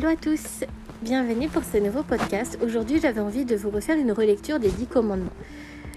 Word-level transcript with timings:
Hello 0.00 0.12
à 0.12 0.16
tous, 0.16 0.64
bienvenue 1.02 1.48
pour 1.48 1.62
ce 1.62 1.76
nouveau 1.76 2.02
podcast. 2.02 2.58
Aujourd'hui 2.64 2.98
j'avais 3.02 3.20
envie 3.20 3.44
de 3.44 3.54
vous 3.54 3.68
refaire 3.68 3.98
une 3.98 4.12
relecture 4.12 4.58
des 4.58 4.70
10 4.70 4.86
commandements. 4.86 5.28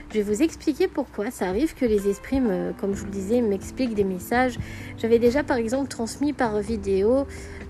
Je 0.10 0.16
vais 0.20 0.24
vous 0.24 0.44
expliquer 0.44 0.90
pourquoi. 0.90 1.32
Ça 1.32 1.48
arrive 1.48 1.74
que 1.74 1.86
les 1.86 2.10
esprits, 2.10 2.42
comme 2.82 2.96
je 2.96 3.00
vous 3.00 3.06
le 3.06 3.12
disais, 3.12 3.40
m'expliquent 3.40 3.94
des 3.94 4.04
messages. 4.04 4.60
J'avais 4.98 5.20
déjà 5.20 5.42
par 5.42 5.56
exemple 5.56 5.88
transmis 5.88 6.34
par 6.34 6.60
vidéo 6.60 7.26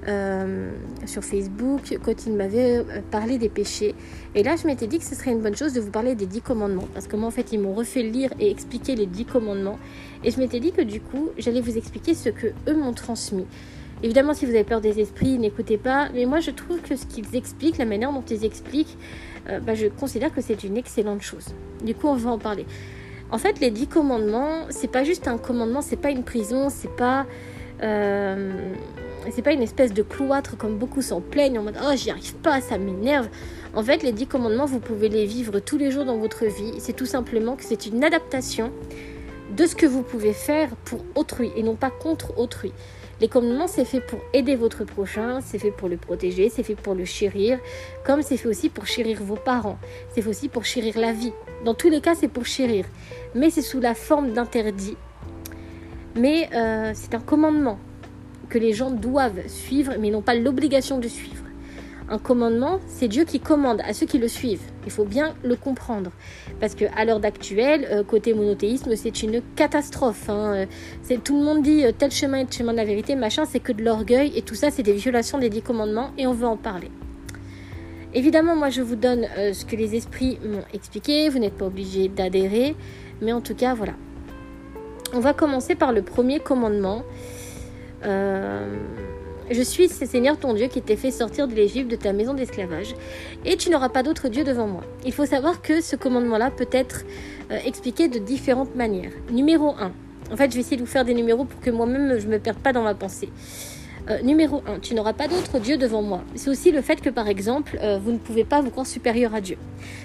euh, 0.08 0.72
sur 1.06 1.24
Facebook 1.24 2.00
quand 2.04 2.26
ils 2.26 2.34
m'avaient 2.34 2.78
euh, 2.78 3.02
parlé 3.12 3.38
des 3.38 3.50
péchés. 3.50 3.94
Et 4.34 4.42
là 4.42 4.56
je 4.56 4.66
m'étais 4.66 4.88
dit 4.88 4.98
que 4.98 5.06
ce 5.06 5.14
serait 5.14 5.34
une 5.34 5.42
bonne 5.42 5.56
chose 5.56 5.74
de 5.74 5.82
vous 5.82 5.92
parler 5.92 6.16
des 6.16 6.26
10 6.26 6.42
commandements. 6.42 6.88
Parce 6.96 7.06
que 7.06 7.16
moi 7.16 7.28
en 7.28 7.32
fait 7.32 7.52
ils 7.52 7.60
m'ont 7.60 7.76
refait 7.76 8.02
lire 8.02 8.34
et 8.40 8.50
expliquer 8.50 8.96
les 8.96 9.06
10 9.06 9.26
commandements. 9.26 9.78
Et 10.24 10.32
je 10.32 10.40
m'étais 10.40 10.60
dit 10.60 10.72
que 10.72 10.82
du 10.82 11.00
coup 11.00 11.30
j'allais 11.38 11.62
vous 11.62 11.78
expliquer 11.78 12.16
ce 12.16 12.30
que 12.30 12.48
eux 12.68 12.76
m'ont 12.76 12.94
transmis. 12.94 13.46
Évidemment, 14.04 14.34
si 14.34 14.46
vous 14.46 14.52
avez 14.52 14.66
peur 14.66 14.82
des 14.82 15.00
esprits, 15.00 15.40
n'écoutez 15.40 15.78
pas. 15.78 16.10
Mais 16.14 16.26
moi, 16.26 16.42
je 16.42 16.52
trouve 16.52 16.82
que 16.82 16.98
ce 16.98 17.06
qu'ils 17.06 17.36
expliquent, 17.36 17.78
la 17.78 17.86
manière 17.86 18.12
dont 18.12 18.24
ils 18.30 18.44
expliquent, 18.44 18.98
euh, 19.50 19.62
bah, 19.62 19.76
je 19.76 19.88
considère 19.88 20.34
que 20.34 20.42
c'est 20.42 20.66
une 20.66 20.76
excellente 20.76 21.22
chose. 21.22 21.56
Du 21.84 21.96
coup, 21.96 22.08
on 22.08 22.16
va 22.16 22.32
en 22.32 22.38
parler. 22.38 22.66
En 23.32 23.38
fait, 23.38 23.62
les 23.62 23.72
dix 23.72 23.88
commandements, 23.88 24.66
c'est 24.70 24.92
pas 24.92 25.06
juste 25.06 25.28
un 25.30 25.38
commandement, 25.38 25.82
c'est 25.82 25.96
pas 25.96 26.12
une 26.12 26.24
prison, 26.24 26.68
c'est 26.70 26.94
pas. 26.96 27.26
Euh, 27.82 28.52
c'est 29.32 29.42
pas 29.42 29.54
une 29.54 29.62
espèce 29.62 29.94
de 29.94 30.04
cloître 30.04 30.58
comme 30.58 30.78
beaucoup 30.78 31.02
s'en 31.02 31.22
plaignent 31.22 31.58
en 31.58 31.64
mode 31.64 31.78
oh 31.82 31.94
j'y 31.96 32.12
arrive 32.12 32.36
pas, 32.36 32.60
ça 32.60 32.78
m'énerve. 32.78 33.30
En 33.74 33.82
fait, 33.82 34.04
les 34.04 34.12
dix 34.12 34.28
commandements, 34.28 34.66
vous 34.66 34.80
pouvez 34.80 35.08
les 35.08 35.26
vivre 35.26 35.60
tous 35.60 35.78
les 35.78 35.92
jours 35.92 36.04
dans 36.04 36.18
votre 36.18 36.46
vie. 36.46 36.74
C'est 36.80 36.94
tout 36.94 37.06
simplement 37.06 37.56
que 37.56 37.64
c'est 37.64 37.86
une 37.86 38.04
adaptation 38.04 38.72
de 39.56 39.66
ce 39.66 39.76
que 39.76 39.86
vous 39.86 40.02
pouvez 40.02 40.34
faire 40.34 40.70
pour 40.86 41.00
autrui 41.16 41.52
et 41.56 41.64
non 41.64 41.76
pas 41.76 41.92
contre 41.92 42.38
autrui. 42.38 42.72
Les 43.22 43.28
commandements, 43.28 43.68
c'est 43.68 43.86
fait 43.86 44.02
pour 44.02 44.20
aider 44.34 44.56
votre 44.56 44.84
prochain, 44.84 45.40
c'est 45.42 45.60
fait 45.60 45.72
pour 45.72 45.88
le 45.88 45.98
protéger, 45.98 46.50
c'est 46.50 46.64
fait 46.64 46.76
pour 46.76 46.96
le 46.96 47.06
chérir, 47.06 47.60
comme 48.04 48.22
c'est 48.22 48.38
fait 48.38 48.50
aussi 48.50 48.70
pour 48.70 48.88
chérir 48.88 49.22
vos 49.22 49.36
parents, 49.36 49.78
c'est 50.14 50.22
fait 50.22 50.30
aussi 50.30 50.50
pour 50.50 50.66
chérir 50.66 51.00
la 51.00 51.14
vie. 51.14 51.32
Dans 51.64 51.76
tous 51.76 51.90
les 51.90 52.02
cas, 52.02 52.16
c'est 52.16 52.28
pour 52.28 52.46
chérir, 52.46 52.86
mais 53.36 53.50
c'est 53.50 53.62
sous 53.62 53.80
la 53.80 53.94
forme 53.94 54.34
d'interdit. 54.34 54.98
Mais 56.16 56.50
euh, 56.54 56.92
c'est 56.96 57.14
un 57.14 57.20
commandement 57.20 57.80
que 58.50 58.58
les 58.58 58.74
gens 58.74 58.92
doivent 58.92 59.48
suivre, 59.48 59.94
mais 60.00 60.10
n'ont 60.10 60.22
pas 60.22 60.36
l'obligation 60.36 61.00
de 61.00 61.08
suivre. 61.08 61.43
Un 62.10 62.18
commandement, 62.18 62.80
c'est 62.88 63.08
Dieu 63.08 63.24
qui 63.24 63.40
commande 63.40 63.82
à 63.82 63.94
ceux 63.94 64.06
qui 64.06 64.18
le 64.18 64.28
suivent. 64.28 64.64
Il 64.86 64.92
faut 64.92 65.06
bien 65.06 65.36
le 65.44 65.56
comprendre. 65.56 66.12
Parce 66.60 66.76
qu'à 66.76 67.06
l'heure 67.06 67.20
d'actuelle, 67.20 67.88
euh, 67.92 68.04
côté 68.04 68.34
monothéisme, 68.34 68.96
c'est 68.96 69.24
une 69.24 69.42
catastrophe. 69.56 70.30
Hein. 70.30 70.54
Euh, 70.54 70.66
c'est, 71.02 71.24
tout 71.24 71.38
le 71.38 71.44
monde 71.44 71.64
dit 71.64 71.86
euh, 71.86 71.92
tel 71.98 72.12
chemin 72.12 72.40
est 72.40 72.52
le 72.52 72.52
chemin 72.52 72.74
de 72.74 72.78
la 72.78 72.86
vérité, 72.86 73.16
machin, 73.16 73.46
c'est 73.46 73.62
que 73.62 73.72
de 73.72 73.84
l'orgueil. 73.84 74.34
Et 74.36 74.42
tout 74.42 74.56
ça, 74.56 74.70
c'est 74.70 74.84
des 74.84 74.94
violations 74.94 75.38
des 75.38 75.50
dix 75.50 75.62
commandements. 75.62 76.12
Et 76.18 76.28
on 76.28 76.34
veut 76.34 76.48
en 76.48 76.58
parler. 76.58 76.92
Évidemment, 78.14 78.56
moi, 78.56 78.70
je 78.70 78.82
vous 78.82 78.96
donne 78.96 79.26
ce 79.36 79.66
que 79.66 79.76
les 79.76 79.96
esprits 79.96 80.38
m'ont 80.46 80.64
expliqué. 80.74 81.30
Vous 81.30 81.40
n'êtes 81.40 81.58
pas 81.58 81.66
obligé 81.66 82.10
d'adhérer. 82.10 82.76
Mais 83.22 83.32
en 83.32 83.42
tout 83.42 83.56
cas, 83.56 83.74
voilà. 83.74 83.94
On 85.14 85.20
va 85.20 85.34
commencer 85.34 85.74
par 85.74 85.94
le 85.94 86.02
premier 86.04 86.40
commandement. 86.40 87.04
Euh 88.06 88.78
je 89.50 89.62
suis 89.62 89.90
ce 89.90 90.06
Seigneur 90.06 90.38
ton 90.38 90.54
Dieu 90.54 90.68
qui 90.68 90.82
t'ai 90.82 90.96
fait 90.96 91.12
sortir 91.12 91.48
de 91.48 91.54
l'Égypte 91.54 91.90
de 91.90 91.96
ta 91.96 92.14
maison 92.14 92.34
d'esclavage, 92.34 92.96
et 93.46 93.58
tu 93.58 93.70
n'auras 93.70 93.90
pas 93.90 94.04
d'autre 94.04 94.30
Dieu 94.30 94.44
devant 94.44 94.68
moi. 94.68 94.84
Il 95.06 95.14
faut 95.14 95.26
savoir 95.26 95.62
que 95.62 95.82
ce 95.82 95.96
commandement-là 95.96 96.52
peut 96.52 96.70
être 96.72 97.04
euh, 97.52 97.58
expliqué 97.66 98.08
de 98.08 98.20
différentes 98.20 98.76
manières. 98.76 99.12
Numéro 99.32 99.76
1. 99.80 99.92
En 100.32 100.38
fait, 100.38 100.50
je 100.50 100.56
vais 100.56 100.62
essayer 100.62 100.78
de 100.78 100.82
vous 100.82 100.88
faire 100.88 101.06
des 101.06 101.14
numéros 101.14 101.46
pour 101.46 101.60
que 101.60 101.70
moi-même 101.70 102.18
je 102.20 102.28
ne 102.28 102.32
me 102.32 102.40
perde 102.40 102.58
pas 102.58 102.74
dans 102.74 102.84
ma 102.84 102.96
pensée. 102.96 103.30
Euh, 104.10 104.22
numéro 104.22 104.62
1, 104.68 104.80
tu 104.80 104.96
n'auras 104.96 105.14
pas 105.14 105.30
d'autre 105.30 105.60
Dieu 105.60 105.78
devant 105.78 106.02
moi. 106.02 106.24
C'est 106.36 106.50
aussi 106.50 106.72
le 106.72 106.82
fait 106.82 107.00
que, 107.00 107.10
par 107.10 107.30
exemple, 107.30 107.80
euh, 107.82 107.98
vous 107.98 108.12
ne 108.12 108.18
pouvez 108.18 108.44
pas 108.44 108.60
vous 108.62 108.70
croire 108.70 108.86
supérieur 108.86 109.34
à 109.34 109.40
Dieu. 109.40 109.58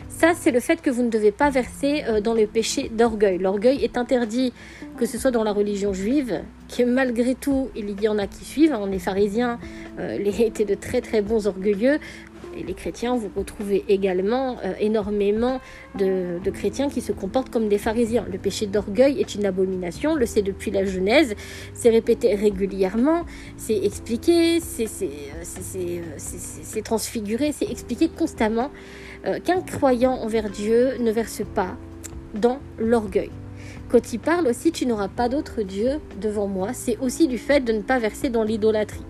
Ça, 0.08 0.32
c'est 0.36 0.52
le 0.52 0.60
fait 0.60 0.80
que 0.80 0.90
vous 0.90 1.02
ne 1.02 1.10
devez 1.10 1.32
pas 1.32 1.50
verser 1.50 2.04
euh, 2.06 2.20
dans 2.20 2.34
le 2.34 2.46
péché 2.46 2.90
d'orgueil. 2.94 3.38
L'orgueil 3.38 3.82
est 3.82 3.96
interdit, 3.96 4.52
que 4.96 5.04
ce 5.04 5.18
soit 5.18 5.32
dans 5.32 5.42
la 5.42 5.52
religion 5.52 5.92
juive, 5.92 6.42
qui 6.68 6.84
malgré 6.84 7.34
tout, 7.34 7.70
il 7.74 8.00
y 8.00 8.08
en 8.08 8.18
a 8.18 8.28
qui 8.28 8.44
suivent. 8.44 8.72
Hein, 8.72 8.86
les 8.88 9.00
pharisiens 9.00 9.58
les 9.98 10.42
étaient 10.46 10.64
de 10.64 10.74
très 10.74 11.00
très 11.00 11.22
bons 11.22 11.48
orgueilleux 11.48 11.98
les 12.62 12.74
chrétiens, 12.74 13.16
vous 13.16 13.30
retrouvez 13.36 13.84
également 13.88 14.56
euh, 14.64 14.72
énormément 14.80 15.60
de, 15.98 16.38
chrétiens 16.50 16.88
qui 16.88 17.00
se 17.00 17.12
comportent 17.12 17.50
comme 17.50 17.68
des 17.68 17.78
pharisiens. 17.78 18.24
Le 18.30 18.38
péché 18.38 18.66
d'orgueil 18.66 19.20
est 19.20 19.34
une 19.34 19.46
abomination, 19.46 20.14
le 20.14 20.26
sait 20.26 20.42
depuis 20.42 20.70
la 20.70 20.84
Genèse, 20.84 21.34
c'est 21.74 21.90
répété 21.90 22.34
régulièrement, 22.34 23.24
c'est 23.56 23.76
expliqué, 23.76 24.60
c'est 24.60 24.88
transfiguré, 26.82 27.52
c'est 27.52 27.70
expliqué 27.70 28.08
constamment 28.08 28.70
euh, 29.26 29.38
qu'un 29.40 29.60
croyant 29.60 30.14
envers 30.14 30.48
Dieu 30.50 30.96
ne 30.98 31.10
verse 31.10 31.42
pas 31.54 31.76
dans 32.34 32.60
l'orgueil. 32.78 33.30
Quand 33.88 34.12
il 34.12 34.18
parle 34.18 34.46
aussi, 34.46 34.70
tu 34.70 34.84
n'auras 34.84 35.08
pas 35.08 35.28
d'autre 35.28 35.62
Dieu 35.62 36.00
devant 36.20 36.46
moi, 36.46 36.72
c'est 36.74 36.98
aussi 36.98 37.26
du 37.26 37.38
fait 37.38 37.60
de 37.60 37.72
ne 37.72 37.80
pas 37.80 37.98
verser 37.98 38.28
dans 38.28 38.42
l'idolâtrie. 38.42 39.04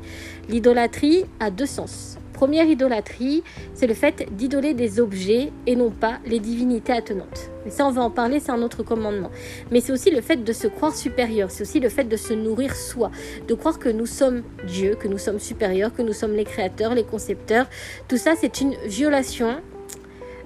L'idolâtrie 0.48 1.24
a 1.40 1.50
deux 1.50 1.66
sens. 1.66 2.16
Première 2.38 2.66
idolâtrie, 2.66 3.42
c'est 3.74 3.88
le 3.88 3.94
fait 3.94 4.28
d'idoler 4.30 4.72
des 4.72 5.00
objets 5.00 5.50
et 5.66 5.74
non 5.74 5.90
pas 5.90 6.20
les 6.24 6.38
divinités 6.38 6.92
attenantes. 6.92 7.50
Mais 7.64 7.72
ça, 7.72 7.84
on 7.84 7.90
va 7.90 8.02
en 8.02 8.12
parler, 8.12 8.38
c'est 8.38 8.52
un 8.52 8.62
autre 8.62 8.84
commandement. 8.84 9.32
Mais 9.72 9.80
c'est 9.80 9.90
aussi 9.90 10.12
le 10.12 10.20
fait 10.20 10.44
de 10.44 10.52
se 10.52 10.68
croire 10.68 10.94
supérieur, 10.94 11.50
c'est 11.50 11.62
aussi 11.62 11.80
le 11.80 11.88
fait 11.88 12.04
de 12.04 12.16
se 12.16 12.32
nourrir 12.34 12.76
soi, 12.76 13.10
de 13.48 13.54
croire 13.54 13.80
que 13.80 13.88
nous 13.88 14.06
sommes 14.06 14.44
Dieu, 14.68 14.94
que 14.94 15.08
nous 15.08 15.18
sommes 15.18 15.40
supérieurs, 15.40 15.92
que 15.92 16.02
nous 16.02 16.12
sommes 16.12 16.34
les 16.34 16.44
créateurs, 16.44 16.94
les 16.94 17.02
concepteurs. 17.02 17.66
Tout 18.06 18.18
ça, 18.18 18.34
c'est 18.40 18.60
une 18.60 18.76
violation 18.84 19.56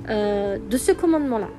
euh, 0.09 0.57
de 0.57 0.77
ce 0.79 0.93
commandement-là. 0.93 1.51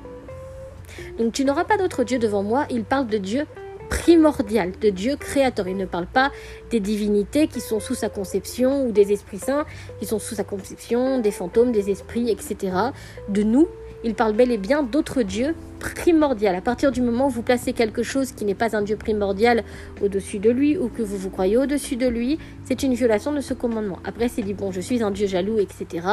Donc 1.16 1.32
tu 1.32 1.44
n'auras 1.44 1.62
pas 1.62 1.76
d'autre 1.76 2.02
Dieu 2.02 2.18
devant 2.18 2.42
moi. 2.42 2.66
Il 2.70 2.82
parle 2.82 3.06
de 3.06 3.18
Dieu 3.18 3.46
primordial, 3.88 4.72
de 4.80 4.90
Dieu 4.90 5.16
créateur. 5.16 5.68
Il 5.68 5.76
ne 5.76 5.86
parle 5.86 6.06
pas 6.06 6.30
des 6.70 6.80
divinités 6.80 7.48
qui 7.48 7.60
sont 7.60 7.80
sous 7.80 7.94
sa 7.94 8.08
conception 8.08 8.86
ou 8.86 8.92
des 8.92 9.12
esprits 9.12 9.38
saints 9.38 9.64
qui 9.98 10.06
sont 10.06 10.18
sous 10.18 10.34
sa 10.34 10.44
conception, 10.44 11.20
des 11.20 11.30
fantômes, 11.30 11.72
des 11.72 11.90
esprits, 11.90 12.30
etc. 12.30 12.72
De 13.28 13.42
nous, 13.42 13.68
il 14.04 14.14
parle 14.14 14.34
bel 14.34 14.50
et 14.50 14.58
bien 14.58 14.82
d'autres 14.82 15.22
dieux 15.22 15.54
primordial. 15.92 16.54
À 16.54 16.60
partir 16.60 16.92
du 16.92 17.02
moment 17.02 17.26
où 17.26 17.30
vous 17.30 17.42
placez 17.42 17.72
quelque 17.72 18.02
chose 18.02 18.32
qui 18.32 18.44
n'est 18.44 18.54
pas 18.54 18.76
un 18.76 18.82
Dieu 18.82 18.96
primordial 18.96 19.64
au-dessus 20.02 20.38
de 20.38 20.50
lui 20.50 20.78
ou 20.78 20.88
que 20.88 21.02
vous 21.02 21.16
vous 21.16 21.30
croyez 21.30 21.56
au-dessus 21.56 21.96
de 21.96 22.06
lui, 22.06 22.38
c'est 22.64 22.82
une 22.82 22.94
violation 22.94 23.32
de 23.32 23.40
ce 23.40 23.52
commandement. 23.52 23.98
Après, 24.04 24.28
c'est 24.28 24.42
dit, 24.42 24.54
bon, 24.54 24.72
je 24.72 24.80
suis 24.80 25.02
un 25.02 25.10
Dieu 25.10 25.26
jaloux, 25.26 25.58
etc. 25.58 26.06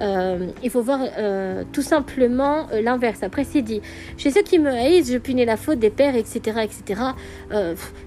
Euh, 0.00 0.48
il 0.62 0.70
faut 0.70 0.82
voir 0.82 1.00
euh, 1.18 1.64
tout 1.72 1.82
simplement 1.82 2.68
euh, 2.72 2.80
l'inverse. 2.80 3.22
Après, 3.22 3.44
c'est 3.44 3.62
dit, 3.62 3.80
chez 4.16 4.30
ceux 4.30 4.42
qui 4.42 4.58
me 4.58 4.70
haïssent, 4.70 5.10
je 5.12 5.18
punis 5.18 5.44
la 5.44 5.56
faute 5.56 5.78
des 5.78 5.90
pères, 5.90 6.16
etc. 6.16 6.60
etc. 6.62 7.00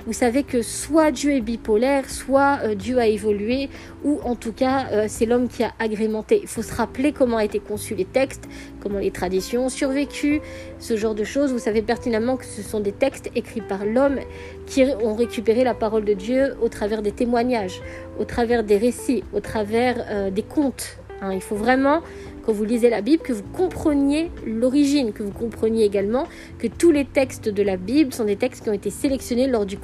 vous 0.05 0.13
savez 0.13 0.43
que 0.43 0.61
soit 0.61 1.11
Dieu 1.11 1.31
est 1.31 1.41
bipolaire, 1.41 2.09
soit 2.09 2.75
Dieu 2.75 2.99
a 2.99 3.07
évolué, 3.07 3.69
ou 4.03 4.19
en 4.23 4.35
tout 4.35 4.51
cas, 4.51 5.07
c'est 5.07 5.25
l'homme 5.25 5.47
qui 5.47 5.63
a 5.63 5.71
agrémenté. 5.79 6.39
Il 6.41 6.47
faut 6.47 6.61
se 6.61 6.73
rappeler 6.73 7.11
comment 7.11 7.39
été 7.39 7.59
conçus 7.59 7.95
les 7.95 8.05
textes, 8.05 8.47
comment 8.81 8.99
les 8.99 9.11
traditions 9.11 9.65
ont 9.65 9.69
survécu, 9.69 10.41
ce 10.79 10.97
genre 10.97 11.15
de 11.15 11.23
choses. 11.23 11.51
Vous 11.51 11.59
savez 11.59 11.81
pertinemment 11.81 12.37
que 12.37 12.45
ce 12.45 12.61
sont 12.61 12.79
des 12.79 12.91
textes 12.91 13.29
écrits 13.35 13.61
par 13.61 13.85
l'homme 13.85 14.19
qui 14.65 14.83
ont 14.83 15.15
récupéré 15.15 15.63
la 15.63 15.73
parole 15.73 16.05
de 16.05 16.13
Dieu 16.13 16.55
au 16.61 16.69
travers 16.69 17.01
des 17.01 17.11
témoignages, 17.11 17.81
au 18.19 18.25
travers 18.25 18.63
des 18.63 18.77
récits, 18.77 19.23
au 19.33 19.39
travers 19.39 20.05
euh, 20.09 20.29
des 20.29 20.43
contes. 20.43 20.97
Hein. 21.21 21.33
Il 21.33 21.41
faut 21.41 21.55
vraiment, 21.55 22.01
quand 22.45 22.51
vous 22.51 22.65
lisez 22.65 22.89
la 22.89 23.01
Bible, 23.01 23.23
que 23.23 23.33
vous 23.33 23.43
compreniez 23.55 24.31
l'origine, 24.45 25.13
que 25.13 25.23
vous 25.23 25.31
compreniez 25.31 25.85
également 25.85 26.25
que 26.59 26.67
tous 26.67 26.91
les 26.91 27.05
textes 27.05 27.49
de 27.49 27.63
la 27.63 27.77
Bible 27.77 28.13
sont 28.13 28.25
des 28.25 28.35
textes 28.35 28.63
qui 28.63 28.69
ont 28.69 28.73
été 28.73 28.89
sélectionnés 28.89 29.47
lors 29.47 29.65
du, 29.65 29.77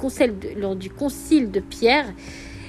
lors 0.56 0.76
du 0.76 0.90
concile 0.90 1.50
de 1.50 1.60
Pierre 1.60 2.06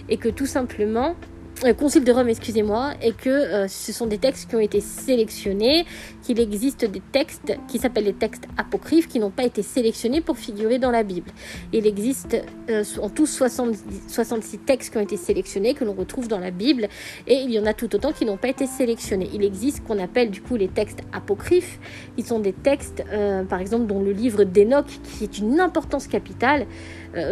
et 0.09 0.17
que 0.17 0.29
tout 0.29 0.45
simplement 0.45 1.15
euh, 1.63 1.73
Concile 1.73 2.03
de 2.03 2.11
Rome, 2.11 2.27
excusez-moi, 2.27 2.93
et 3.01 3.13
que 3.13 3.29
euh, 3.29 3.67
ce 3.69 3.93
sont 3.93 4.07
des 4.07 4.17
textes 4.17 4.49
qui 4.49 4.55
ont 4.55 4.59
été 4.59 4.81
sélectionnés, 4.81 5.85
qu'il 6.21 6.39
existe 6.39 6.83
des 6.83 7.01
textes 7.11 7.53
qui 7.69 7.79
s'appellent 7.79 8.05
les 8.05 8.13
textes 8.13 8.45
apocryphes 8.57 9.07
qui 9.07 9.19
n'ont 9.19 9.31
pas 9.31 9.45
été 9.45 9.61
sélectionnés 9.61 10.19
pour 10.19 10.37
figurer 10.37 10.79
dans 10.79 10.91
la 10.91 11.03
Bible. 11.03 11.31
Il 11.71 11.87
existe 11.87 12.37
euh, 12.69 12.83
en 13.01 13.09
tout 13.09 13.25
66 13.25 14.57
textes 14.65 14.91
qui 14.91 14.97
ont 14.97 15.01
été 15.01 15.15
sélectionnés, 15.15 15.73
que 15.75 15.85
l'on 15.85 15.93
retrouve 15.93 16.27
dans 16.27 16.39
la 16.39 16.51
Bible, 16.51 16.89
et 17.25 17.35
il 17.35 17.51
y 17.51 17.59
en 17.59 17.65
a 17.65 17.73
tout 17.73 17.93
autant 17.95 18.11
qui 18.11 18.25
n'ont 18.25 18.37
pas 18.37 18.49
été 18.49 18.67
sélectionnés. 18.67 19.29
Il 19.33 19.43
existe 19.43 19.77
ce 19.77 19.81
qu'on 19.81 19.99
appelle 19.99 20.31
du 20.31 20.41
coup 20.41 20.57
les 20.57 20.67
textes 20.67 20.99
apocryphes, 21.13 21.79
qui 22.17 22.23
sont 22.23 22.39
des 22.39 22.53
textes, 22.53 23.03
par 23.49 23.59
exemple, 23.59 23.85
dont 23.87 24.01
le 24.01 24.11
livre 24.11 24.43
d'Enoch, 24.43 24.87
qui 25.03 25.23
est 25.23 25.37
une 25.37 25.59
importance 25.59 26.07
capitale, 26.07 26.65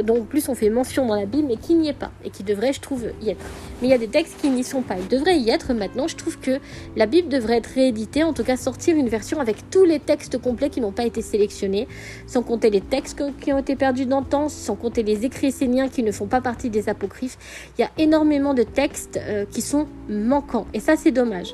dont 0.04 0.24
plus 0.24 0.50
on 0.50 0.56
fait 0.56 0.70
mention 0.70 1.06
dans 1.06 1.16
la 1.16 1.26
Bible, 1.26 1.48
mais 1.48 1.58
qui 1.58 1.76
n'y 1.76 1.90
est 1.90 1.94
pas, 1.94 2.12
et 2.24 2.30
qui 2.30 2.44
devrait, 2.44 2.74
je 2.74 2.82
trouve, 2.82 3.06
y 3.22 3.30
être. 3.30 3.46
Mais 3.82 3.88
il 3.88 3.92
y 3.92 3.94
a 3.94 3.98
des 3.98 4.08
textes 4.08 4.40
qui 4.40 4.50
n'y 4.50 4.64
sont 4.64 4.82
pas. 4.82 4.96
Ils 4.98 5.08
devraient 5.08 5.38
y 5.38 5.50
être 5.50 5.74
maintenant. 5.74 6.08
Je 6.08 6.16
trouve 6.16 6.40
que 6.40 6.60
la 6.96 7.06
Bible 7.06 7.30
devrait 7.30 7.58
être 7.58 7.68
rééditée, 7.68 8.24
en 8.24 8.34
tout 8.34 8.44
cas 8.44 8.58
sortir 8.58 8.96
une 8.96 9.10
version 9.10 9.40
avec 9.40 9.70
tous 9.70 9.86
les 9.86 10.00
textes 10.00 10.38
complets 10.38 10.70
qui 10.70 10.82
n'ont 10.82 10.92
pas 10.92 11.06
été 11.06 11.22
sélectionnés, 11.22 11.88
sans 12.28 12.44
compter 12.44 12.70
les 12.70 12.82
textes 12.82 13.22
qui 13.40 13.54
ont 13.54 13.60
été 13.60 13.76
perdus 13.76 14.06
dans 14.06 14.20
le 14.20 14.26
temps, 14.26 14.50
sans 14.50 14.76
compter 14.76 15.04
les 15.04 15.26
écrits 15.26 15.48
esséniens 15.48 15.90
qui 15.90 16.04
ne 16.04 16.12
font 16.12 16.28
pas 16.28 16.42
partie 16.42 16.70
des 16.70 16.90
apocryphes. 16.90 17.38
Il 17.78 17.82
y 17.82 17.86
a 17.86 17.92
énormément 17.98 18.54
de 18.54 18.64
textes 18.64 19.20
euh, 19.22 19.46
qui 19.52 19.62
sont 19.62 19.88
manquants. 20.10 20.68
Et 20.74 20.80
ça, 20.80 20.96
c'est 20.96 21.12
dommage. 21.12 21.54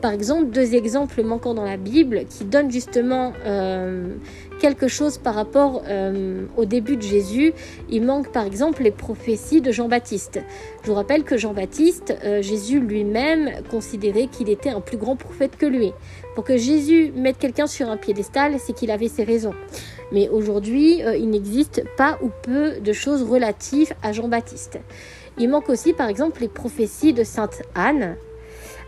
Par 0.00 0.12
exemple, 0.12 0.46
deux 0.46 0.74
exemples 0.74 1.22
manquants 1.22 1.52
dans 1.52 1.64
la 1.64 1.76
Bible 1.76 2.24
qui 2.24 2.44
donnent 2.44 2.70
justement 2.70 3.34
euh, 3.44 4.14
quelque 4.58 4.88
chose 4.88 5.18
par 5.18 5.34
rapport 5.34 5.82
euh, 5.88 6.46
au 6.56 6.64
début 6.64 6.96
de 6.96 7.02
Jésus. 7.02 7.52
Il 7.90 8.04
manque 8.04 8.32
par 8.32 8.46
exemple 8.46 8.82
les 8.82 8.92
prophéties 8.92 9.60
de 9.60 9.72
Jean-Baptiste. 9.72 10.40
Je 10.82 10.88
vous 10.88 10.94
rappelle 10.94 11.22
que 11.22 11.36
Jean-Baptiste, 11.36 12.14
euh, 12.24 12.40
Jésus 12.40 12.80
lui-même 12.80 13.50
considérait 13.70 14.28
qu'il 14.28 14.48
était 14.48 14.70
un 14.70 14.80
plus 14.80 14.96
grand 14.96 15.16
prophète 15.16 15.58
que 15.58 15.66
lui. 15.66 15.92
Pour 16.34 16.44
que 16.44 16.56
Jésus 16.56 17.12
mette 17.14 17.36
quelqu'un 17.36 17.66
sur 17.66 17.90
un 17.90 17.98
piédestal, 17.98 18.54
c'est 18.58 18.72
qu'il 18.72 18.90
avait 18.90 19.08
ses 19.08 19.24
raisons. 19.24 19.54
Mais 20.12 20.30
aujourd'hui, 20.30 21.02
il 21.18 21.28
n'existe 21.28 21.84
pas 21.96 22.18
ou 22.22 22.30
peu 22.42 22.80
de 22.80 22.92
choses 22.92 23.22
relatives 23.22 23.92
à 24.02 24.12
Jean-Baptiste. 24.12 24.78
Il 25.38 25.50
manque 25.50 25.68
aussi 25.68 25.92
par 25.92 26.08
exemple 26.08 26.40
les 26.40 26.48
prophéties 26.48 27.12
de 27.12 27.22
Sainte 27.22 27.62
Anne. 27.74 28.16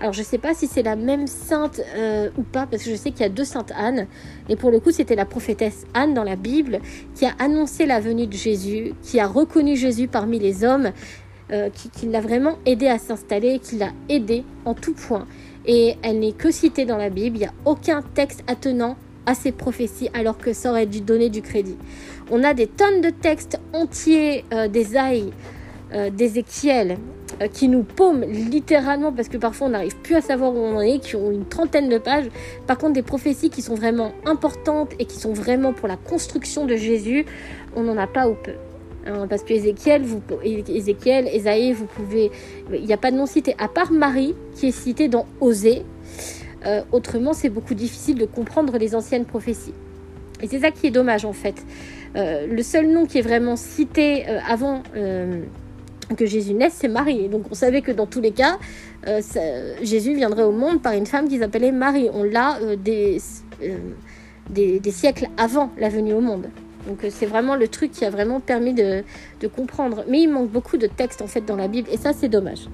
Alors 0.02 0.12
je 0.12 0.19
ne 0.19 0.25
sais 0.25 0.38
pas 0.38 0.52
si 0.52 0.66
c'est 0.66 0.82
la 0.82 0.96
même 0.96 1.28
sainte 1.28 1.81
euh, 1.94 2.28
ou 2.37 2.43
pas, 2.43 2.66
parce 2.66 2.82
que 2.82 2.90
je 2.90 2.96
sais 2.96 3.12
qu'il 3.12 3.20
y 3.20 3.25
a 3.25 3.28
deux 3.28 3.44
saintes 3.44 3.72
Anne. 3.76 4.08
Et 4.49 4.56
pour 4.56 4.72
le 4.72 4.81
coup, 4.81 4.90
c'était 4.90 5.14
la 5.14 5.25
prophétesse 5.25 5.84
Anne 5.94 6.12
dans 6.12 6.25
la 6.25 6.34
Bible 6.34 6.81
qui 7.14 7.25
a 7.25 7.31
annoncé 7.38 7.87
la 7.87 8.00
venue 8.00 8.26
de 8.26 8.32
Jésus, 8.32 8.94
qui 9.00 9.20
a 9.20 9.28
reconnu 9.28 9.76
Jésus 9.76 10.08
parmi 10.08 10.40
les 10.40 10.64
hommes, 10.64 10.90
euh, 11.52 11.70
qui, 11.70 12.06
l'a 12.06 12.20
vraiment 12.20 12.58
aidé 12.66 12.88
à 12.88 12.99
s'installer, 12.99 13.60
qui 13.60 13.76
l'a 13.76 13.90
aidé 14.08 14.43
en 14.64 14.75
tout 14.75 14.93
point. 14.93 15.25
Et 15.66 15.94
elle 16.02 16.19
n'est 16.19 16.32
que 16.32 16.50
citée 16.50 16.84
dans 16.84 16.98
la 16.98 17.08
Bible. 17.08 17.37
Il 17.37 17.40
n'y 17.40 17.46
a 17.46 17.55
aucun 17.64 18.02
texte 18.02 18.43
attenant 18.48 18.96
à 19.26 19.37
ces 19.37 19.52
prophéties 19.52 20.10
alors 20.14 20.37
que 20.37 20.52
ça 20.52 20.70
aurait 20.70 20.87
dû 20.87 21.00
donner 21.00 21.31
du 21.31 21.43
crédit. 21.43 21.76
On 22.28 22.43
a 22.43 22.55
des 22.55 22.66
tonnes 22.66 23.02
de 23.02 23.10
textes 23.10 23.60
entiers 23.72 24.44
euh, 24.52 24.66
des 24.66 24.96
aïs, 24.96 25.31
d'Ézéchiel, 26.10 26.96
euh, 27.40 27.49
qui 27.49 27.69
nous 27.69 27.82
paument 27.82 28.25
littéralement 28.26 29.12
parce 29.12 29.29
que 29.29 29.37
parfois 29.37 29.69
on 29.69 29.70
n'arrive 29.70 29.96
plus 29.96 30.14
à 30.14 30.20
savoir 30.20 30.52
où 30.52 30.58
on 30.58 30.76
en 30.76 30.81
est, 30.81 30.99
qui 30.99 31.17
ont 31.17 31.31
une 31.31 31.46
trentaine 31.46 31.88
de 31.88 31.99
pages. 31.99 32.26
Par 32.67 32.79
contre, 32.79 32.93
des 32.93 33.02
prophéties 33.02 33.50
qui 33.50 33.62
sont 33.62 33.75
vraiment 33.75 34.12
importantes 34.26 34.93
et 34.99 35.06
qui 35.06 35.19
sont 35.19 35.32
vraiment 35.32 35.73
pour 35.73 35.88
la 35.88 35.96
construction 35.96 36.67
de 36.67 36.76
Jésus, 36.76 37.25
on 37.75 37.82
n'en 37.82 37.96
a 37.96 38.06
pas 38.06 38.29
ou 38.29 38.34
peu. 38.34 38.52
Hein, 39.06 39.26
parce 39.29 39.43
que 39.43 39.52
Ézéchiel, 39.52 40.02
vous, 40.02 40.23
Ézéchiel, 40.44 41.75
vous 41.75 41.87
pouvez, 41.87 42.31
il 42.73 42.84
n'y 42.84 42.93
a 42.93 42.96
pas 42.96 43.11
de 43.11 43.17
nom 43.17 43.26
cité 43.26 43.55
à 43.58 43.69
part 43.69 43.93
Marie 43.93 44.34
qui 44.55 44.69
est 44.69 44.73
citée 44.73 45.08
dans 45.08 45.26
Osée. 45.40 45.82
Euh, 46.67 46.82
autrement, 46.93 47.32
c'est 47.32 47.49
beaucoup 47.49 47.75
difficile 47.75 48.17
de 48.17 48.26
comprendre 48.26 48.79
les 48.79 48.94
anciennes 48.94 49.25
prophéties. 49.25 49.75
Et 50.40 50.49
c'est 50.49 50.61
ça 50.61 50.70
qui 50.70 50.87
est 50.87 50.90
dommage 50.90 51.25
en 51.25 51.32
fait. 51.32 51.55
Euh, 52.14 52.46
le 52.46 52.62
seul 52.62 52.88
nom 52.88 53.06
qui 53.06 53.19
est 53.19 53.23
vraiment 53.23 53.56
cité 53.56 54.26
avant 54.49 54.82
que 56.14 56.26
Jésus 56.26 56.54
naisse, 56.54 56.74
c'est 56.76 56.88
Marie. 56.88 57.28
Donc 57.28 57.44
on 57.50 57.54
savait 57.54 57.82
que 57.82 57.92
dans 57.92 58.06
tous 58.06 58.20
les 58.20 58.32
cas, 58.32 58.58
euh, 59.06 59.20
Jésus 59.82 60.14
viendrait 60.14 60.44
au 60.44 60.52
monde 60.52 60.82
par 60.82 60.92
une 60.92 61.06
femme 61.06 61.28
qu'ils 61.28 61.42
appelaient 61.42 61.72
Marie. 61.72 62.08
On 62.12 62.22
l'a 62.22 62.58
euh, 62.62 62.76
euh, 63.62 63.76
des, 64.50 64.80
des, 64.80 64.90
siècles 64.90 65.28
avant 65.36 65.70
la 65.78 65.88
venue 65.88 66.12
au 66.12 66.20
monde. 66.20 66.46
Donc 66.86 66.98
c'est 67.10 67.26
vraiment 67.26 67.54
le 67.54 67.68
truc 67.68 67.92
qui 67.92 68.04
a 68.04 68.10
vraiment 68.10 68.40
permis 68.40 68.74
de, 68.74 69.04
de, 69.40 69.48
comprendre. 69.48 70.04
Mais 70.08 70.20
il 70.22 70.28
manque 70.28 70.50
beaucoup 70.50 70.76
de 70.76 70.86
textes 70.86 71.22
en 71.22 71.28
fait 71.28 71.42
dans 71.42 71.56
la 71.56 71.68
Bible 71.68 71.88
et 71.92 71.96
ça 71.96 72.12
c'est 72.12 72.28
dommage. 72.28 72.68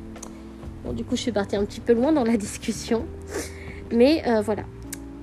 Bon 0.84 0.92
du 0.92 1.04
coup 1.04 1.16
je 1.16 1.22
suis 1.22 1.32
partie 1.32 1.56
un 1.56 1.64
petit 1.64 1.80
peu 1.80 1.92
loin 1.92 2.12
dans 2.12 2.24
la 2.24 2.36
discussion. 2.36 3.04
Mais 3.92 4.22
voilà. 4.44 4.64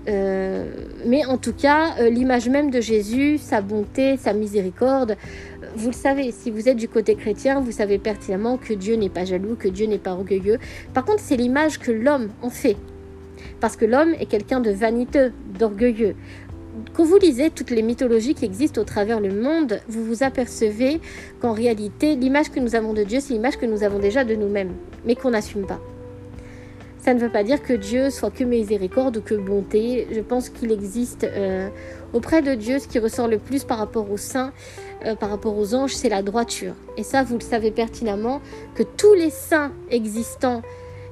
mais 0.08 1.26
en 1.26 1.38
tout 1.38 1.54
cas, 1.54 2.08
l'image 2.10 2.48
même 2.48 2.70
de 2.70 2.80
Jésus, 2.82 3.38
sa 3.40 3.62
bonté, 3.62 4.18
sa 4.18 4.34
miséricorde, 4.34 5.18
vous 5.76 5.90
le 5.90 5.94
savez, 5.94 6.32
si 6.32 6.52
vous 6.52 6.70
êtes 6.70 6.78
du 6.78 6.88
côté 6.88 7.16
chrétien, 7.16 7.60
vous 7.60 7.72
savez 7.72 7.98
pertinemment 7.98 8.58
que 8.58 8.74
Dieu 8.74 8.96
n'est 8.96 9.10
pas 9.10 9.26
jaloux, 9.26 9.56
que 9.56 9.68
Dieu 9.68 9.88
n'est 9.88 9.98
pas 9.98 10.14
orgueilleux. 10.14 10.58
Par 10.94 11.04
contre, 11.04 11.22
c'est 11.22 11.36
l'image 11.36 11.80
que 11.80 11.92
l'homme 11.92 12.30
en 12.42 12.50
fait. 12.50 12.78
Parce 13.60 13.76
que 13.76 13.86
l'homme 13.86 14.14
est 14.20 14.26
quelqu'un 14.26 14.62
de 14.62 14.72
vaniteux, 14.72 15.34
d'orgueilleux. 15.58 16.16
Quand 16.94 17.04
vous 17.04 17.18
lisez 17.18 17.50
toutes 17.50 17.72
les 17.72 17.82
mythologies 17.82 18.36
qui 18.36 18.46
existent 18.46 18.82
au 18.82 18.86
travers 18.86 19.20
le 19.20 19.34
monde, 19.34 19.80
vous 19.88 20.04
vous 20.04 20.24
apercevez 20.24 21.00
qu'en 21.42 21.54
réalité, 21.54 22.16
l'image 22.16 22.52
que 22.52 22.60
nous 22.60 22.76
avons 22.76 22.94
de 22.94 23.04
Dieu, 23.04 23.20
c'est 23.22 23.34
l'image 23.34 23.58
que 23.58 23.66
nous 23.66 23.84
avons 23.84 24.00
déjà 24.00 24.24
de 24.24 24.36
nous-mêmes, 24.36 24.74
mais 25.06 25.16
qu'on 25.16 25.32
n'assume 25.32 25.66
pas. 25.66 25.80
Ça 27.06 27.14
ne 27.14 27.20
veut 27.20 27.30
pas 27.30 27.44
dire 27.44 27.62
que 27.62 27.74
Dieu 27.74 28.10
soit 28.10 28.32
que 28.32 28.44
miséricorde 28.44 29.18
ou 29.18 29.22
que 29.22 29.36
bonté. 29.36 30.08
Je 30.12 30.22
pense 30.22 30.50
qu'il 30.50 30.72
existe 30.72 31.24
euh, 31.24 31.70
auprès 32.14 32.42
de 32.42 32.56
Dieu 32.56 32.80
ce 32.80 32.88
qui 32.88 32.98
ressort 32.98 33.28
le 33.28 33.38
plus 33.38 33.64
par 33.64 33.78
rapport 33.78 34.10
aux 34.10 34.18
saints, 34.18 34.52
euh, 35.06 35.14
par 35.14 35.30
rapport 35.30 35.56
aux 35.56 35.76
anges, 35.76 35.94
c'est 35.94 36.10
la 36.10 36.24
droiture. 36.24 36.74
Et 36.98 37.04
ça, 37.04 37.22
vous 37.22 37.36
le 37.36 37.44
savez 37.44 37.70
pertinemment, 37.70 38.42
que 38.74 38.82
tous 38.82 39.14
les 39.14 39.30
saints 39.30 39.72
existants 39.92 40.64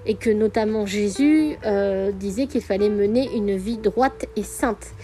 et 0.07 0.15
que 0.15 0.31
notamment 0.31 0.87
Jésus 0.87 1.57
euh, 1.63 2.11
disait 2.11 2.47
qu'il 2.47 2.61
fallait 2.61 2.89
mener 2.89 3.29
une 3.35 3.55
vie 3.55 3.77
droite 3.77 4.25
et 4.35 4.41
sainte. 4.41 4.95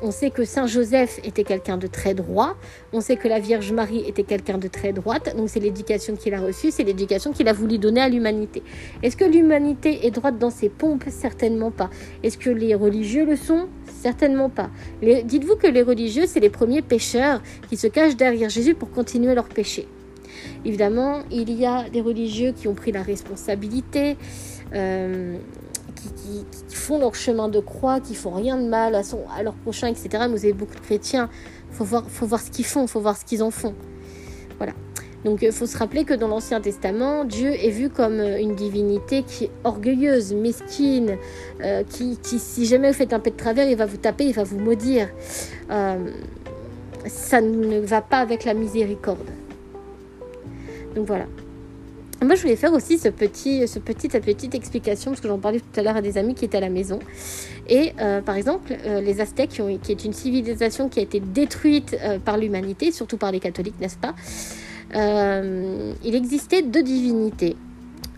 On 0.00 0.12
sait 0.12 0.30
que 0.30 0.44
Saint 0.44 0.68
Joseph 0.68 1.18
était 1.24 1.42
quelqu'un 1.42 1.76
de 1.76 1.88
très 1.88 2.14
droit. 2.14 2.56
On 2.92 3.00
sait 3.00 3.16
que 3.16 3.26
la 3.26 3.40
Vierge 3.40 3.72
Marie 3.72 4.04
était 4.06 4.22
quelqu'un 4.22 4.56
de 4.56 4.68
très 4.68 4.92
droite. 4.92 5.34
Donc 5.36 5.48
c'est 5.48 5.58
l'éducation 5.58 6.14
qu'il 6.14 6.34
a 6.34 6.40
reçue, 6.40 6.70
c'est 6.70 6.84
l'éducation 6.84 7.32
qu'il 7.32 7.48
a 7.48 7.52
voulu 7.52 7.78
donner 7.78 8.00
à 8.00 8.08
l'humanité. 8.08 8.62
Est-ce 9.02 9.16
que 9.16 9.24
l'humanité 9.24 10.06
est 10.06 10.12
droite 10.12 10.38
dans 10.38 10.50
ses 10.50 10.68
pompes? 10.68 11.04
Certainement 11.08 11.72
pas. 11.72 11.90
Est-ce 12.22 12.38
que 12.38 12.50
les 12.50 12.76
religieux 12.76 13.26
le 13.26 13.34
sont? 13.34 13.68
Certainement 13.86 14.50
pas. 14.50 14.70
Dites-vous 15.02 15.56
que 15.56 15.66
les 15.66 15.82
religieux, 15.82 16.26
c'est 16.26 16.40
les 16.40 16.50
premiers 16.50 16.82
pécheurs 16.82 17.42
qui 17.68 17.76
se 17.76 17.88
cachent 17.88 18.16
derrière 18.16 18.50
Jésus 18.50 18.74
pour 18.74 18.92
continuer 18.92 19.34
leur 19.34 19.48
péché. 19.48 19.88
Évidemment, 20.64 21.22
il 21.32 21.50
y 21.50 21.66
a 21.66 21.88
des 21.90 22.00
religieux 22.00 22.52
qui 22.56 22.68
ont 22.68 22.74
pris 22.74 22.92
la 22.92 23.02
responsabilité. 23.02 24.16
Euh, 24.74 25.38
qui, 26.00 26.76
font 26.76 26.98
leur 26.98 27.14
chemin 27.14 27.48
de 27.48 27.60
croix, 27.60 28.00
qui 28.00 28.14
font 28.14 28.30
rien 28.30 28.56
de 28.56 28.68
mal 28.68 28.94
à, 28.94 29.02
son, 29.02 29.20
à 29.36 29.42
leur 29.42 29.54
prochain, 29.54 29.88
etc. 29.88 30.08
Mais 30.20 30.28
vous 30.28 30.44
avez 30.44 30.52
beaucoup 30.52 30.74
de 30.74 30.80
chrétiens. 30.80 31.28
Faut 31.70 31.84
voir, 31.84 32.04
faut 32.08 32.26
voir 32.26 32.40
ce 32.40 32.50
qu'ils 32.50 32.64
font, 32.64 32.86
faut 32.86 33.00
voir 33.00 33.16
ce 33.16 33.24
qu'ils 33.24 33.42
en 33.42 33.50
font. 33.50 33.74
Voilà. 34.56 34.72
Donc 35.24 35.42
il 35.42 35.52
faut 35.52 35.66
se 35.66 35.76
rappeler 35.76 36.04
que 36.04 36.14
dans 36.14 36.28
l'Ancien 36.28 36.60
Testament, 36.60 37.24
Dieu 37.24 37.50
est 37.52 37.70
vu 37.70 37.90
comme 37.90 38.20
euh, 38.20 38.38
une 38.38 38.54
divinité 38.54 39.24
qui 39.24 39.44
est 39.44 39.50
orgueilleuse, 39.64 40.32
mesquine, 40.32 41.16
euh, 41.60 41.82
qui, 41.84 42.16
si 42.38 42.66
jamais 42.66 42.88
vous 42.88 42.96
faites 42.96 43.12
un 43.12 43.20
peu 43.20 43.30
de 43.30 43.36
travers, 43.36 43.68
il 43.68 43.76
va 43.76 43.86
vous 43.86 43.96
taper, 43.96 44.24
il 44.26 44.34
va 44.34 44.44
vous 44.44 44.58
maudire. 44.58 45.08
Euh, 45.70 45.96
ça 47.06 47.40
ne 47.40 47.80
va 47.80 48.00
pas 48.00 48.18
avec 48.18 48.44
la 48.44 48.54
miséricorde. 48.54 49.18
Donc 50.94 51.06
voilà. 51.06 51.26
Moi, 52.20 52.34
je 52.34 52.42
voulais 52.42 52.56
faire 52.56 52.72
aussi 52.72 52.98
ce 52.98 53.08
petit, 53.08 53.68
ce 53.68 53.78
petit, 53.78 54.08
cette 54.10 54.24
petite 54.24 54.52
explication, 54.56 55.12
parce 55.12 55.20
que 55.20 55.28
j'en 55.28 55.38
parlais 55.38 55.60
tout 55.60 55.80
à 55.80 55.82
l'heure 55.84 55.96
à 55.96 56.02
des 56.02 56.18
amis 56.18 56.34
qui 56.34 56.44
étaient 56.44 56.56
à 56.56 56.60
la 56.60 56.68
maison. 56.68 56.98
Et 57.68 57.92
euh, 58.00 58.20
par 58.20 58.34
exemple, 58.34 58.76
euh, 58.86 59.00
les 59.00 59.20
Aztèques, 59.20 59.60
qui, 59.82 59.92
est 59.92 60.04
une 60.04 60.12
civilisation 60.12 60.88
qui 60.88 60.98
a 60.98 61.02
été 61.02 61.20
détruite 61.20 61.96
euh, 62.02 62.18
par 62.18 62.36
l'humanité, 62.36 62.90
surtout 62.90 63.18
par 63.18 63.30
les 63.30 63.38
catholiques, 63.38 63.78
n'est-ce 63.80 63.98
pas? 63.98 64.14
Il 64.94 66.14
existait 66.14 66.62
deux 66.62 66.82
divinités. 66.82 67.56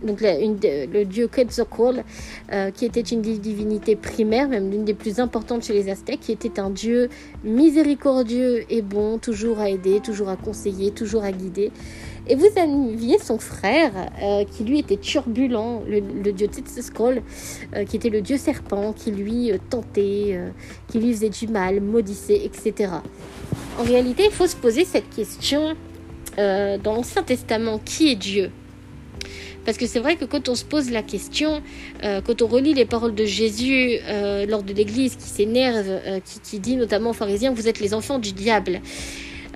Donc 0.02 0.21
le 0.23 1.02
dieu 1.02 1.26
Quetzalcoatl, 1.26 2.04
qui 2.75 2.85
était 2.87 3.00
une 3.00 3.21
divinité 3.21 3.97
primaire, 3.97 4.49
même 4.49 4.71
l'une 4.71 4.85
des 4.85 4.95
plus 4.95 5.19
importantes 5.19 5.64
chez 5.64 5.73
les 5.73 5.90
Aztèques, 5.90 6.21
qui 6.21 6.33
était 6.33 6.61
un 6.61 6.71
dieu 6.71 7.09
miséricordieux 7.42 8.64
et 8.71 8.83
bon, 8.83 9.19
toujours 9.19 9.59
à 9.59 9.69
aider, 9.69 9.99
toujours 9.99 10.28
à 10.28 10.37
conseiller, 10.37 10.92
toujours 10.92 11.25
à 11.25 11.33
guider. 11.33 11.73
Et 12.30 12.37
vous 12.37 12.46
aviez 12.56 13.18
son 13.18 13.40
frère, 13.40 13.90
euh, 14.22 14.44
qui 14.44 14.62
lui 14.62 14.78
était 14.78 14.96
turbulent, 14.96 15.82
le, 15.88 16.30
dieu 16.30 16.46
Tsetskol, 16.46 17.22
euh, 17.75 17.84
qui 17.84 17.96
était 17.96 18.08
le 18.08 18.22
dieu 18.22 18.38
serpent, 18.38 18.92
qui 18.92 19.10
lui 19.10 19.50
euh, 19.50 19.58
tentait, 19.68 20.38
qui 20.87 21.00
lui 21.00 21.12
faisait 21.12 21.28
du 21.28 21.49
mal, 21.49 21.80
maudissait, 21.80 22.40
etc. 22.44 22.92
En 23.80 23.82
réalité, 23.82 24.26
il 24.26 24.30
faut 24.30 24.46
se 24.46 24.54
poser 24.54 24.84
cette 24.84 25.10
question 25.10 25.75
dans 26.37 26.94
l'Ancien 26.94 27.22
Testament, 27.22 27.80
qui 27.84 28.12
est 28.12 28.14
Dieu? 28.14 28.50
Parce 29.66 29.76
que 29.76 29.87
c'est 29.87 29.99
vrai 29.99 30.16
que 30.16 30.25
quand 30.25 30.49
on 30.49 30.54
se 30.54 30.64
pose 30.64 30.90
la 30.90 31.02
question, 31.02 31.60
quand 32.02 32.40
on 32.40 32.46
relit 32.46 32.72
les 32.72 32.87
paroles 32.87 33.14
de 33.14 33.26
Jésus 33.26 33.99
lors 34.49 34.62
de 34.62 34.72
l'Église 34.72 35.16
qui 35.16 35.28
s'énerve, 35.28 36.00
qui, 36.44 36.60
dit 36.60 36.76
notamment 36.76 37.10
aux 37.10 37.14
pharisiens, 37.14 37.52
vous 37.52 37.68
êtes 37.68 37.80
les 37.80 37.92
enfants 37.92 38.18
du 38.18 38.32
diable, 38.32 38.80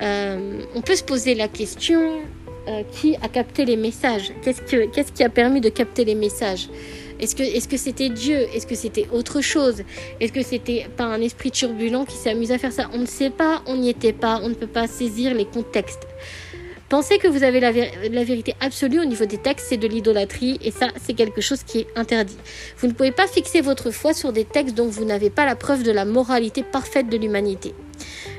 on 0.02 0.83
peut 0.85 0.97
se 0.97 1.04
poser 1.04 1.35
la 1.35 1.49
question, 1.49 2.21
euh, 2.68 2.83
qui 2.92 3.16
a 3.16 3.28
capté 3.28 3.64
les 3.64 3.76
messages 3.76 4.33
Qu'est-ce 4.42 4.62
que, 4.62 4.87
qu'est-ce 4.87 5.12
qui 5.12 5.23
a 5.23 5.28
permis 5.28 5.61
de 5.61 5.68
capter 5.68 6.04
les 6.04 6.14
messages? 6.14 6.68
Est-ce 7.21 7.37
que, 7.37 7.42
est-ce 7.42 7.68
que 7.68 7.76
c'était 7.76 8.09
Dieu? 8.09 8.47
Est-ce 8.54 8.66
que 8.66 8.75
c'était 8.75 9.06
autre 9.12 9.40
chose? 9.40 9.83
Est-ce 10.21 10.33
que 10.33 10.42
c'était 10.42 10.87
pas 10.97 11.04
un 11.04 11.21
esprit 11.21 11.50
turbulent 11.50 12.04
qui 12.04 12.16
s'est 12.16 12.30
amusé 12.30 12.54
à 12.54 12.59
faire 12.59 12.73
ça? 12.73 12.90
On 12.92 12.99
ne 12.99 13.06
sait 13.06 13.30
pas, 13.30 13.62
on 13.66 13.76
n'y 13.76 13.90
était 13.90 14.12
pas, 14.12 14.40
on 14.42 14.49
ne 14.49 14.54
peut 14.54 14.66
pas 14.66 14.87
saisir 14.87 15.35
les 15.35 15.44
contextes. 15.44 16.06
Pensez 16.88 17.18
que 17.18 17.28
vous 17.28 17.42
avez 17.42 17.61
la, 17.61 17.73
la, 17.73 18.25
vérité 18.25 18.54
absolue 18.61 19.00
au 19.00 19.04
niveau 19.04 19.25
des 19.25 19.38
textes, 19.38 19.66
c'est 19.71 19.76
de 19.76 19.88
l'idolâtrie 19.88 20.59
et 20.62 20.71
ça, 20.71 20.88
c'est 21.02 21.14
quelque 21.14 21.40
chose 21.40 21.62
qui 21.62 21.80
est 21.80 21.87
interdit. 21.97 22.37
Vous 22.78 22.87
ne 22.87 22.92
pouvez 22.92 23.11
pas 23.11 23.26
fixer 23.26 23.62
votre 23.62 23.90
foi 23.90 24.12
sur 24.12 24.33
des 24.33 24.44
textes 24.44 24.75
dont 24.75 24.87
vous 24.87 25.04
n'avez 25.04 25.30
pas 25.30 25.47
la 25.47 25.56
preuve 25.56 25.83
de 25.83 25.90
la 25.90 26.04
moralité 26.04 26.62
parfaite 26.62 27.09
de 27.09 27.16
l'humanité. 27.16 27.75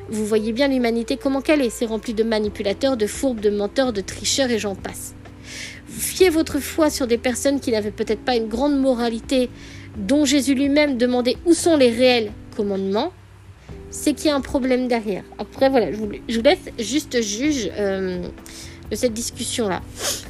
Vous 0.10 0.26
voyez 0.26 0.52
bien 0.52 0.68
l'humanité 0.68 1.18
comment 1.18 1.42
qu'elle 1.42 1.62
est, 1.62 1.70
c'est 1.70 1.86
rempli 1.86 2.14
de 2.14 2.24
manipulateurs, 2.24 2.98
de 2.98 3.08
fourbes, 3.08 3.40
de 3.40 3.50
menteurs, 3.50 3.92
de 3.92 4.02
tricheurs 4.02 4.52
et 4.52 4.60
j'en 4.60 4.76
passe. 4.76 5.16
Fiez 5.88 6.30
votre 6.30 6.60
foi 6.60 6.90
sur 6.90 7.08
des 7.08 7.18
personnes 7.18 7.60
qui 7.60 7.72
n'avaient 7.72 7.92
peut-être 7.92 8.20
pas 8.22 8.36
une 8.36 8.48
grande 8.48 8.80
moralité, 8.80 9.50
dont 9.98 10.26
Jésus 10.26 10.54
lui-même 10.54 10.98
demandait 10.98 11.38
où 11.46 11.54
sont 11.54 11.78
les 11.78 11.90
réels 11.90 12.32
commandements, 12.56 13.12
c'est 13.90 14.14
qu'il 14.14 14.28
y 14.28 14.30
a 14.30 14.36
un 14.36 14.42
problème 14.42 14.88
derrière. 14.88 15.24
Après, 15.38 15.70
voilà, 15.70 15.92
je 15.92 15.98
vous, 15.98 16.10
laisse 16.42 16.60
juste 16.78 17.22
juge 17.22 17.72
euh, 17.78 18.22
de 18.92 18.96
cette 18.96 19.14
discussion-là. 19.14 19.82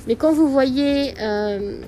Mais 0.08 0.16
quand 0.16 0.32
vous 0.32 0.48
voyez 0.48 1.14
euh, 1.20 1.82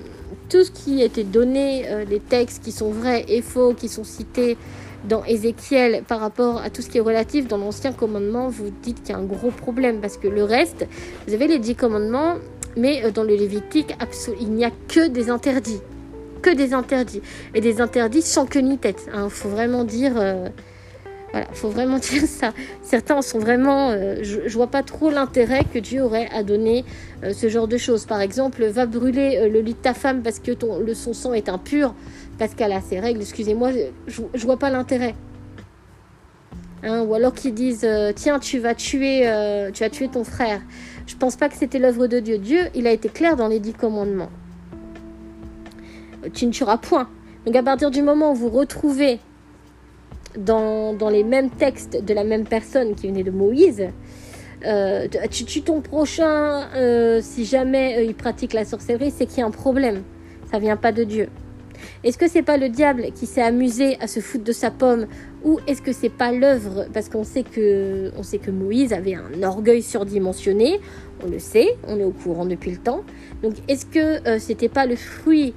tout 0.48 0.64
ce 0.64 0.70
qui 0.70 1.02
était 1.02 1.24
donné, 1.24 1.88
euh, 1.88 2.04
les 2.04 2.20
textes 2.20 2.64
qui 2.64 2.72
sont 2.72 2.90
vrais 2.90 3.24
et 3.28 3.42
faux, 3.42 3.74
qui 3.74 3.88
sont 3.88 4.04
cités 4.04 4.56
dans 5.04 5.24
Ézéchiel 5.24 6.02
par 6.06 6.20
rapport 6.20 6.58
à 6.58 6.70
tout 6.70 6.82
ce 6.82 6.88
qui 6.88 6.98
est 6.98 7.02
relatif 7.02 7.46
dans 7.46 7.58
l'Ancien 7.58 7.92
Commandement, 7.92 8.48
vous 8.48 8.70
dites 8.82 9.02
qu'il 9.02 9.10
y 9.10 9.12
a 9.12 9.18
un 9.18 9.24
gros 9.24 9.50
problème 9.50 10.00
parce 10.00 10.16
que 10.16 10.28
le 10.28 10.44
reste, 10.44 10.86
vous 11.26 11.34
avez 11.34 11.46
les 11.46 11.58
dix 11.58 11.74
commandements, 11.74 12.34
mais 12.76 13.10
dans 13.12 13.24
le 13.24 13.34
Lévitique, 13.34 13.94
il 14.40 14.50
n'y 14.50 14.64
a 14.64 14.70
que 14.88 15.08
des 15.08 15.30
interdits. 15.30 15.80
Que 16.42 16.50
des 16.50 16.72
interdits. 16.72 17.22
Et 17.54 17.60
des 17.60 17.80
interdits 17.80 18.22
sans 18.22 18.46
queue 18.46 18.60
ni 18.60 18.78
tête. 18.78 19.06
Il 19.08 19.18
hein. 19.18 19.28
faut 19.28 19.48
vraiment 19.48 19.84
dire 19.84 20.14
voilà, 21.32 21.46
faut 21.52 21.68
vraiment 21.68 21.98
dire 21.98 22.22
ça. 22.26 22.52
Certains 22.82 23.20
sont 23.22 23.38
vraiment, 23.38 23.90
euh, 23.90 24.16
je, 24.22 24.40
ne 24.40 24.48
vois 24.48 24.68
pas 24.68 24.82
trop 24.82 25.10
l'intérêt 25.10 25.64
que 25.72 25.78
Dieu 25.78 26.02
aurait 26.02 26.28
à 26.32 26.42
donner 26.42 26.84
euh, 27.22 27.32
ce 27.32 27.48
genre 27.48 27.68
de 27.68 27.76
choses. 27.76 28.06
Par 28.06 28.20
exemple, 28.20 28.64
va 28.66 28.86
brûler 28.86 29.38
euh, 29.38 29.48
le 29.48 29.60
lit 29.60 29.74
de 29.74 29.78
ta 29.78 29.94
femme 29.94 30.22
parce 30.22 30.38
que 30.38 30.52
ton, 30.52 30.78
le, 30.78 30.94
son 30.94 31.12
sang 31.12 31.34
est 31.34 31.48
impur, 31.48 31.94
parce 32.38 32.54
qu'elle 32.54 32.72
a 32.72 32.80
ses 32.80 33.00
règles. 33.00 33.20
Excusez-moi, 33.20 33.70
je, 34.06 34.22
ne 34.22 34.38
vois 34.38 34.58
pas 34.58 34.70
l'intérêt. 34.70 35.14
Hein, 36.82 37.02
ou 37.02 37.14
alors 37.14 37.34
qu'ils 37.34 37.54
disent, 37.54 37.86
tiens, 38.14 38.38
tu 38.38 38.60
vas 38.60 38.74
tuer, 38.74 39.28
tu 39.74 40.08
ton 40.08 40.22
frère. 40.22 40.60
Je 41.06 41.16
pense 41.16 41.34
pas 41.34 41.48
que 41.48 41.56
c'était 41.56 41.80
l'œuvre 41.80 42.06
de 42.06 42.20
Dieu. 42.20 42.38
Dieu, 42.38 42.60
il 42.76 42.86
a 42.86 42.92
été 42.92 43.08
clair 43.08 43.34
dans 43.34 43.48
les 43.48 43.58
dix 43.58 43.72
commandements. 43.72 44.30
Tu 46.34 46.46
ne 46.46 46.52
tueras 46.52 46.78
point. 46.78 47.08
Donc 47.46 47.56
à 47.56 47.62
partir 47.62 47.90
du 47.90 48.02
moment 48.02 48.32
où 48.32 48.34
vous 48.34 48.50
retrouvez 48.50 49.18
dans, 50.36 51.08
les 51.10 51.24
mêmes 51.24 51.50
textes 51.50 52.04
de 52.04 52.14
la 52.14 52.24
même 52.24 52.44
personne 52.44 52.94
qui 52.94 53.08
venait 53.08 53.22
de 53.22 53.30
Moïse, 53.30 53.88
euh, 54.66 55.06
tu 55.30 55.44
tues 55.44 55.62
ton 55.62 55.80
prochain 55.80 56.68
euh, 56.74 57.20
si 57.22 57.44
jamais 57.44 57.98
euh, 57.98 58.02
il 58.02 58.14
pratique 58.14 58.52
la 58.52 58.64
sorcellerie, 58.64 59.12
c'est 59.16 59.26
qu'il 59.26 59.38
y 59.38 59.42
a 59.42 59.46
un 59.46 59.52
problème. 59.52 60.02
Ça 60.50 60.58
vient 60.58 60.76
pas 60.76 60.92
de 60.92 61.04
Dieu. 61.04 61.28
Est-ce 62.02 62.18
que 62.18 62.26
c'est 62.26 62.42
pas 62.42 62.56
le 62.56 62.68
diable 62.68 63.12
qui 63.14 63.26
s'est 63.26 63.42
amusé 63.42 63.96
à 64.00 64.08
se 64.08 64.18
foutre 64.18 64.42
de 64.42 64.52
sa 64.52 64.72
pomme 64.72 65.06
ou 65.44 65.60
est-ce 65.68 65.80
que 65.80 65.92
c'est 65.92 66.08
pas 66.08 66.32
l'œuvre? 66.32 66.86
Parce 66.92 67.08
qu'on 67.08 67.22
sait 67.22 67.44
que 67.44 68.10
sait 68.22 68.38
que 68.38 68.50
Moïse 68.50 68.92
avait 68.92 69.14
un 69.14 69.44
orgueil 69.44 69.80
surdimensionné, 69.82 70.80
on 71.24 71.30
le 71.30 71.38
sait, 71.38 71.68
on 71.86 72.00
est 72.00 72.04
au 72.04 72.10
courant 72.10 72.46
depuis 72.46 72.72
le 72.72 72.78
temps. 72.78 73.04
Donc 73.44 73.54
est-ce 73.68 73.86
que 73.86 74.38
c'était 74.40 74.68
pas 74.68 74.86
le 74.86 74.96
fruit 74.96 75.54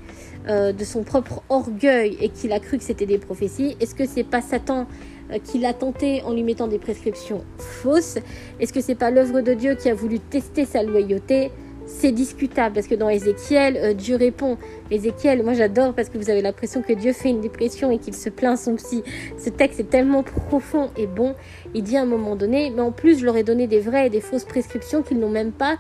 euh, 0.48 0.72
de 0.72 0.84
son 0.84 1.04
propre 1.04 1.44
orgueil 1.50 2.18
et 2.20 2.30
qu'il 2.30 2.52
a 2.52 2.60
cru 2.60 2.80
que 2.80 2.84
c'était 2.84 3.06
des 3.06 3.20
prophéties 3.20 3.78
Est-ce 3.80 3.94
que 3.94 4.08
c'est 4.08 4.24
pas 4.24 4.42
Satan 4.42 4.88
euh, 5.32 5.38
qui 5.38 5.60
l'a 5.60 5.74
tenté 5.74 6.24
en 6.24 6.34
lui 6.34 6.42
mettant 6.42 6.68
des 6.68 6.80
prescriptions 6.80 7.44
fausses? 7.60 8.18
Est-ce 8.60 8.74
que 8.74 8.82
c'est 8.82 8.96
pas 8.96 9.12
l'œuvre 9.12 9.42
de 9.42 9.54
Dieu 9.54 9.76
qui 9.76 9.88
a 9.90 9.94
voulu 9.94 10.20
tester 10.20 10.66
sa 10.66 10.82
loyauté? 10.82 11.52
C'est 11.86 12.12
discutable 12.12 12.74
parce 12.74 12.88
que 12.88 12.96
dans 12.96 13.10
Ézéchiel, 13.10 13.78
euh, 13.78 13.94
Dieu 13.94 14.16
répond. 14.16 14.58
Ézéchiel, 14.90 15.44
moi 15.44 15.54
j'adore 15.54 15.94
parce 15.94 16.10
que 16.10 16.18
vous 16.18 16.30
avez 16.32 16.42
l'impression 16.42 16.82
que 16.82 16.94
Dieu 16.94 17.14
fait 17.14 17.30
une 17.30 17.42
dépression 17.42 17.92
et 17.92 18.00
qu'il 18.00 18.16
se 18.16 18.30
plaint 18.30 18.58
son 18.58 18.76
psy. 18.78 19.04
Ce 19.38 19.50
texte 19.50 19.80
est 19.80 19.90
tellement 19.90 20.24
profond 20.24 20.90
et 20.98 21.06
bon. 21.06 21.36
Il 21.76 21.84
dit 21.84 21.98
à 21.98 22.02
un 22.02 22.06
moment 22.06 22.36
donné, 22.36 22.72
mais 22.72 22.82
en 22.82 22.92
plus 22.92 23.20
je 23.20 23.26
leur 23.26 23.38
ai 23.38 23.44
donné 23.44 23.68
des 23.68 23.80
vraies 23.80 24.08
et 24.08 24.10
des 24.10 24.22
fausses 24.22 24.46
prescriptions 24.46 25.04
qu'ils 25.04 25.20
n'ont 25.20 25.30
même 25.30 25.52
pas 25.52 25.78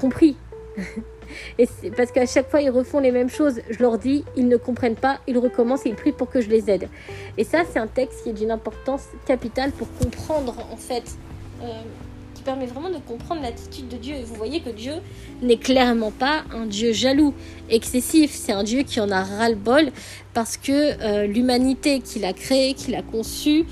compris. 0.00 0.36
Et 1.58 1.68
parce 1.96 2.10
qu'à 2.12 2.26
chaque 2.26 2.50
fois, 2.50 2.60
ils 2.60 2.70
refont 2.70 3.00
les 3.00 3.12
mêmes 3.12 3.30
choses. 3.30 3.60
Je 3.70 3.78
leur 3.80 3.98
dis, 3.98 4.24
ils 4.36 4.48
ne 4.48 4.56
comprennent 4.56 4.96
pas, 4.96 5.18
ils 5.26 5.38
recommencent 5.38 5.86
et 5.86 5.90
ils 5.90 5.94
prient 5.94 6.12
pour 6.12 6.30
que 6.30 6.40
je 6.40 6.48
les 6.48 6.70
aide. 6.70 6.88
Et 7.38 7.44
ça, 7.44 7.62
c'est 7.70 7.78
un 7.78 7.86
texte 7.86 8.22
qui 8.22 8.30
est 8.30 8.34
d'une 8.34 8.50
importance 8.50 9.04
capitale 9.26 9.72
pour 9.72 9.88
comprendre, 9.98 10.54
en 10.72 10.76
fait, 10.76 11.04
euh, 11.62 11.66
qui 12.34 12.42
permet 12.42 12.66
vraiment 12.66 12.90
de 12.90 12.98
comprendre 12.98 13.42
l'attitude 13.42 13.88
de 13.88 13.96
Dieu. 13.96 14.14
Et 14.14 14.24
vous 14.24 14.34
voyez 14.34 14.60
que 14.60 14.70
Dieu 14.70 14.94
n'est 15.42 15.56
clairement 15.56 16.10
pas 16.10 16.44
un 16.52 16.66
Dieu 16.66 16.92
jaloux, 16.92 17.34
excessif. 17.70 18.32
C'est 18.32 18.52
un 18.52 18.64
Dieu 18.64 18.82
qui 18.82 19.00
en 19.00 19.10
a 19.10 19.22
ras-le-bol 19.22 19.90
parce 20.34 20.56
que 20.56 20.72
euh, 20.72 21.26
l'humanité 21.26 22.00
qu'il 22.00 22.24
a 22.24 22.32
créée, 22.32 22.74
qu'il 22.74 22.94
a 22.94 23.02
conçue, 23.02 23.64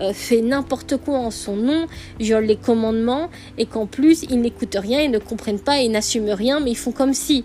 euh, 0.00 0.12
fait 0.12 0.40
n'importe 0.40 0.96
quoi 0.96 1.18
en 1.18 1.30
son 1.30 1.56
nom, 1.56 1.86
viole 2.18 2.44
les 2.44 2.56
commandements 2.56 3.30
et 3.56 3.66
qu'en 3.66 3.86
plus 3.86 4.24
ils 4.30 4.40
n'écoutent 4.40 4.78
rien, 4.78 5.00
ils 5.00 5.10
ne 5.10 5.18
comprennent 5.18 5.60
pas, 5.60 5.78
ils 5.78 5.90
n'assument 5.90 6.30
rien, 6.30 6.60
mais 6.60 6.70
ils 6.70 6.76
font 6.76 6.92
comme 6.92 7.14
si. 7.14 7.44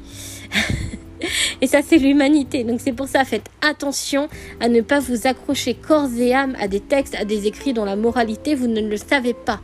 et 1.62 1.68
ça 1.68 1.80
c'est 1.82 1.98
l'humanité. 1.98 2.64
Donc 2.64 2.80
c'est 2.82 2.94
pour 2.94 3.08
ça, 3.08 3.24
faites 3.26 3.50
attention 3.62 4.30
à 4.60 4.70
ne 4.70 4.82
pas 4.82 5.00
vous 5.00 5.28
accrocher 5.28 5.74
corps 5.76 6.10
et 6.18 6.34
âme 6.34 6.56
à 6.60 6.68
des 6.68 6.80
textes, 6.80 7.16
à 7.16 7.26
des 7.26 7.48
écrits 7.48 7.74
dont 7.74 7.86
la 7.86 7.96
moralité 7.96 8.56
vous 8.56 8.68
ne 8.68 8.82
le 8.82 8.98
savez 8.98 9.34
pas. 9.34 9.60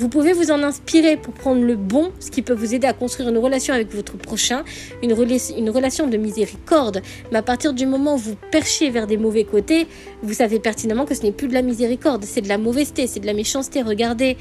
Vous 0.00 0.08
pouvez 0.08 0.32
vous 0.32 0.50
en 0.50 0.62
inspirer 0.62 1.18
pour 1.18 1.34
prendre 1.34 1.62
le 1.62 1.76
bon, 1.76 2.10
ce 2.20 2.30
qui 2.30 2.40
peut 2.40 2.54
vous 2.54 2.74
aider 2.74 2.86
à 2.86 2.94
construire 2.94 3.28
une 3.28 3.36
relation 3.36 3.74
avec 3.74 3.94
votre 3.94 4.16
prochain, 4.16 4.64
une, 5.02 5.12
relation 5.12 6.06
de 6.06 6.16
miséricorde. 6.16 7.02
Mais 7.30 7.36
à 7.36 7.42
partir 7.42 7.74
du 7.74 7.84
moment 7.84 8.14
où 8.14 8.16
vous 8.16 8.36
perchez 8.50 8.88
vers 8.88 9.06
des 9.06 9.18
mauvais 9.18 9.44
côtés, 9.44 9.86
vous 10.22 10.32
savez 10.32 10.58
pertinemment 10.58 11.04
que 11.04 11.14
ce 11.14 11.22
n'est 11.22 11.32
plus 11.32 11.48
de 11.48 11.52
la 11.52 11.60
miséricorde, 11.60 12.24
c'est 12.24 12.40
de 12.40 12.48
la 12.48 12.56
mauvaiseté, 12.56 13.06
c'est 13.06 13.20
de 13.20 13.26
la 13.26 13.34
méchanceté. 13.34 13.82
Regardez 13.82 14.38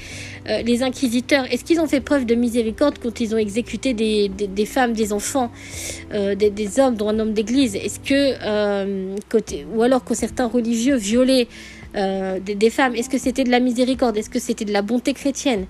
euh, 0.47 0.61
les 0.61 0.81
inquisiteurs, 0.81 1.43
est-ce 1.51 1.65
qu'ils 1.65 1.81
ont 1.81 1.87
fait 1.87 1.99
preuve 1.99 2.25
de 2.25 2.35
miséricorde 2.35 2.97
quand 2.97 3.19
ils 3.19 3.35
ont 3.35 3.37
exécuté 3.37 3.93
des, 3.93 4.65
femmes, 4.65 4.93
des 4.93 5.11
enfants, 5.11 5.51
euh, 6.13 6.35
des, 6.35 6.79
hommes, 6.79 6.95
dont 6.95 7.09
un 7.09 7.19
homme 7.19 7.33
d'église? 7.33 7.75
Est-ce 7.75 7.99
que, 7.99 8.37
euh, 8.45 9.13
ou 9.75 9.81
alors 9.81 10.05
que 10.05 10.13
certains 10.13 10.47
religieux 10.47 10.95
violaient 10.95 11.49
euh, 11.95 12.39
des, 12.39 12.69
femmes 12.69 12.95
Est-ce 12.95 13.09
que 13.09 13.17
c'était 13.17 13.43
de 13.43 13.51
la 13.51 13.59
miséricorde? 13.59 14.17
Est-ce 14.17 14.29
que 14.29 14.39
c'était 14.39 14.65
de 14.65 14.73
la 14.73 14.81
bonté 14.81 15.13
chrétienne? 15.13 15.65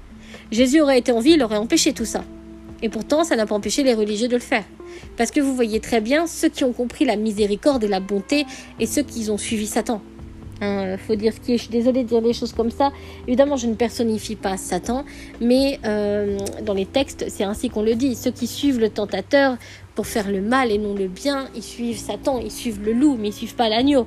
Jésus 0.51 0.81
aurait 0.81 0.99
été 0.99 1.11
en 1.11 1.19
vie, 1.19 1.31
il 1.31 1.43
aurait 1.43 1.57
empêché 1.57 1.93
tout 1.93 2.05
ça. 2.05 2.23
Et 2.81 2.89
pourtant, 2.89 3.23
ça 3.23 3.35
n'a 3.35 3.45
pas 3.45 3.55
empêché 3.55 3.83
les 3.83 3.93
religieux 3.93 4.27
de 4.27 4.35
le 4.35 4.41
faire. 4.41 4.63
Parce 5.17 5.31
que 5.31 5.39
vous 5.39 5.55
voyez 5.55 5.79
très 5.79 6.01
bien 6.01 6.27
ceux 6.27 6.49
qui 6.49 6.63
ont 6.63 6.73
compris 6.73 7.05
la 7.05 7.15
miséricorde 7.15 7.83
et 7.83 7.87
la 7.87 7.99
bonté 7.99 8.45
et 8.79 8.85
ceux 8.85 9.03
qui 9.03 9.29
ont 9.29 9.37
suivi 9.37 9.67
Satan. 9.67 10.01
Il 10.61 10.65
hein, 10.65 10.97
faut 10.97 11.15
dire 11.15 11.33
ce 11.33 11.39
qui 11.39 11.53
est. 11.53 11.57
Je 11.57 11.63
suis 11.63 11.71
désolée 11.71 12.03
de 12.03 12.09
dire 12.09 12.21
des 12.21 12.33
choses 12.33 12.51
comme 12.51 12.71
ça. 12.71 12.91
Évidemment, 13.27 13.55
je 13.55 13.67
ne 13.67 13.75
personnifie 13.75 14.35
pas 14.35 14.57
Satan, 14.57 15.05
mais 15.39 15.79
euh, 15.85 16.37
dans 16.63 16.73
les 16.73 16.85
textes, 16.85 17.25
c'est 17.29 17.45
ainsi 17.45 17.69
qu'on 17.69 17.81
le 17.81 17.95
dit. 17.95 18.15
Ceux 18.15 18.31
qui 18.31 18.45
suivent 18.45 18.79
le 18.79 18.89
tentateur 18.89 19.57
pour 19.95 20.05
faire 20.05 20.29
le 20.29 20.41
mal 20.41 20.71
et 20.71 20.77
non 20.77 20.95
le 20.95 21.07
bien, 21.07 21.47
ils 21.55 21.63
suivent 21.63 21.97
Satan, 21.97 22.39
ils 22.39 22.51
suivent 22.51 22.83
le 22.83 22.91
loup, 22.91 23.17
mais 23.17 23.29
ils 23.29 23.33
suivent 23.33 23.55
pas 23.55 23.69
l'agneau. 23.69 24.05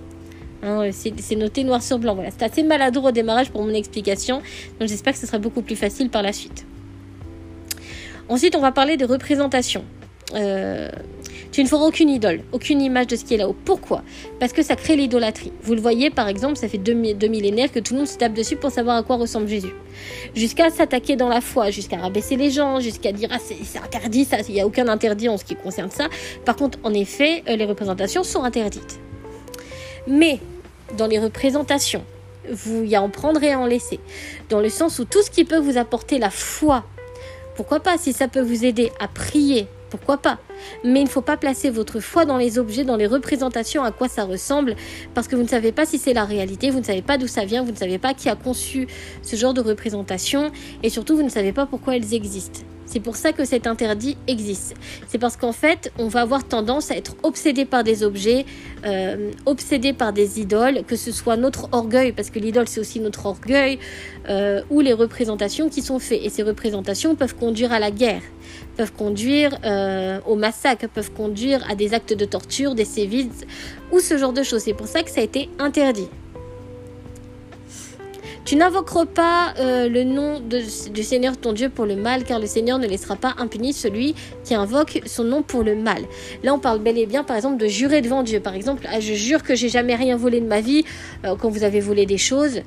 Hein, 0.62 0.90
c'est 0.92 1.36
noté 1.36 1.64
noir 1.64 1.82
sur 1.82 1.98
blanc. 1.98 2.14
Voilà, 2.14 2.30
c'est 2.30 2.44
assez 2.44 2.62
maladroit 2.62 3.10
au 3.10 3.12
démarrage 3.12 3.50
pour 3.50 3.62
mon 3.62 3.74
explication. 3.74 4.42
Donc 4.78 4.88
j'espère 4.88 5.12
que 5.12 5.18
ce 5.18 5.26
sera 5.26 5.38
beaucoup 5.38 5.62
plus 5.62 5.76
facile 5.76 6.08
par 6.08 6.22
la 6.22 6.32
suite. 6.32 6.64
Ensuite, 8.28 8.54
on 8.56 8.60
va 8.60 8.72
parler 8.72 8.96
de 8.96 9.04
représentation. 9.04 9.84
Euh, 10.34 10.88
tu 11.50 11.62
ne 11.62 11.68
feras 11.68 11.84
aucune 11.84 12.08
idole, 12.08 12.40
aucune 12.52 12.80
image 12.80 13.08
de 13.08 13.16
ce 13.16 13.24
qui 13.24 13.34
est 13.34 13.36
là-haut. 13.36 13.54
Pourquoi? 13.64 14.02
Parce 14.40 14.54
que 14.54 14.62
ça 14.62 14.74
crée 14.74 14.96
l'idolâtrie. 14.96 15.52
Vous 15.62 15.74
le 15.74 15.80
voyez, 15.82 16.08
par 16.08 16.28
exemple, 16.28 16.56
ça 16.56 16.66
fait 16.66 16.78
deux, 16.78 16.94
millénaires 16.94 17.70
que 17.70 17.78
tout 17.78 17.92
le 17.92 17.98
monde 17.98 18.08
se 18.08 18.16
tape 18.16 18.32
dessus 18.32 18.56
pour 18.56 18.70
savoir 18.70 18.96
à 18.96 19.02
quoi 19.02 19.16
ressemble 19.16 19.48
Jésus. 19.48 19.74
Jusqu'à 20.34 20.70
s'attaquer 20.70 21.16
dans 21.16 21.28
la 21.28 21.42
foi, 21.42 21.70
jusqu'à 21.70 21.98
rabaisser 21.98 22.36
les 22.36 22.50
gens, 22.50 22.80
jusqu'à 22.80 23.12
dire 23.12 23.28
ah 23.32 23.38
c'est 23.38 23.78
interdit, 23.78 24.24
ça, 24.24 24.38
il 24.48 24.54
n'y 24.54 24.60
a 24.62 24.66
aucun 24.66 24.88
interdit 24.88 25.28
en 25.28 25.36
ce 25.36 25.44
qui 25.44 25.56
concerne 25.56 25.90
ça. 25.90 26.08
Par 26.46 26.56
contre, 26.56 26.78
en 26.84 26.94
effet, 26.94 27.42
euh, 27.48 27.56
les 27.56 27.66
représentations 27.66 28.22
sont 28.22 28.44
interdites. 28.44 28.98
Mais 30.06 30.40
dans 30.96 31.06
les 31.06 31.18
représentations. 31.18 32.04
Vous 32.50 32.82
y 32.82 32.96
en 32.96 33.08
prendre 33.08 33.42
et 33.42 33.54
en 33.54 33.66
laisser. 33.66 34.00
Dans 34.48 34.60
le 34.60 34.68
sens 34.68 34.98
où 34.98 35.04
tout 35.04 35.22
ce 35.22 35.30
qui 35.30 35.44
peut 35.44 35.58
vous 35.58 35.78
apporter 35.78 36.18
la 36.18 36.30
foi, 36.30 36.84
pourquoi 37.54 37.80
pas, 37.80 37.98
si 37.98 38.12
ça 38.12 38.28
peut 38.28 38.40
vous 38.40 38.64
aider 38.64 38.90
à 38.98 39.06
prier, 39.08 39.68
pourquoi 39.90 40.18
pas. 40.18 40.38
Mais 40.84 41.00
il 41.00 41.04
ne 41.04 41.08
faut 41.08 41.22
pas 41.22 41.36
placer 41.36 41.70
votre 41.70 42.00
foi 42.00 42.24
dans 42.24 42.36
les 42.36 42.58
objets, 42.58 42.84
dans 42.84 42.96
les 42.96 43.06
représentations, 43.06 43.82
à 43.82 43.92
quoi 43.92 44.08
ça 44.08 44.24
ressemble, 44.24 44.76
parce 45.14 45.28
que 45.28 45.36
vous 45.36 45.42
ne 45.42 45.48
savez 45.48 45.72
pas 45.72 45.86
si 45.86 45.98
c'est 45.98 46.14
la 46.14 46.24
réalité, 46.24 46.70
vous 46.70 46.80
ne 46.80 46.84
savez 46.84 47.02
pas 47.02 47.18
d'où 47.18 47.26
ça 47.26 47.44
vient, 47.44 47.62
vous 47.62 47.72
ne 47.72 47.76
savez 47.76 47.98
pas 47.98 48.14
qui 48.14 48.28
a 48.28 48.36
conçu 48.36 48.86
ce 49.22 49.36
genre 49.36 49.54
de 49.54 49.60
représentation, 49.60 50.50
et 50.82 50.90
surtout 50.90 51.16
vous 51.16 51.22
ne 51.22 51.28
savez 51.28 51.52
pas 51.52 51.66
pourquoi 51.66 51.96
elles 51.96 52.14
existent. 52.14 52.60
C'est 52.92 53.00
pour 53.00 53.16
ça 53.16 53.32
que 53.32 53.46
cet 53.46 53.66
interdit 53.66 54.18
existe. 54.26 54.74
C'est 55.08 55.16
parce 55.16 55.38
qu'en 55.38 55.52
fait, 55.52 55.90
on 55.98 56.08
va 56.08 56.20
avoir 56.20 56.44
tendance 56.44 56.90
à 56.90 56.96
être 56.96 57.16
obsédé 57.22 57.64
par 57.64 57.84
des 57.84 58.02
objets, 58.02 58.44
euh, 58.84 59.30
obsédé 59.46 59.94
par 59.94 60.12
des 60.12 60.40
idoles, 60.40 60.82
que 60.86 60.96
ce 60.96 61.10
soit 61.10 61.38
notre 61.38 61.70
orgueil, 61.72 62.12
parce 62.12 62.28
que 62.28 62.38
l'idole 62.38 62.68
c'est 62.68 62.80
aussi 62.80 63.00
notre 63.00 63.24
orgueil, 63.24 63.78
euh, 64.28 64.60
ou 64.68 64.80
les 64.80 64.92
représentations 64.92 65.70
qui 65.70 65.80
sont 65.80 65.98
faites. 65.98 66.20
Et 66.22 66.28
ces 66.28 66.42
représentations 66.42 67.14
peuvent 67.14 67.34
conduire 67.34 67.72
à 67.72 67.78
la 67.78 67.90
guerre, 67.90 68.20
peuvent 68.76 68.92
conduire 68.92 69.58
euh, 69.64 70.20
au 70.26 70.36
massacre, 70.36 70.88
peuvent 70.88 71.12
conduire 71.12 71.64
à 71.70 71.74
des 71.74 71.94
actes 71.94 72.14
de 72.14 72.24
torture, 72.24 72.74
des 72.74 72.84
sévices, 72.84 73.44
ou 73.92 74.00
ce 74.00 74.16
genre 74.18 74.32
de 74.32 74.42
choses. 74.42 74.62
C'est 74.62 74.74
pour 74.74 74.86
ça 74.86 75.02
que 75.02 75.10
ça 75.10 75.20
a 75.20 75.24
été 75.24 75.48
interdit. 75.58 76.08
Tu 78.44 78.56
n'invoqueras 78.56 79.06
pas 79.06 79.54
euh, 79.60 79.88
le 79.88 80.02
nom 80.02 80.40
du 80.40 81.02
Seigneur 81.04 81.36
ton 81.36 81.52
Dieu 81.52 81.68
pour 81.68 81.86
le 81.86 81.94
mal, 81.94 82.24
car 82.24 82.40
le 82.40 82.46
Seigneur 82.46 82.78
ne 82.78 82.88
laissera 82.88 83.14
pas 83.14 83.34
impuni 83.38 83.72
celui 83.72 84.16
qui 84.44 84.54
invoque 84.54 85.00
son 85.06 85.22
nom 85.22 85.42
pour 85.42 85.62
le 85.62 85.76
mal. 85.76 86.02
Là, 86.42 86.52
on 86.52 86.58
parle 86.58 86.80
bel 86.80 86.98
et 86.98 87.06
bien, 87.06 87.22
par 87.22 87.36
exemple, 87.36 87.56
de 87.56 87.68
jurer 87.68 88.00
devant 88.00 88.24
Dieu. 88.24 88.40
Par 88.40 88.54
exemple, 88.54 88.86
ah, 88.90 88.98
je 88.98 89.14
jure 89.14 89.44
que 89.44 89.54
j'ai 89.54 89.68
jamais 89.68 89.94
rien 89.94 90.16
volé 90.16 90.40
de 90.40 90.46
ma 90.46 90.60
vie 90.60 90.84
euh, 91.24 91.36
quand 91.36 91.50
vous 91.50 91.62
avez 91.62 91.80
volé 91.80 92.04
des 92.04 92.18
choses. 92.18 92.62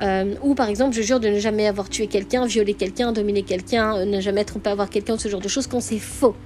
Euh, 0.00 0.34
ou 0.42 0.54
par 0.54 0.68
exemple, 0.68 0.94
je 0.94 1.02
jure 1.02 1.20
de 1.20 1.28
ne 1.28 1.38
jamais 1.38 1.66
avoir 1.66 1.88
tué 1.88 2.06
quelqu'un, 2.06 2.46
violé 2.46 2.74
quelqu'un, 2.74 3.12
dominé 3.12 3.42
quelqu'un, 3.42 4.04
ne 4.04 4.20
jamais 4.20 4.44
tromper 4.44 4.70
avoir 4.70 4.90
quelqu'un, 4.90 5.18
ce 5.18 5.28
genre 5.28 5.40
de 5.40 5.48
choses, 5.48 5.66
quand 5.66 5.80
c'est 5.80 5.98
faux. 5.98 6.36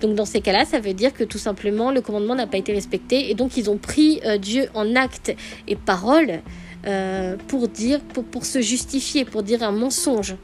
Donc 0.00 0.14
dans 0.14 0.24
ces 0.24 0.40
cas-là, 0.40 0.64
ça 0.64 0.80
veut 0.80 0.94
dire 0.94 1.14
que 1.14 1.24
tout 1.24 1.38
simplement 1.38 1.90
le 1.90 2.00
commandement 2.00 2.34
n'a 2.34 2.46
pas 2.46 2.58
été 2.58 2.72
respecté 2.72 3.30
et 3.30 3.34
donc 3.34 3.56
ils 3.56 3.70
ont 3.70 3.78
pris 3.78 4.20
euh, 4.24 4.36
Dieu 4.36 4.68
en 4.74 4.96
acte 4.96 5.34
et 5.68 5.76
parole 5.76 6.40
euh, 6.86 7.36
pour 7.48 7.68
dire, 7.68 8.00
pour, 8.00 8.44
se 8.44 8.60
justifier, 8.60 9.24
pour 9.24 9.42
dire 9.42 9.62
un 9.62 9.70
mensonge. 9.70 10.34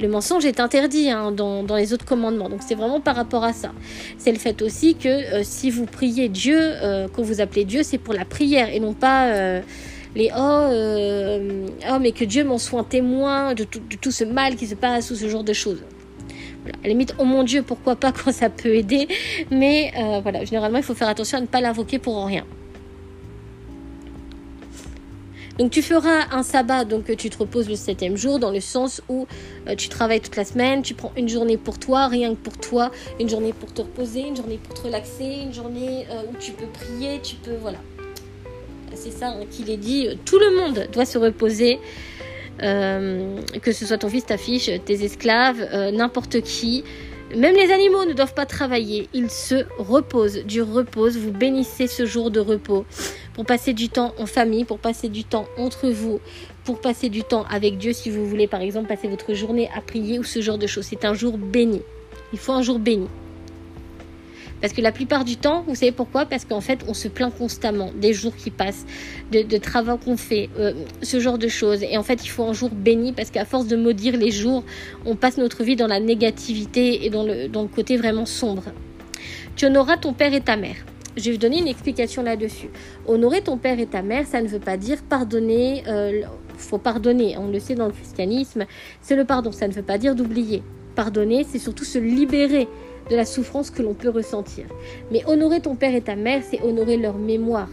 Le 0.00 0.08
mensonge 0.08 0.46
est 0.46 0.58
interdit 0.58 1.10
hein, 1.10 1.30
dans, 1.30 1.76
les 1.76 1.92
autres 1.92 2.06
commandements. 2.06 2.48
Donc 2.48 2.60
c'est 2.66 2.74
vraiment 2.74 3.00
par 3.00 3.14
rapport 3.14 3.44
à 3.44 3.52
ça. 3.52 3.72
C'est 4.16 4.32
le 4.32 4.38
fait 4.38 4.62
aussi 4.62 4.94
que 4.94 5.08
euh, 5.08 5.42
si 5.44 5.70
vous 5.70 5.84
priez 5.84 6.28
Dieu, 6.28 6.58
quand 7.12 7.22
vous 7.22 7.40
appelez 7.40 7.64
Dieu, 7.64 7.82
c'est 7.82 7.98
pour 7.98 8.14
la 8.14 8.24
prière 8.24 8.70
et 8.70 8.80
non 8.80 8.94
pas 8.94 9.60
les 10.14 10.30
oh, 10.36 11.40
oh 11.90 11.98
mais 12.00 12.12
que 12.12 12.24
Dieu 12.24 12.44
m'en 12.44 12.58
soit 12.58 12.84
témoin 12.84 13.54
de 13.54 13.64
tout 13.64 14.10
ce 14.10 14.24
mal 14.24 14.56
qui 14.56 14.66
se 14.66 14.74
passe 14.74 15.10
ou 15.10 15.14
ce 15.14 15.28
genre 15.28 15.44
de 15.44 15.52
choses. 15.52 15.82
À 16.66 16.70
la 16.84 16.88
limite, 16.90 17.14
oh 17.18 17.24
mon 17.24 17.42
Dieu, 17.42 17.62
pourquoi 17.62 17.96
pas 17.96 18.12
quand 18.24 18.32
ça 18.32 18.50
peut 18.50 18.74
aider. 18.74 19.08
Mais 19.50 19.92
euh, 19.98 20.20
voilà, 20.20 20.44
généralement, 20.44 20.78
il 20.78 20.84
faut 20.84 20.94
faire 20.94 21.08
attention 21.08 21.38
à 21.38 21.40
ne 21.40 21.46
pas 21.46 21.60
l'invoquer 21.60 21.98
pour 21.98 22.24
rien. 22.24 22.44
Donc 25.58 25.70
tu 25.70 25.82
feras 25.82 26.28
un 26.32 26.42
sabbat, 26.42 26.86
donc 26.86 27.14
tu 27.14 27.28
te 27.28 27.36
reposes 27.36 27.68
le 27.68 27.76
septième 27.76 28.16
jour, 28.16 28.38
dans 28.38 28.50
le 28.50 28.60
sens 28.60 29.02
où 29.10 29.26
euh, 29.68 29.74
tu 29.76 29.90
travailles 29.90 30.22
toute 30.22 30.36
la 30.36 30.46
semaine, 30.46 30.80
tu 30.80 30.94
prends 30.94 31.12
une 31.14 31.28
journée 31.28 31.58
pour 31.58 31.78
toi, 31.78 32.08
rien 32.08 32.30
que 32.30 32.40
pour 32.40 32.56
toi, 32.56 32.90
une 33.20 33.28
journée 33.28 33.52
pour 33.52 33.72
te 33.72 33.82
reposer, 33.82 34.22
une 34.22 34.36
journée 34.36 34.58
pour 34.58 34.74
te 34.74 34.80
relaxer, 34.86 35.42
une 35.44 35.52
journée 35.52 36.06
euh, 36.10 36.22
où 36.32 36.36
tu 36.38 36.52
peux 36.52 36.66
prier, 36.66 37.20
tu 37.22 37.36
peux, 37.36 37.56
voilà. 37.60 37.78
C'est 38.94 39.10
ça 39.10 39.34
qu'il 39.50 39.70
est 39.70 39.76
dit, 39.76 40.08
tout 40.24 40.38
le 40.38 40.56
monde 40.56 40.88
doit 40.92 41.04
se 41.04 41.18
reposer. 41.18 41.78
Euh, 42.62 43.40
que 43.62 43.72
ce 43.72 43.86
soit 43.86 43.98
ton 43.98 44.08
fils, 44.08 44.26
ta 44.26 44.36
fiche, 44.36 44.70
tes 44.84 45.04
esclaves, 45.04 45.66
euh, 45.72 45.90
n'importe 45.90 46.42
qui. 46.42 46.84
Même 47.34 47.56
les 47.56 47.72
animaux 47.72 48.04
ne 48.04 48.12
doivent 48.12 48.34
pas 48.34 48.44
travailler, 48.44 49.08
ils 49.14 49.30
se 49.30 49.64
reposent. 49.78 50.44
Dieu 50.44 50.62
repose, 50.62 51.16
vous 51.16 51.32
bénissez 51.32 51.86
ce 51.86 52.04
jour 52.04 52.30
de 52.30 52.40
repos 52.40 52.84
pour 53.32 53.46
passer 53.46 53.72
du 53.72 53.88
temps 53.88 54.14
en 54.18 54.26
famille, 54.26 54.64
pour 54.64 54.78
passer 54.78 55.08
du 55.08 55.24
temps 55.24 55.46
entre 55.56 55.88
vous, 55.88 56.20
pour 56.64 56.80
passer 56.80 57.08
du 57.08 57.24
temps 57.24 57.46
avec 57.50 57.78
Dieu 57.78 57.94
si 57.94 58.10
vous 58.10 58.26
voulez 58.26 58.46
par 58.46 58.60
exemple 58.60 58.86
passer 58.86 59.08
votre 59.08 59.32
journée 59.32 59.70
à 59.74 59.80
prier 59.80 60.18
ou 60.18 60.24
ce 60.24 60.42
genre 60.42 60.58
de 60.58 60.66
choses. 60.66 60.84
C'est 60.84 61.06
un 61.06 61.14
jour 61.14 61.38
béni. 61.38 61.80
Il 62.34 62.38
faut 62.38 62.52
un 62.52 62.62
jour 62.62 62.78
béni. 62.78 63.08
Parce 64.62 64.72
que 64.72 64.80
la 64.80 64.92
plupart 64.92 65.24
du 65.24 65.36
temps, 65.36 65.64
vous 65.66 65.74
savez 65.74 65.90
pourquoi? 65.90 66.24
Parce 66.24 66.44
qu'en 66.44 66.60
fait, 66.60 66.78
on 66.86 66.94
se 66.94 67.08
plaint 67.08 67.36
constamment 67.36 67.90
des 67.96 68.14
jours 68.14 68.34
qui 68.36 68.50
passent, 68.50 68.86
de, 69.32 69.58
travaux 69.58 69.96
qu'on 69.96 70.16
fait, 70.16 70.48
euh, 70.56 70.72
ce 71.02 71.18
genre 71.18 71.36
de 71.36 71.48
choses. 71.48 71.82
Et 71.82 71.98
en 71.98 72.04
fait, 72.04 72.24
il 72.24 72.28
faut 72.28 72.44
un 72.44 72.52
jour 72.52 72.70
béni 72.70 73.12
parce 73.12 73.30
qu'à 73.30 73.44
force 73.44 73.66
de 73.66 73.76
maudire 73.76 74.16
les 74.16 74.30
jours, 74.30 74.62
on 75.04 75.16
passe 75.16 75.36
notre 75.36 75.64
vie 75.64 75.74
dans 75.74 75.88
la 75.88 75.98
négativité 75.98 77.04
et 77.04 77.10
dans 77.10 77.24
le, 77.24 77.48
côté 77.74 77.96
vraiment 77.96 78.24
sombre. 78.24 78.62
Tu 79.56 79.66
honoreras 79.66 79.96
ton 79.96 80.12
père 80.12 80.32
et 80.32 80.40
ta 80.40 80.56
mère. 80.56 80.76
Je 81.16 81.24
vais 81.24 81.32
vous 81.32 81.38
donner 81.38 81.58
une 81.58 81.68
explication 81.68 82.22
là-dessus. 82.22 82.70
Honorer 83.06 83.42
ton 83.42 83.58
père 83.58 83.80
et 83.80 83.86
ta 83.86 84.02
mère, 84.02 84.26
ça 84.26 84.40
ne 84.40 84.46
veut 84.46 84.60
pas 84.60 84.76
dire 84.76 85.02
pardonner. 85.02 85.82
Il 85.84 85.92
euh, 85.92 86.22
faut 86.56 86.78
pardonner. 86.78 87.36
On 87.36 87.48
le 87.48 87.58
sait 87.58 87.74
dans 87.74 87.86
le 87.86 87.92
christianisme, 87.92 88.64
c'est 89.00 89.16
le 89.16 89.24
pardon. 89.24 89.50
Ça 89.50 89.66
ne 89.66 89.72
veut 89.72 89.82
pas 89.82 89.98
dire 89.98 90.14
d'oublier. 90.14 90.62
Pardonner, 90.94 91.44
c'est 91.48 91.58
surtout 91.58 91.84
se 91.84 91.98
libérer 91.98 92.68
de 93.10 93.16
la 93.16 93.24
souffrance 93.24 93.70
que 93.70 93.82
l'on 93.82 93.94
peut 93.94 94.08
ressentir. 94.08 94.66
Mais 95.10 95.22
honorer 95.26 95.60
ton 95.60 95.76
père 95.76 95.94
et 95.94 96.00
ta 96.00 96.16
mère, 96.16 96.42
c'est 96.48 96.62
honorer 96.62 96.96
leur 96.96 97.18
mémoire. 97.18 97.68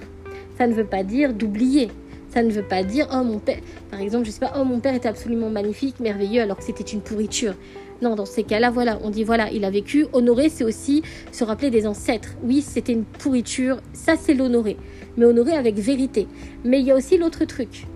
Ça 0.57 0.67
ne 0.67 0.73
veut 0.73 0.85
pas 0.85 1.03
dire 1.03 1.33
d'oublier. 1.33 1.89
Ça 2.29 2.43
ne 2.43 2.51
veut 2.51 2.63
pas 2.63 2.83
dire 2.83 3.07
oh 3.11 3.23
mon 3.23 3.39
père, 3.39 3.57
par 3.89 3.99
exemple, 3.99 4.25
je 4.25 4.31
sais 4.31 4.39
pas, 4.39 4.53
oh 4.59 4.63
mon 4.63 4.79
père 4.79 4.93
était 4.93 5.07
absolument 5.07 5.49
magnifique, 5.49 5.99
merveilleux, 5.99 6.41
alors 6.41 6.57
que 6.57 6.63
c'était 6.63 6.83
une 6.83 7.01
pourriture. 7.01 7.55
Non, 8.01 8.15
dans 8.15 8.25
ces 8.25 8.43
cas-là, 8.43 8.69
voilà, 8.69 8.99
on 9.03 9.09
dit 9.09 9.23
voilà, 9.23 9.51
il 9.51 9.65
a 9.65 9.71
vécu. 9.71 10.05
Honorer, 10.13 10.49
c'est 10.49 10.63
aussi 10.63 11.01
se 11.31 11.43
rappeler 11.43 11.71
des 11.71 11.87
ancêtres. 11.87 12.35
Oui, 12.43 12.61
c'était 12.61 12.93
une 12.93 13.03
pourriture, 13.03 13.77
ça 13.93 14.13
c'est 14.15 14.35
l'honorer. 14.35 14.77
Mais 15.17 15.25
honorer 15.25 15.53
avec 15.53 15.75
vérité. 15.75 16.27
Mais 16.63 16.79
il 16.79 16.85
y 16.85 16.91
a 16.91 16.95
aussi 16.95 17.17
l'autre 17.17 17.45
truc. 17.45 17.87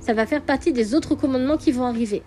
Ça 0.00 0.14
va 0.14 0.26
faire 0.26 0.42
partie 0.42 0.72
des 0.72 0.94
autres 0.94 1.14
commandements 1.14 1.58
qui 1.58 1.70
vont 1.70 1.84
arriver. 1.84 2.22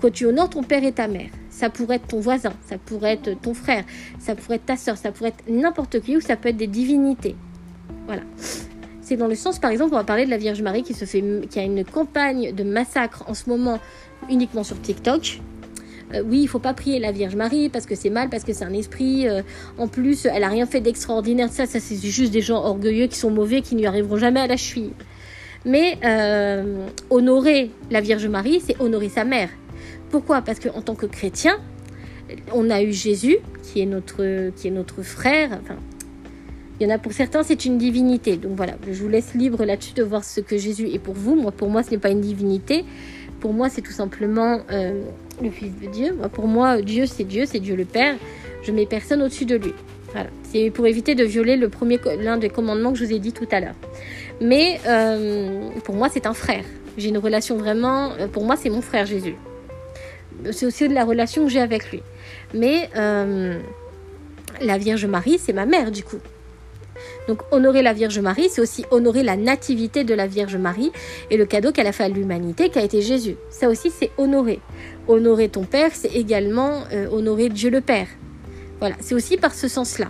Quand 0.00 0.10
tu 0.10 0.26
honores 0.26 0.50
ton 0.50 0.62
père 0.62 0.82
et 0.82 0.92
ta 0.92 1.08
mère, 1.08 1.28
ça 1.50 1.68
pourrait 1.68 1.96
être 1.96 2.06
ton 2.06 2.20
voisin, 2.20 2.52
ça 2.66 2.78
pourrait 2.78 3.14
être 3.14 3.38
ton 3.40 3.52
frère, 3.52 3.84
ça 4.18 4.34
pourrait 4.34 4.56
être 4.56 4.66
ta 4.66 4.76
soeur, 4.76 4.96
ça 4.96 5.12
pourrait 5.12 5.30
être 5.30 5.44
n'importe 5.48 6.00
qui 6.00 6.16
ou 6.16 6.20
ça 6.20 6.36
peut 6.36 6.48
être 6.48 6.56
des 6.56 6.66
divinités. 6.66 7.36
Voilà. 8.06 8.22
C'est 9.02 9.16
dans 9.16 9.26
le 9.26 9.34
sens, 9.34 9.58
par 9.58 9.70
exemple, 9.70 9.92
on 9.92 9.98
va 9.98 10.04
parler 10.04 10.24
de 10.24 10.30
la 10.30 10.38
Vierge 10.38 10.62
Marie 10.62 10.82
qui, 10.82 10.94
se 10.94 11.04
fait, 11.04 11.22
qui 11.50 11.58
a 11.58 11.64
une 11.64 11.84
campagne 11.84 12.54
de 12.54 12.64
massacre 12.64 13.24
en 13.28 13.34
ce 13.34 13.50
moment 13.50 13.78
uniquement 14.30 14.62
sur 14.64 14.80
TikTok. 14.80 15.40
Euh, 16.14 16.22
oui, 16.24 16.40
il 16.42 16.48
faut 16.48 16.58
pas 16.58 16.74
prier 16.74 16.98
la 16.98 17.12
Vierge 17.12 17.36
Marie 17.36 17.68
parce 17.68 17.86
que 17.86 17.94
c'est 17.94 18.10
mal, 18.10 18.28
parce 18.30 18.44
que 18.44 18.52
c'est 18.52 18.64
un 18.64 18.72
esprit. 18.72 19.28
Euh, 19.28 19.42
en 19.78 19.88
plus, 19.88 20.26
elle 20.26 20.44
a 20.44 20.48
rien 20.48 20.66
fait 20.66 20.80
d'extraordinaire. 20.80 21.50
Ça, 21.50 21.66
ça 21.66 21.78
c'est 21.80 21.96
juste 21.96 22.32
des 22.32 22.40
gens 22.40 22.64
orgueilleux 22.64 23.06
qui 23.06 23.18
sont 23.18 23.30
mauvais, 23.30 23.60
qui 23.60 23.74
n'y 23.74 23.86
arriveront 23.86 24.16
jamais 24.16 24.40
à 24.40 24.46
la 24.46 24.56
cheville. 24.56 24.92
Mais 25.64 25.98
euh, 26.04 26.86
honorer 27.10 27.70
la 27.90 28.00
Vierge 28.00 28.26
Marie, 28.26 28.62
c'est 28.64 28.80
honorer 28.80 29.08
sa 29.08 29.24
mère. 29.24 29.50
Pourquoi? 30.10 30.42
Parce 30.42 30.58
qu'en 30.58 30.82
tant 30.82 30.94
que 30.94 31.06
chrétien, 31.06 31.58
on 32.52 32.70
a 32.70 32.82
eu 32.82 32.92
Jésus, 32.92 33.38
qui 33.62 33.80
est 33.80 33.86
notre, 33.86 34.50
qui 34.56 34.68
est 34.68 34.72
notre 34.72 35.02
frère. 35.02 35.58
Enfin, 35.62 35.76
il 36.78 36.88
y 36.88 36.90
en 36.90 36.94
a 36.94 36.98
pour 36.98 37.12
certains, 37.12 37.42
c'est 37.42 37.64
une 37.64 37.78
divinité. 37.78 38.36
Donc 38.36 38.52
voilà, 38.56 38.74
je 38.90 39.02
vous 39.02 39.08
laisse 39.08 39.34
libre 39.34 39.64
là-dessus 39.64 39.94
de 39.94 40.02
voir 40.02 40.24
ce 40.24 40.40
que 40.40 40.56
Jésus 40.58 40.88
est 40.88 40.98
pour 40.98 41.14
vous. 41.14 41.36
Moi, 41.36 41.52
pour 41.52 41.68
moi, 41.68 41.82
ce 41.82 41.90
n'est 41.90 41.98
pas 41.98 42.10
une 42.10 42.20
divinité. 42.20 42.84
Pour 43.38 43.52
moi, 43.52 43.68
c'est 43.68 43.82
tout 43.82 43.92
simplement 43.92 44.60
euh, 44.70 45.02
le 45.42 45.50
Fils 45.50 45.72
de 45.80 45.86
Dieu. 45.86 46.16
Pour 46.32 46.46
moi, 46.46 46.82
Dieu, 46.82 47.06
c'est 47.06 47.24
Dieu, 47.24 47.44
c'est 47.46 47.60
Dieu 47.60 47.76
le 47.76 47.84
Père. 47.84 48.16
Je 48.62 48.72
mets 48.72 48.86
personne 48.86 49.22
au-dessus 49.22 49.46
de 49.46 49.56
lui. 49.56 49.72
Voilà. 50.12 50.28
C'est 50.42 50.70
pour 50.70 50.86
éviter 50.86 51.14
de 51.14 51.24
violer 51.24 51.56
l'un 52.18 52.36
des 52.36 52.48
commandements 52.48 52.92
que 52.92 52.98
je 52.98 53.04
vous 53.04 53.12
ai 53.12 53.18
dit 53.18 53.32
tout 53.32 53.48
à 53.52 53.60
l'heure. 53.60 53.76
Mais 54.40 54.80
euh, 54.86 55.70
pour 55.84 55.94
moi, 55.94 56.08
c'est 56.10 56.26
un 56.26 56.34
frère. 56.34 56.64
J'ai 56.98 57.10
une 57.10 57.18
relation 57.18 57.56
vraiment. 57.56 58.12
Euh, 58.18 58.26
pour 58.26 58.44
moi, 58.44 58.56
c'est 58.56 58.70
mon 58.70 58.80
frère 58.80 59.06
Jésus 59.06 59.36
c'est 60.52 60.66
aussi 60.66 60.88
de 60.88 60.94
la 60.94 61.04
relation 61.04 61.44
que 61.44 61.50
j'ai 61.50 61.60
avec 61.60 61.90
lui. 61.90 62.02
Mais 62.54 62.88
euh, 62.96 63.58
la 64.60 64.78
Vierge 64.78 65.06
Marie, 65.06 65.38
c'est 65.38 65.52
ma 65.52 65.66
mère 65.66 65.90
du 65.90 66.02
coup. 66.02 66.18
Donc 67.28 67.42
honorer 67.50 67.82
la 67.82 67.92
Vierge 67.92 68.18
Marie, 68.18 68.48
c'est 68.50 68.60
aussi 68.60 68.84
honorer 68.90 69.22
la 69.22 69.36
nativité 69.36 70.04
de 70.04 70.14
la 70.14 70.26
Vierge 70.26 70.56
Marie 70.56 70.92
et 71.30 71.36
le 71.36 71.46
cadeau 71.46 71.72
qu'elle 71.72 71.86
a 71.86 71.92
fait 71.92 72.04
à 72.04 72.08
l'humanité, 72.08 72.70
qui 72.70 72.78
a 72.78 72.82
été 72.82 73.02
Jésus. 73.02 73.36
Ça 73.50 73.68
aussi, 73.68 73.90
c'est 73.90 74.10
honorer. 74.18 74.60
Honorer 75.08 75.48
ton 75.48 75.64
Père, 75.64 75.90
c'est 75.94 76.14
également 76.14 76.82
euh, 76.92 77.08
honorer 77.10 77.48
Dieu 77.48 77.70
le 77.70 77.80
Père. 77.80 78.08
Voilà, 78.80 78.96
c'est 79.00 79.14
aussi 79.14 79.36
par 79.36 79.54
ce 79.54 79.68
sens-là 79.68 80.08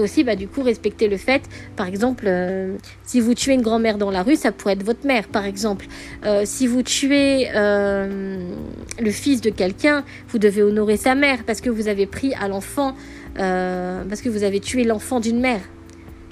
aussi, 0.00 0.24
bah, 0.24 0.36
du 0.36 0.48
coup, 0.48 0.62
respecter 0.62 1.08
le 1.08 1.16
fait, 1.16 1.42
par 1.76 1.86
exemple, 1.86 2.24
euh, 2.26 2.76
si 3.04 3.20
vous 3.20 3.34
tuez 3.34 3.54
une 3.54 3.62
grand-mère 3.62 3.98
dans 3.98 4.10
la 4.10 4.22
rue, 4.22 4.36
ça 4.36 4.52
pourrait 4.52 4.74
être 4.74 4.84
votre 4.84 5.06
mère, 5.06 5.28
par 5.28 5.44
exemple. 5.44 5.86
Euh, 6.24 6.42
si 6.44 6.66
vous 6.66 6.82
tuez 6.82 7.48
euh, 7.54 8.38
le 9.00 9.10
fils 9.10 9.40
de 9.40 9.50
quelqu'un, 9.50 10.04
vous 10.28 10.38
devez 10.38 10.62
honorer 10.62 10.96
sa 10.96 11.14
mère 11.14 11.44
parce 11.44 11.60
que 11.60 11.70
vous 11.70 11.88
avez 11.88 12.06
pris 12.06 12.34
à 12.34 12.48
l'enfant, 12.48 12.94
parce 13.36 14.20
que 14.20 14.28
vous 14.28 14.42
avez 14.42 14.58
tué 14.58 14.82
l'enfant 14.82 15.20
d'une 15.20 15.38
mère. 15.38 15.60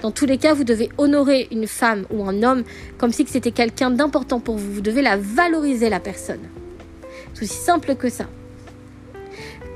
Dans 0.01 0.11
tous 0.11 0.25
les 0.25 0.37
cas, 0.37 0.53
vous 0.53 0.65
devez 0.65 0.89
honorer 0.97 1.47
une 1.51 1.67
femme 1.67 2.05
ou 2.11 2.25
un 2.25 2.43
homme 2.43 2.63
comme 2.97 3.11
si 3.11 3.25
c'était 3.25 3.51
quelqu'un 3.51 3.91
d'important 3.91 4.39
pour 4.39 4.57
vous. 4.57 4.73
Vous 4.73 4.81
devez 4.81 5.01
la 5.01 5.15
valoriser, 5.17 5.89
la 5.89 6.01
personne. 6.01 6.41
C'est 7.33 7.43
aussi 7.43 7.57
simple 7.57 7.95
que 7.95 8.09
ça. 8.09 8.25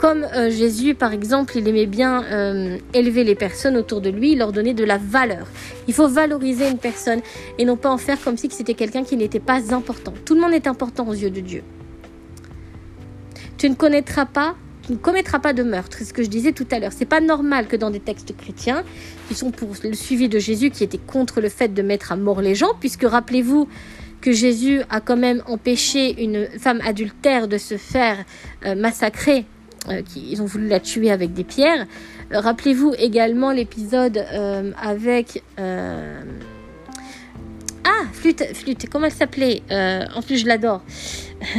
Comme 0.01 0.23
euh, 0.23 0.49
Jésus, 0.49 0.95
par 0.95 1.13
exemple, 1.13 1.55
il 1.55 1.67
aimait 1.67 1.85
bien 1.85 2.23
euh, 2.23 2.79
élever 2.95 3.23
les 3.23 3.35
personnes 3.35 3.77
autour 3.77 4.01
de 4.01 4.09
lui, 4.09 4.33
leur 4.33 4.51
donner 4.51 4.73
de 4.73 4.83
la 4.83 4.97
valeur. 4.97 5.45
Il 5.87 5.93
faut 5.93 6.07
valoriser 6.07 6.67
une 6.67 6.79
personne 6.79 7.21
et 7.59 7.65
non 7.65 7.77
pas 7.77 7.91
en 7.91 7.99
faire 7.99 8.19
comme 8.19 8.35
si 8.35 8.49
c'était 8.49 8.73
quelqu'un 8.73 9.03
qui 9.03 9.15
n'était 9.15 9.39
pas 9.39 9.75
important. 9.75 10.13
Tout 10.25 10.33
le 10.33 10.41
monde 10.41 10.53
est 10.53 10.65
important 10.65 11.07
aux 11.07 11.13
yeux 11.13 11.29
de 11.29 11.39
Dieu. 11.39 11.61
Tu 13.57 13.69
ne 13.69 13.75
connaîtras 13.75 14.25
pas 14.25 14.55
tu 14.83 14.93
ne 14.93 14.97
commettras 14.97 15.37
pas 15.37 15.53
de 15.53 15.61
meurtre. 15.61 15.97
C'est 15.99 16.05
ce 16.05 16.13
que 16.13 16.23
je 16.23 16.27
disais 16.27 16.53
tout 16.53 16.65
à 16.71 16.79
l'heure. 16.79 16.91
C'est 16.91 17.05
pas 17.05 17.21
normal 17.21 17.67
que 17.67 17.75
dans 17.75 17.91
des 17.91 17.99
textes 17.99 18.35
chrétiens, 18.35 18.83
qui 19.27 19.35
sont 19.35 19.51
pour 19.51 19.69
le 19.83 19.93
suivi 19.93 20.27
de 20.27 20.39
Jésus, 20.39 20.71
qui 20.71 20.83
était 20.83 20.97
contre 20.97 21.39
le 21.39 21.49
fait 21.49 21.71
de 21.71 21.83
mettre 21.83 22.11
à 22.11 22.15
mort 22.15 22.41
les 22.41 22.55
gens, 22.55 22.71
puisque 22.79 23.03
rappelez-vous 23.03 23.69
que 24.21 24.31
Jésus 24.31 24.81
a 24.89 24.99
quand 24.99 25.17
même 25.17 25.43
empêché 25.45 26.23
une 26.23 26.47
femme 26.59 26.81
adultère 26.83 27.47
de 27.47 27.59
se 27.59 27.77
faire 27.77 28.25
euh, 28.65 28.73
massacrer. 28.73 29.45
Euh, 29.89 30.01
ils 30.15 30.41
ont 30.41 30.45
voulu 30.45 30.67
la 30.67 30.79
tuer 30.79 31.11
avec 31.11 31.33
des 31.33 31.43
pierres. 31.43 31.85
Euh, 32.31 32.39
rappelez-vous 32.39 32.93
également 32.97 33.51
l'épisode 33.51 34.25
avec 34.81 35.43
ah, 35.57 36.21
flûte, 38.13 38.43
flûte, 38.53 38.89
comment 38.89 39.05
elle 39.05 39.11
s'appelait 39.11 39.61
En 40.15 40.21
plus, 40.21 40.37
je 40.37 40.47
l'adore. 40.47 40.81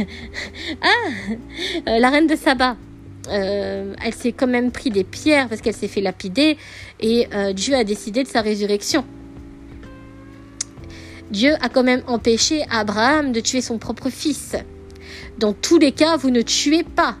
ah, 0.81 1.09
la 1.85 2.09
reine 2.09 2.27
de 2.27 2.35
Saba. 2.35 2.75
Euh, 3.29 3.93
elle 4.03 4.13
s'est 4.13 4.33
quand 4.33 4.47
même 4.47 4.71
pris 4.71 4.89
des 4.89 5.03
pierres 5.03 5.47
parce 5.47 5.61
qu'elle 5.61 5.73
s'est 5.73 5.87
fait 5.87 6.01
lapider 6.01 6.57
et 6.99 7.27
euh, 7.33 7.53
Dieu 7.53 7.73
a 7.73 7.83
décidé 7.83 8.23
de 8.23 8.27
sa 8.27 8.41
résurrection. 8.41 9.05
Dieu 11.31 11.53
a 11.61 11.69
quand 11.69 11.83
même 11.83 12.03
empêché 12.07 12.63
Abraham 12.69 13.31
de 13.31 13.39
tuer 13.39 13.61
son 13.61 13.77
propre 13.77 14.09
fils. 14.09 14.55
Dans 15.39 15.53
tous 15.53 15.79
les 15.79 15.93
cas, 15.93 16.17
vous 16.17 16.29
ne 16.29 16.41
tuez 16.41 16.83
pas. 16.83 17.15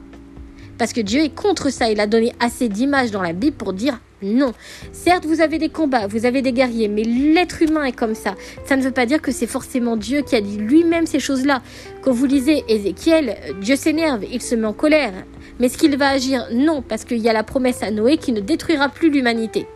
Parce 0.77 0.93
que 0.93 1.01
Dieu 1.01 1.21
est 1.21 1.33
contre 1.33 1.69
ça. 1.69 1.89
Il 1.89 1.99
a 1.99 2.07
donné 2.07 2.33
assez 2.39 2.69
d'images 2.69 3.11
dans 3.11 3.21
la 3.21 3.33
Bible 3.33 3.55
pour 3.55 3.73
dire 3.73 3.99
non. 4.23 4.53
Certes, 4.91 5.25
vous 5.25 5.41
avez 5.41 5.57
des 5.57 5.69
combats, 5.69 6.07
vous 6.07 6.25
avez 6.25 6.41
des 6.41 6.53
guerriers, 6.53 6.87
mais 6.87 7.03
l'être 7.03 7.61
humain 7.61 7.83
est 7.83 7.95
comme 7.95 8.15
ça. 8.15 8.35
Ça 8.65 8.77
ne 8.77 8.81
veut 8.81 8.91
pas 8.91 9.05
dire 9.05 9.21
que 9.21 9.31
c'est 9.31 9.47
forcément 9.47 9.97
Dieu 9.97 10.21
qui 10.21 10.35
a 10.35 10.41
dit 10.41 10.57
lui-même 10.57 11.05
ces 11.05 11.19
choses-là. 11.19 11.61
Quand 12.01 12.11
vous 12.11 12.25
lisez 12.25 12.63
Ézéchiel, 12.69 13.35
Dieu 13.61 13.75
s'énerve, 13.75 14.23
il 14.31 14.41
se 14.41 14.55
met 14.55 14.65
en 14.65 14.73
colère. 14.73 15.13
Mais 15.59 15.67
est-ce 15.67 15.77
qu'il 15.77 15.95
va 15.97 16.09
agir? 16.09 16.47
Non, 16.53 16.81
parce 16.81 17.03
qu'il 17.03 17.19
y 17.19 17.29
a 17.29 17.33
la 17.33 17.43
promesse 17.43 17.83
à 17.83 17.91
Noé 17.91 18.17
qui 18.17 18.31
ne 18.31 18.39
détruira 18.39 18.89
plus 18.89 19.09
l'humanité. 19.09 19.67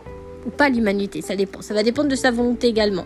Ou 0.46 0.50
pas 0.50 0.70
l'humanité, 0.70 1.22
ça 1.22 1.36
dépend. 1.36 1.62
Ça 1.62 1.74
va 1.74 1.84
dépendre 1.84 2.10
de 2.10 2.16
sa 2.16 2.32
volonté 2.32 2.68
également. 2.68 3.06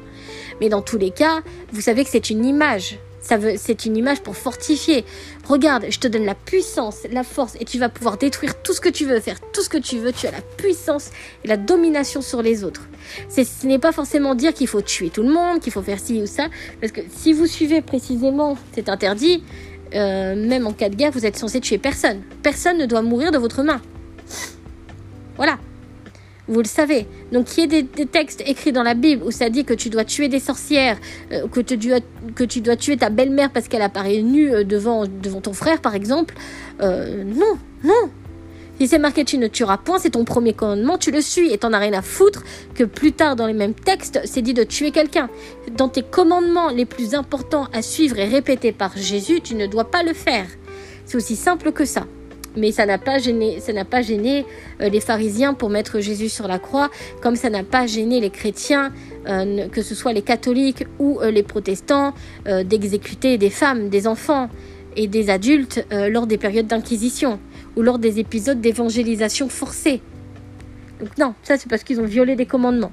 Mais 0.59 0.69
dans 0.69 0.81
tous 0.81 0.99
les 0.99 1.09
cas, 1.09 1.41
vous 1.71 1.81
savez 1.81 2.03
que 2.03 2.09
c'est 2.11 2.29
une 2.29 2.45
image. 2.45 2.99
C'est 3.21 3.85
une 3.85 3.97
image 3.97 4.21
pour 4.21 4.35
fortifier. 4.35 5.05
Regarde, 5.47 5.85
je 5.89 5.99
te 5.99 6.07
donne 6.07 6.25
la 6.25 6.35
puissance, 6.35 6.99
la 7.11 7.23
force, 7.23 7.55
et 7.59 7.65
tu 7.65 7.77
vas 7.77 7.89
pouvoir 7.89 8.17
détruire 8.17 8.61
tout 8.61 8.73
ce 8.73 8.81
que 8.81 8.89
tu 8.89 9.05
veux, 9.05 9.19
faire 9.19 9.39
tout 9.53 9.61
ce 9.61 9.69
que 9.69 9.77
tu 9.77 9.99
veux. 9.99 10.11
Tu 10.11 10.27
as 10.27 10.31
la 10.31 10.41
puissance 10.41 11.11
et 11.43 11.47
la 11.47 11.57
domination 11.57 12.21
sur 12.21 12.41
les 12.41 12.63
autres. 12.63 12.87
Ce 13.29 13.67
n'est 13.67 13.79
pas 13.79 13.91
forcément 13.91 14.35
dire 14.35 14.53
qu'il 14.53 14.67
faut 14.67 14.81
tuer 14.81 15.09
tout 15.09 15.23
le 15.23 15.31
monde, 15.31 15.59
qu'il 15.59 15.71
faut 15.71 15.81
faire 15.81 15.99
ci 15.99 16.21
ou 16.21 16.25
ça, 16.25 16.47
parce 16.79 16.91
que 16.91 17.01
si 17.15 17.33
vous 17.33 17.47
suivez 17.47 17.81
précisément 17.81 18.57
cet 18.73 18.89
interdit, 18.89 19.43
euh, 19.93 20.35
même 20.35 20.67
en 20.67 20.73
cas 20.73 20.89
de 20.89 20.95
guerre, 20.95 21.11
vous 21.11 21.25
êtes 21.25 21.37
censé 21.37 21.59
tuer 21.59 21.77
personne. 21.77 22.21
Personne 22.43 22.77
ne 22.77 22.85
doit 22.85 23.01
mourir 23.01 23.31
de 23.31 23.37
votre 23.37 23.63
main. 23.63 23.81
Voilà. 25.37 25.57
Vous 26.47 26.59
le 26.59 26.67
savez. 26.67 27.07
Donc, 27.31 27.57
il 27.57 27.61
y 27.61 27.77
a 27.77 27.81
des, 27.81 28.05
textes 28.05 28.43
écrits 28.45 28.71
dans 28.71 28.83
la 28.83 28.93
Bible 28.93 29.23
où 29.23 29.31
ça 29.31 29.49
dit 29.49 29.63
que 29.63 29.73
tu 29.73 29.89
dois 29.89 30.03
tuer 30.03 30.27
des 30.27 30.39
sorcières, 30.39 30.97
euh, 31.31 31.47
que, 31.47 31.61
tu 31.61 31.77
dois, 31.77 31.99
que 32.35 32.43
tu 32.43 32.61
dois 32.61 32.75
tuer 32.75 32.97
ta 32.97 33.09
belle-mère 33.09 33.51
parce 33.51 33.67
qu'elle 33.67 33.81
apparaît 33.81 34.21
nue 34.21 34.51
euh, 34.51 34.63
devant, 34.63 35.05
devant 35.05 35.41
ton 35.41 35.53
frère, 35.53 35.81
par 35.81 35.95
exemple. 35.95 36.35
non, 36.79 37.57
non, 37.83 38.09
si 38.81 38.87
c'est 38.87 38.97
marqué 38.97 39.23
tu 39.25 39.37
ne 39.37 39.45
tueras 39.45 39.77
point, 39.77 39.99
c'est 39.99 40.09
ton 40.09 40.25
premier 40.25 40.53
commandement, 40.53 40.97
tu 40.97 41.11
le 41.11 41.21
suis 41.21 41.53
et 41.53 41.59
t'en 41.59 41.71
as 41.71 41.77
rien 41.77 41.93
à 41.93 42.01
foutre 42.01 42.41
que 42.73 42.83
plus 42.83 43.11
tard 43.11 43.35
dans 43.35 43.45
les 43.45 43.53
mêmes 43.53 43.75
textes, 43.75 44.19
c'est 44.25 44.41
dit 44.41 44.55
de 44.55 44.63
tuer 44.63 44.89
quelqu'un. 44.89 45.29
Dans 45.77 45.87
tes 45.87 46.01
commandements 46.01 46.69
les 46.69 46.85
plus 46.85 47.13
importants 47.13 47.67
à 47.73 47.83
suivre 47.83 48.17
et 48.17 48.25
répétés 48.25 48.71
par 48.71 48.97
Jésus, 48.97 49.41
tu 49.41 49.53
ne 49.53 49.67
dois 49.67 49.91
pas 49.91 50.01
le 50.01 50.13
faire. 50.13 50.47
C'est 51.05 51.15
aussi 51.15 51.35
simple 51.35 51.71
que 51.71 51.85
ça. 51.85 52.07
Mais 52.57 52.71
ça 52.71 52.85
n'a 52.85 52.97
pas 52.97 53.17
gêné, 53.19 54.45
euh, 54.81 54.89
les 54.89 54.99
pharisiens 54.99 55.53
pour 55.53 55.69
mettre 55.69 55.99
Jésus 55.99 56.29
sur 56.29 56.47
la 56.47 56.59
croix, 56.59 56.89
comme 57.21 57.35
ça 57.35 57.49
n'a 57.49 57.63
pas 57.63 57.87
gêné 57.87 58.19
les 58.19 58.29
chrétiens, 58.29 58.91
euh, 59.27 59.67
que 59.69 59.81
ce 59.81 59.95
soit 59.95 60.11
les 60.11 60.21
catholiques 60.21 60.85
ou 60.99 61.19
euh, 61.21 61.31
les 61.31 61.43
protestants, 61.43 62.13
d'exécuter 62.45 63.37
des 63.37 63.49
femmes, 63.49 63.89
des 63.89 64.07
enfants 64.07 64.49
et 64.95 65.07
des 65.07 65.29
adultes 65.29 65.85
lors 65.91 66.27
des 66.27 66.37
périodes 66.37 66.67
d'inquisition 66.67 67.39
ou 67.75 67.81
lors 67.81 67.99
des 67.99 68.19
épisodes 68.19 68.59
d'évangélisation 68.59 69.47
forcée. 69.47 70.01
Donc 70.99 71.17
non, 71.17 71.33
ça 71.43 71.57
c'est 71.57 71.69
parce 71.69 71.83
qu'ils 71.83 72.01
ont 72.01 72.05
violé 72.05 72.35
des 72.35 72.45
commandements. 72.45 72.91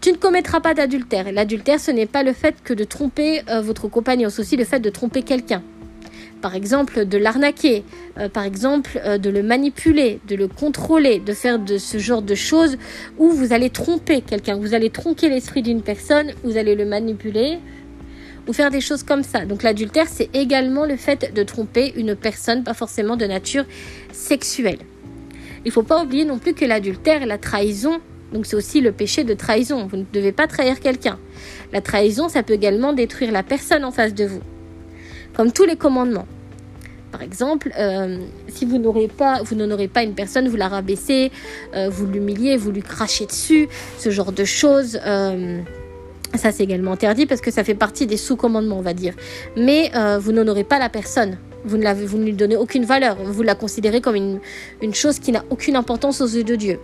Tu 0.00 0.12
ne 0.12 0.16
commettras 0.16 0.60
pas 0.60 0.74
d'adultère. 0.74 1.32
L'adultère, 1.32 1.80
ce 1.80 1.90
n'est 1.90 2.06
pas 2.06 2.22
le 2.22 2.32
fait 2.32 2.56
que 2.62 2.74
de 2.74 2.84
tromper 2.84 3.42
votre 3.62 3.88
compagnon, 3.88 4.30
c'est 4.30 4.40
aussi 4.40 4.56
le 4.56 4.64
fait 4.64 4.80
de 4.80 4.90
tromper 4.90 5.22
quelqu'un. 5.22 5.62
Par 6.42 6.56
exemple, 6.56 7.06
de 7.06 7.18
l'arnaquer, 7.18 7.84
euh, 8.18 8.28
par 8.28 8.42
exemple, 8.42 9.00
euh, 9.04 9.16
de 9.16 9.30
le 9.30 9.44
manipuler, 9.44 10.18
de 10.26 10.34
le 10.34 10.48
contrôler, 10.48 11.20
de 11.20 11.32
faire 11.32 11.60
de 11.60 11.78
ce 11.78 11.98
genre 11.98 12.20
de 12.20 12.34
choses 12.34 12.78
où 13.16 13.30
vous 13.30 13.52
allez 13.52 13.70
tromper 13.70 14.22
quelqu'un, 14.22 14.56
vous 14.56 14.74
allez 14.74 14.90
tronquer 14.90 15.28
l'esprit 15.28 15.62
d'une 15.62 15.82
personne, 15.82 16.32
vous 16.42 16.56
allez 16.56 16.74
le 16.74 16.84
manipuler, 16.84 17.60
ou 18.48 18.52
faire 18.52 18.72
des 18.72 18.80
choses 18.80 19.04
comme 19.04 19.22
ça. 19.22 19.44
Donc 19.44 19.62
l'adultère, 19.62 20.08
c'est 20.08 20.30
également 20.34 20.84
le 20.84 20.96
fait 20.96 21.32
de 21.32 21.42
tromper 21.44 21.92
une 21.94 22.16
personne, 22.16 22.64
pas 22.64 22.74
forcément 22.74 23.16
de 23.16 23.24
nature 23.24 23.64
sexuelle. 24.12 24.78
Il 25.64 25.68
ne 25.68 25.72
faut 25.72 25.84
pas 25.84 26.02
oublier 26.02 26.24
non 26.24 26.38
plus 26.38 26.54
que 26.54 26.64
l'adultère 26.64 27.24
la 27.24 27.38
trahison, 27.38 28.00
donc 28.32 28.46
c'est 28.46 28.56
aussi 28.56 28.80
le 28.80 28.90
péché 28.90 29.22
de 29.22 29.34
trahison. 29.34 29.86
Vous 29.86 29.96
ne 29.96 30.04
devez 30.12 30.32
pas 30.32 30.48
trahir 30.48 30.80
quelqu'un. 30.80 31.20
La 31.72 31.80
trahison, 31.80 32.28
ça 32.28 32.42
peut 32.42 32.54
également 32.54 32.92
détruire 32.92 33.30
la 33.30 33.44
personne 33.44 33.84
en 33.84 33.92
face 33.92 34.12
de 34.12 34.24
vous. 34.24 34.40
Comme 35.34 35.52
tous 35.52 35.64
les 35.64 35.76
commandements. 35.76 36.26
Par 37.12 37.22
exemple, 37.22 37.70
euh, 37.78 38.18
si 38.48 38.64
vous 38.64 38.78
n'aurez 38.78 39.06
pas, 39.06 39.42
vous 39.42 39.54
n'honorez 39.54 39.86
pas 39.86 40.02
une 40.02 40.14
personne, 40.14 40.48
vous 40.48 40.56
la 40.56 40.68
rabaissez, 40.68 41.30
euh, 41.74 41.90
vous 41.90 42.06
l'humiliez, 42.06 42.56
vous 42.56 42.70
lui 42.70 42.82
crachez 42.82 43.26
dessus, 43.26 43.68
ce 43.98 44.08
genre 44.08 44.32
de 44.32 44.44
choses. 44.44 44.98
Euh, 45.04 45.60
ça, 46.34 46.52
c'est 46.52 46.64
également 46.64 46.92
interdit 46.92 47.26
parce 47.26 47.42
que 47.42 47.50
ça 47.50 47.64
fait 47.64 47.74
partie 47.74 48.06
des 48.06 48.16
sous-commandements, 48.16 48.78
on 48.78 48.82
va 48.82 48.94
dire. 48.94 49.14
Mais 49.54 49.92
vous 50.18 50.32
n'honorez 50.32 50.64
pas 50.64 50.78
la 50.78 50.88
personne. 50.88 51.36
Vous 51.64 51.76
ne, 51.76 51.92
vous 51.92 52.16
ne 52.16 52.24
lui 52.24 52.32
donnez 52.32 52.56
aucune 52.56 52.86
valeur. 52.86 53.16
Vous 53.22 53.42
la 53.42 53.54
considérez 53.54 54.00
comme 54.00 54.16
une, 54.16 54.40
une 54.80 54.94
chose 54.94 55.18
qui 55.18 55.30
n'a 55.30 55.44
aucune 55.50 55.76
importance 55.76 56.22
aux 56.22 56.26
yeux 56.26 56.42
de 56.42 56.56
Dieu. 56.56 56.80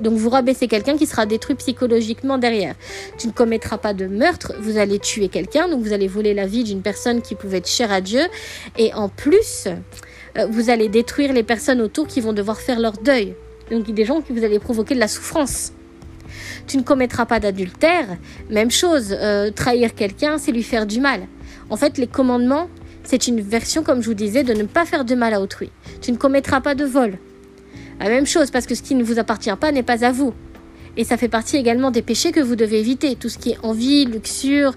Donc 0.00 0.14
vous 0.14 0.30
rabaissez 0.30 0.68
quelqu'un 0.68 0.96
qui 0.96 1.06
sera 1.06 1.26
détruit 1.26 1.54
psychologiquement 1.56 2.38
derrière. 2.38 2.74
Tu 3.18 3.26
ne 3.26 3.32
commettras 3.32 3.78
pas 3.78 3.94
de 3.94 4.06
meurtre, 4.06 4.52
vous 4.60 4.78
allez 4.78 4.98
tuer 4.98 5.28
quelqu'un, 5.28 5.68
donc 5.68 5.82
vous 5.82 5.92
allez 5.92 6.08
voler 6.08 6.34
la 6.34 6.46
vie 6.46 6.64
d'une 6.64 6.82
personne 6.82 7.22
qui 7.22 7.34
pouvait 7.34 7.58
être 7.58 7.68
chère 7.68 7.92
à 7.92 8.00
Dieu. 8.00 8.22
Et 8.78 8.92
en 8.94 9.08
plus, 9.08 9.68
euh, 10.38 10.46
vous 10.50 10.70
allez 10.70 10.88
détruire 10.88 11.32
les 11.32 11.42
personnes 11.42 11.80
autour 11.80 12.06
qui 12.06 12.20
vont 12.20 12.32
devoir 12.32 12.60
faire 12.60 12.80
leur 12.80 12.92
deuil. 12.92 13.34
Donc 13.70 13.90
des 13.90 14.04
gens 14.04 14.20
qui 14.20 14.32
vous 14.32 14.44
allez 14.44 14.58
provoquer 14.58 14.94
de 14.94 15.00
la 15.00 15.08
souffrance. 15.08 15.72
Tu 16.66 16.76
ne 16.76 16.82
commettras 16.82 17.26
pas 17.26 17.40
d'adultère. 17.40 18.06
Même 18.50 18.70
chose, 18.70 19.16
euh, 19.18 19.50
trahir 19.50 19.94
quelqu'un, 19.94 20.38
c'est 20.38 20.52
lui 20.52 20.62
faire 20.62 20.86
du 20.86 21.00
mal. 21.00 21.26
En 21.70 21.76
fait, 21.76 21.98
les 21.98 22.06
commandements, 22.06 22.68
c'est 23.04 23.26
une 23.26 23.40
version, 23.40 23.82
comme 23.82 24.02
je 24.02 24.06
vous 24.06 24.14
disais, 24.14 24.42
de 24.42 24.52
ne 24.52 24.64
pas 24.64 24.84
faire 24.84 25.04
de 25.04 25.14
mal 25.14 25.34
à 25.34 25.40
autrui. 25.40 25.70
Tu 26.00 26.12
ne 26.12 26.16
commettras 26.16 26.60
pas 26.60 26.74
de 26.74 26.84
vol. 26.84 27.18
La 28.02 28.08
même 28.08 28.26
chose, 28.26 28.50
parce 28.50 28.66
que 28.66 28.74
ce 28.74 28.82
qui 28.82 28.96
ne 28.96 29.04
vous 29.04 29.20
appartient 29.20 29.54
pas 29.60 29.70
n'est 29.70 29.84
pas 29.84 30.04
à 30.04 30.10
vous. 30.10 30.34
Et 30.96 31.04
ça 31.04 31.16
fait 31.16 31.28
partie 31.28 31.56
également 31.56 31.92
des 31.92 32.02
péchés 32.02 32.32
que 32.32 32.40
vous 32.40 32.56
devez 32.56 32.80
éviter. 32.80 33.14
Tout 33.14 33.28
ce 33.28 33.38
qui 33.38 33.50
est 33.50 33.58
envie, 33.62 34.04
luxure, 34.04 34.74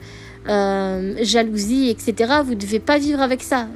euh, 0.48 1.16
jalousie, 1.24 1.90
etc. 1.90 2.36
Vous 2.46 2.54
ne 2.54 2.60
devez 2.60 2.80
pas 2.80 3.00
vivre 3.00 3.22
avec 3.22 3.42
ça. 3.42 3.68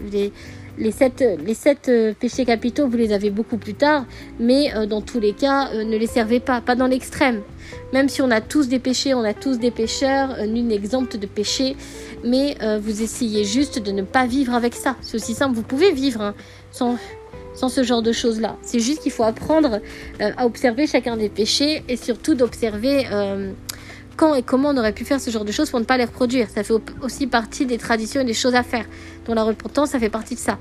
Les 0.78 0.92
sept, 0.92 1.26
les 1.46 1.56
sept 1.56 1.90
euh, 1.90 2.14
péchés 2.18 2.46
capitaux, 2.46 2.88
vous 2.88 2.96
les 2.96 3.12
avez 3.12 3.32
beaucoup 3.32 3.58
plus 3.58 3.74
tard, 3.74 4.06
mais 4.40 4.74
euh, 4.76 4.86
dans 4.86 5.02
tous 5.02 5.20
les 5.20 5.34
cas, 5.34 5.74
ne 5.74 5.98
les 5.98 6.08
servez 6.08 6.40
pas, 6.40 6.62
pas 6.62 6.76
dans 6.76 6.88
l'extrême. 6.88 7.42
Même 7.92 8.08
si 8.08 8.22
on 8.22 8.32
a 8.32 8.40
tous 8.40 8.70
des 8.70 8.80
péchés, 8.80 9.14
on 9.14 9.24
a 9.24 9.34
tous 9.34 9.58
des 9.58 9.72
pécheurs, 9.72 10.38
nul 10.48 10.68
n'est 10.68 10.76
exempt 10.76 11.18
de 11.18 11.26
péché, 11.26 11.76
mais 12.24 12.56
vous 12.80 13.02
essayez 13.02 13.44
juste 13.44 13.84
de 13.84 13.92
ne 13.92 14.04
pas 14.04 14.26
vivre 14.26 14.54
avec 14.54 14.74
ça. 14.74 14.96
C'est 15.02 15.16
aussi 15.16 15.34
simple, 15.34 15.56
vous 15.56 15.64
pouvez 15.64 15.92
vivre 15.92 16.22
hein, 16.22 16.34
sans, 16.72 16.98
sans 17.60 17.68
ce 17.70 17.84
genre 17.84 18.02
de 18.02 18.14
choses-là. 18.14 18.56
C'est 18.62 18.80
juste 18.80 19.02
qu'il 19.02 19.12
faut 19.12 19.24
apprendre 19.24 19.82
à 20.20 20.46
observer 20.46 20.88
chacun 20.88 21.18
des 21.18 21.28
péchés 21.28 21.84
et 21.90 21.98
surtout 21.98 22.34
d'observer 22.34 23.06
quand 24.16 24.34
et 24.36 24.44
comment 24.44 24.70
on 24.70 24.78
aurait 24.78 24.94
pu 24.94 25.04
faire 25.04 25.20
ce 25.20 25.30
genre 25.30 25.44
de 25.46 25.52
choses 25.52 25.70
pour 25.70 25.80
ne 25.80 25.86
pas 25.86 25.98
les 25.98 26.06
reproduire. 26.06 26.48
Ça 26.50 26.64
fait 26.64 26.74
aussi 27.02 27.28
partie 27.28 27.66
des 27.66 27.78
traditions 27.78 28.22
et 28.22 28.26
des 28.26 28.34
choses 28.34 28.56
à 28.56 28.64
faire. 28.64 28.86
Dont 29.26 29.34
la 29.34 29.44
repentance, 29.44 29.90
ça 29.90 30.00
fait 30.00 30.10
partie 30.10 30.36
de 30.36 30.40
ça. 30.40 30.58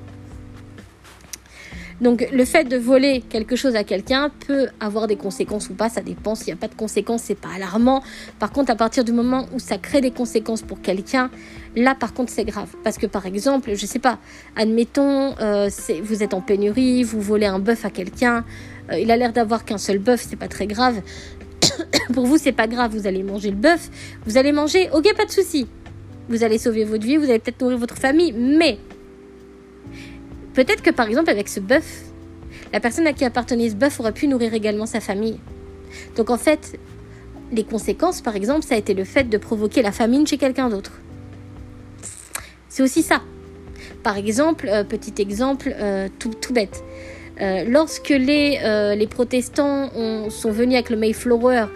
Donc 2.00 2.28
le 2.32 2.44
fait 2.44 2.64
de 2.64 2.76
voler 2.76 3.22
quelque 3.28 3.56
chose 3.56 3.74
à 3.74 3.84
quelqu'un 3.84 4.30
peut 4.46 4.68
avoir 4.80 5.06
des 5.06 5.16
conséquences 5.16 5.68
ou 5.70 5.74
pas, 5.74 5.88
ça 5.88 6.00
dépend. 6.00 6.34
S'il 6.34 6.46
n'y 6.46 6.52
a 6.52 6.56
pas 6.56 6.68
de 6.68 6.74
conséquences, 6.74 7.22
c'est 7.22 7.34
pas 7.34 7.48
alarmant. 7.54 8.02
Par 8.38 8.52
contre, 8.52 8.70
à 8.70 8.76
partir 8.76 9.04
du 9.04 9.12
moment 9.12 9.46
où 9.52 9.58
ça 9.58 9.78
crée 9.78 10.00
des 10.00 10.12
conséquences 10.12 10.62
pour 10.62 10.80
quelqu'un, 10.80 11.30
là 11.74 11.94
par 11.94 12.14
contre 12.14 12.30
c'est 12.30 12.44
grave. 12.44 12.68
Parce 12.84 12.98
que 12.98 13.06
par 13.06 13.26
exemple, 13.26 13.74
je 13.74 13.86
sais 13.86 13.98
pas, 13.98 14.18
admettons, 14.56 15.34
euh, 15.40 15.68
vous 16.02 16.22
êtes 16.22 16.34
en 16.34 16.40
pénurie, 16.40 17.02
vous 17.02 17.20
volez 17.20 17.46
un 17.46 17.58
bœuf 17.58 17.84
à 17.84 17.90
quelqu'un, 17.90 18.44
euh, 18.92 18.98
il 18.98 19.10
a 19.10 19.16
l'air 19.16 19.32
d'avoir 19.32 19.64
qu'un 19.64 19.78
seul 19.78 19.98
bœuf, 19.98 20.24
c'est 20.28 20.36
pas 20.36 20.48
très 20.48 20.66
grave. 20.66 21.02
pour 22.12 22.26
vous, 22.26 22.38
c'est 22.38 22.52
pas 22.52 22.66
grave, 22.66 22.92
vous 22.92 23.06
allez 23.06 23.22
manger 23.22 23.50
le 23.50 23.56
bœuf, 23.56 23.90
vous 24.24 24.36
allez 24.36 24.52
manger, 24.52 24.88
ok, 24.92 25.14
pas 25.16 25.24
de 25.24 25.30
souci. 25.30 25.66
Vous 26.28 26.44
allez 26.44 26.58
sauver 26.58 26.84
votre 26.84 27.04
vie, 27.04 27.16
vous 27.16 27.24
allez 27.24 27.38
peut-être 27.38 27.60
nourrir 27.60 27.78
votre 27.78 27.96
famille, 27.96 28.32
mais 28.32 28.78
Peut-être 30.54 30.82
que 30.82 30.90
par 30.90 31.08
exemple 31.08 31.30
avec 31.30 31.48
ce 31.48 31.60
bœuf, 31.60 32.04
la 32.72 32.80
personne 32.80 33.06
à 33.06 33.12
qui 33.12 33.24
appartenait 33.24 33.70
ce 33.70 33.74
bœuf 33.74 34.00
aurait 34.00 34.12
pu 34.12 34.28
nourrir 34.28 34.54
également 34.54 34.86
sa 34.86 35.00
famille. 35.00 35.38
Donc 36.16 36.30
en 36.30 36.38
fait, 36.38 36.78
les 37.52 37.64
conséquences 37.64 38.20
par 38.20 38.36
exemple, 38.36 38.64
ça 38.64 38.74
a 38.74 38.78
été 38.78 38.94
le 38.94 39.04
fait 39.04 39.24
de 39.28 39.38
provoquer 39.38 39.82
la 39.82 39.92
famine 39.92 40.26
chez 40.26 40.38
quelqu'un 40.38 40.68
d'autre. 40.68 40.92
C'est 42.68 42.82
aussi 42.82 43.02
ça. 43.02 43.22
Par 44.02 44.16
exemple, 44.16 44.68
euh, 44.68 44.84
petit 44.84 45.20
exemple 45.20 45.74
euh, 45.78 46.08
tout, 46.18 46.30
tout, 46.30 46.52
bête. 46.52 46.82
Euh, 47.40 47.64
lorsque 47.68 48.08
les, 48.08 48.58
les 48.96 49.06
protestants 49.06 49.90
sont 50.30 50.50
venus 50.50 50.74
avec 50.74 50.90
le 50.90 50.96
Mayflower 50.96 51.66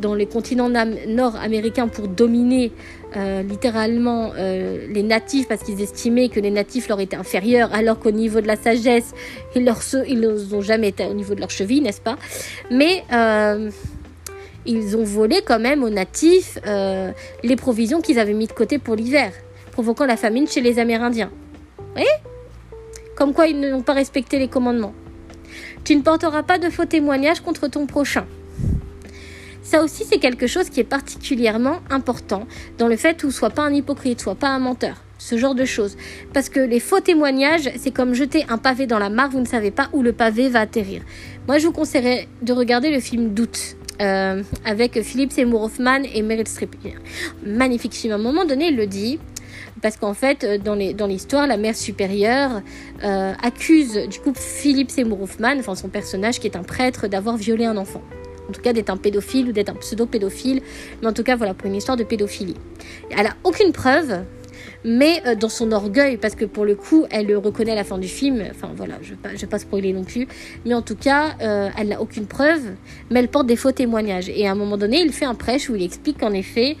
dans 0.00 0.14
les 0.14 0.26
continents 0.26 0.68
nord-américains 0.68 1.88
pour 1.88 2.08
dominer 2.08 2.72
euh, 3.14 3.42
littéralement 3.42 4.32
euh, 4.38 4.86
les 4.88 5.02
natifs 5.02 5.46
parce 5.46 5.62
qu'ils 5.62 5.82
estimaient 5.82 6.30
que 6.30 6.40
les 6.40 6.50
natifs 6.50 6.88
leur 6.88 6.98
étaient 6.98 7.16
inférieurs 7.16 7.68
alors 7.74 7.98
qu'au 7.98 8.10
niveau 8.10 8.40
de 8.40 8.46
la 8.46 8.56
sagesse 8.56 9.12
ils 9.54 9.70
ils 10.08 10.18
n'ont 10.18 10.62
jamais 10.62 10.88
été 10.88 11.04
au 11.04 11.12
niveau 11.12 11.34
de 11.34 11.40
leur 11.40 11.50
cheville 11.50 11.82
n'est-ce 11.82 12.00
pas? 12.00 12.16
Mais 12.70 13.04
euh, 13.12 13.70
ils 14.64 14.96
ont 14.96 15.04
volé 15.04 15.42
quand 15.44 15.58
même 15.58 15.82
aux 15.82 15.90
natifs 15.90 16.58
les 17.42 17.56
provisions 17.56 18.00
qu'ils 18.00 18.18
avaient 18.18 18.32
mis 18.32 18.46
de 18.46 18.52
côté 18.52 18.78
pour 18.78 18.94
l'hiver 18.94 19.32
provoquant 19.72 20.06
la 20.06 20.16
famine 20.16 20.48
chez 20.48 20.62
les 20.62 20.78
Amérindiens. 20.78 21.30
Oui? 21.96 22.04
Comme 23.16 23.32
quoi 23.32 23.46
ils 23.46 23.58
n'ont 23.58 23.82
pas 23.82 23.94
respecté 23.94 24.38
les 24.38 24.48
commandements 24.48 24.94
tu 25.84 25.96
ne 25.96 26.02
porteras 26.02 26.42
pas 26.42 26.58
de 26.58 26.70
faux 26.70 26.84
témoignages 26.84 27.40
contre 27.40 27.68
ton 27.68 27.86
prochain 27.86 28.26
ça 29.62 29.82
aussi, 29.82 30.04
c'est 30.04 30.18
quelque 30.18 30.46
chose 30.46 30.68
qui 30.68 30.80
est 30.80 30.84
particulièrement 30.84 31.78
important 31.88 32.46
dans 32.78 32.88
le 32.88 32.96
fait 32.96 33.22
où 33.24 33.30
soit 33.30 33.48
pas 33.48 33.62
un 33.62 33.72
hypocrite, 33.72 34.20
soit 34.20 34.34
pas 34.34 34.48
un 34.48 34.58
menteur. 34.58 34.96
Ce 35.18 35.38
genre 35.38 35.54
de 35.54 35.64
choses. 35.64 35.96
Parce 36.34 36.48
que 36.48 36.58
les 36.58 36.80
faux 36.80 37.00
témoignages, 37.00 37.70
c'est 37.78 37.92
comme 37.92 38.12
jeter 38.12 38.44
un 38.48 38.58
pavé 38.58 38.86
dans 38.86 38.98
la 38.98 39.08
mare, 39.08 39.30
vous 39.30 39.40
ne 39.40 39.46
savez 39.46 39.70
pas 39.70 39.88
où 39.92 40.02
le 40.02 40.12
pavé 40.12 40.48
va 40.48 40.60
atterrir. 40.60 41.02
Moi, 41.46 41.58
je 41.58 41.66
vous 41.66 41.72
conseillerais 41.72 42.28
de 42.42 42.52
regarder 42.52 42.90
le 42.90 43.00
film 43.00 43.32
Doute. 43.32 43.76
Euh, 44.00 44.42
avec 44.64 45.00
Philippe 45.02 45.32
Seymour 45.32 45.62
Hoffman 45.62 46.02
et 46.12 46.22
Meryl 46.22 46.48
Streep. 46.48 46.74
Magnifique 47.46 47.94
film. 47.94 48.12
À 48.12 48.16
un 48.16 48.18
moment 48.18 48.44
donné, 48.44 48.68
il 48.68 48.76
le 48.76 48.86
dit, 48.88 49.20
parce 49.80 49.96
qu'en 49.96 50.14
fait, 50.14 50.44
euh, 50.44 50.58
dans 50.58 51.06
l'histoire, 51.06 51.46
la 51.46 51.56
mère 51.56 51.76
supérieure 51.76 52.62
euh, 53.04 53.32
accuse 53.42 53.94
du 54.08 54.20
coup 54.20 54.32
Philippe 54.34 54.90
Seymour 54.90 55.22
Hoffman, 55.22 55.56
enfin 55.58 55.74
son 55.74 55.88
personnage 55.88 56.38
qui 56.40 56.46
est 56.46 56.56
un 56.56 56.62
prêtre, 56.62 57.08
d'avoir 57.08 57.36
violé 57.36 57.64
un 57.64 57.76
enfant 57.76 58.02
en 58.48 58.52
tout 58.52 58.60
cas 58.60 58.72
d'être 58.72 58.90
un 58.90 58.96
pédophile 58.96 59.48
ou 59.48 59.52
d'être 59.52 59.70
un 59.70 59.74
pseudo-pédophile, 59.74 60.62
mais 61.00 61.08
en 61.08 61.12
tout 61.12 61.22
cas 61.22 61.36
voilà 61.36 61.54
pour 61.54 61.68
une 61.68 61.76
histoire 61.76 61.96
de 61.96 62.02
pédophilie. 62.02 62.56
Elle 63.16 63.28
a 63.28 63.36
aucune 63.44 63.72
preuve, 63.72 64.24
mais 64.84 65.22
euh, 65.26 65.36
dans 65.36 65.48
son 65.48 65.70
orgueil, 65.70 66.16
parce 66.16 66.34
que 66.34 66.44
pour 66.44 66.64
le 66.64 66.74
coup, 66.74 67.06
elle 67.10 67.26
le 67.26 67.38
reconnaît 67.38 67.70
à 67.70 67.76
la 67.76 67.84
fin 67.84 67.98
du 67.98 68.08
film, 68.08 68.42
enfin 68.50 68.68
voilà, 68.76 68.96
je 69.00 69.14
ne 69.14 69.38
vais 69.38 69.46
pas 69.46 69.60
spoiler 69.60 69.92
non 69.92 70.02
plus, 70.02 70.26
mais 70.66 70.74
en 70.74 70.82
tout 70.82 70.96
cas, 70.96 71.36
elle 71.38 71.88
n'a 71.88 72.00
aucune 72.00 72.26
preuve, 72.26 72.62
mais 73.10 73.20
elle 73.20 73.28
porte 73.28 73.46
des 73.46 73.56
faux 73.56 73.72
témoignages. 73.72 74.28
Et 74.28 74.46
à 74.46 74.50
un 74.50 74.56
moment 74.56 74.76
donné, 74.76 75.00
il 75.00 75.12
fait 75.12 75.24
un 75.24 75.36
prêche 75.36 75.70
où 75.70 75.76
il 75.76 75.82
explique 75.82 76.18
qu'en 76.18 76.32
effet, 76.32 76.76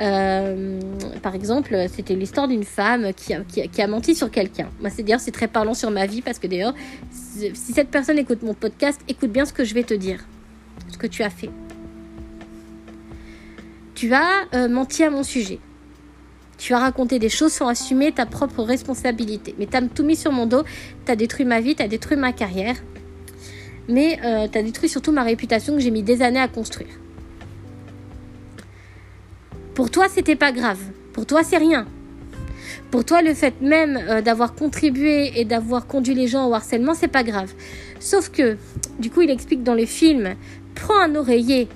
euh, 0.00 0.80
par 1.22 1.34
exemple, 1.34 1.86
c'était 1.92 2.14
l'histoire 2.14 2.48
d'une 2.48 2.64
femme 2.64 3.12
qui 3.14 3.32
a, 3.82 3.86
menti 3.86 4.14
sur 4.14 4.30
quelqu'un. 4.30 4.68
Moi, 4.80 4.90
c'est 4.90 5.02
dire 5.02 5.20
c'est 5.20 5.32
très 5.32 5.48
parlant 5.48 5.74
sur 5.74 5.90
ma 5.90 6.06
vie 6.06 6.22
parce 6.22 6.38
que 6.38 6.46
d'ailleurs, 6.46 6.74
si 7.10 7.72
cette 7.72 7.88
personne 7.88 8.18
écoute 8.18 8.42
mon 8.42 8.54
podcast, 8.54 9.00
écoute 9.08 9.30
bien 9.30 9.44
ce 9.44 9.52
que 9.52 9.64
je 9.64 9.74
vais 9.74 9.84
te 9.84 9.94
dire 9.94 10.24
ce 10.88 10.98
que 10.98 11.06
tu 11.06 11.22
as 11.22 11.30
fait. 11.30 11.50
Tu 13.94 14.14
as 14.14 14.46
euh, 14.54 14.68
menti 14.68 15.02
à 15.02 15.10
mon 15.10 15.22
sujet. 15.22 15.58
Tu 16.56 16.74
as 16.74 16.78
raconté 16.78 17.18
des 17.18 17.28
choses 17.28 17.52
sans 17.52 17.68
assumer 17.68 18.12
ta 18.12 18.26
propre 18.26 18.62
responsabilité. 18.62 19.54
Mais 19.58 19.66
tu 19.66 19.76
as 19.76 19.82
tout 19.82 20.04
mis 20.04 20.16
sur 20.16 20.32
mon 20.32 20.46
dos. 20.46 20.62
Tu 21.04 21.12
as 21.12 21.16
détruit 21.16 21.44
ma 21.44 21.60
vie, 21.60 21.74
tu 21.74 21.82
as 21.82 21.88
détruit 21.88 22.16
ma 22.16 22.32
carrière. 22.32 22.76
Mais 23.88 24.18
euh, 24.24 24.48
tu 24.50 24.58
as 24.58 24.62
détruit 24.62 24.88
surtout 24.88 25.12
ma 25.12 25.22
réputation 25.22 25.74
que 25.74 25.80
j'ai 25.80 25.90
mis 25.90 26.02
des 26.02 26.22
années 26.22 26.40
à 26.40 26.48
construire. 26.48 26.98
Pour 29.78 29.92
toi, 29.92 30.08
c'était 30.08 30.34
pas 30.34 30.50
grave. 30.50 30.80
Pour 31.12 31.24
toi, 31.24 31.44
c'est 31.44 31.56
rien. 31.56 31.86
Pour 32.90 33.04
toi, 33.04 33.22
le 33.22 33.32
fait 33.32 33.60
même 33.60 33.96
euh, 33.96 34.20
d'avoir 34.20 34.56
contribué 34.56 35.38
et 35.38 35.44
d'avoir 35.44 35.86
conduit 35.86 36.14
les 36.14 36.26
gens 36.26 36.48
au 36.48 36.54
harcèlement, 36.54 36.94
c'est 36.94 37.06
pas 37.06 37.22
grave. 37.22 37.52
Sauf 38.00 38.28
que, 38.28 38.56
du 38.98 39.08
coup, 39.08 39.20
il 39.20 39.30
explique 39.30 39.62
dans 39.62 39.76
le 39.76 39.86
film 39.86 40.34
Prends 40.74 40.98
un 40.98 41.14
oreiller, 41.14 41.68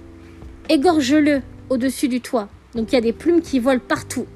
égorge-le 0.68 1.42
au-dessus 1.70 2.08
du 2.08 2.20
toit. 2.20 2.48
Donc 2.74 2.90
il 2.90 2.96
y 2.96 2.98
a 2.98 3.00
des 3.00 3.12
plumes 3.12 3.40
qui 3.40 3.60
volent 3.60 3.78
partout. 3.86 4.26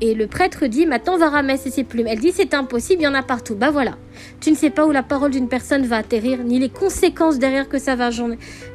Et 0.00 0.14
le 0.14 0.28
prêtre 0.28 0.66
dit 0.68 0.86
Maintenant, 0.86 1.14
on 1.14 1.18
va 1.18 1.30
ramasser 1.30 1.72
ces 1.72 1.82
plumes. 1.82 2.06
Elle 2.06 2.20
dit 2.20 2.30
C'est 2.32 2.54
impossible, 2.54 3.02
il 3.02 3.06
y 3.06 3.08
en 3.08 3.14
a 3.14 3.24
partout. 3.24 3.56
Bah 3.56 3.72
voilà. 3.72 3.96
Tu 4.40 4.52
ne 4.52 4.56
sais 4.56 4.70
pas 4.70 4.86
où 4.86 4.92
la 4.92 5.02
parole 5.02 5.32
d'une 5.32 5.48
personne 5.48 5.84
va 5.86 5.96
atterrir, 5.96 6.44
ni 6.44 6.60
les 6.60 6.68
conséquences 6.68 7.40
derrière 7.40 7.68
que 7.68 7.80
ça 7.80 7.96
va, 7.96 8.10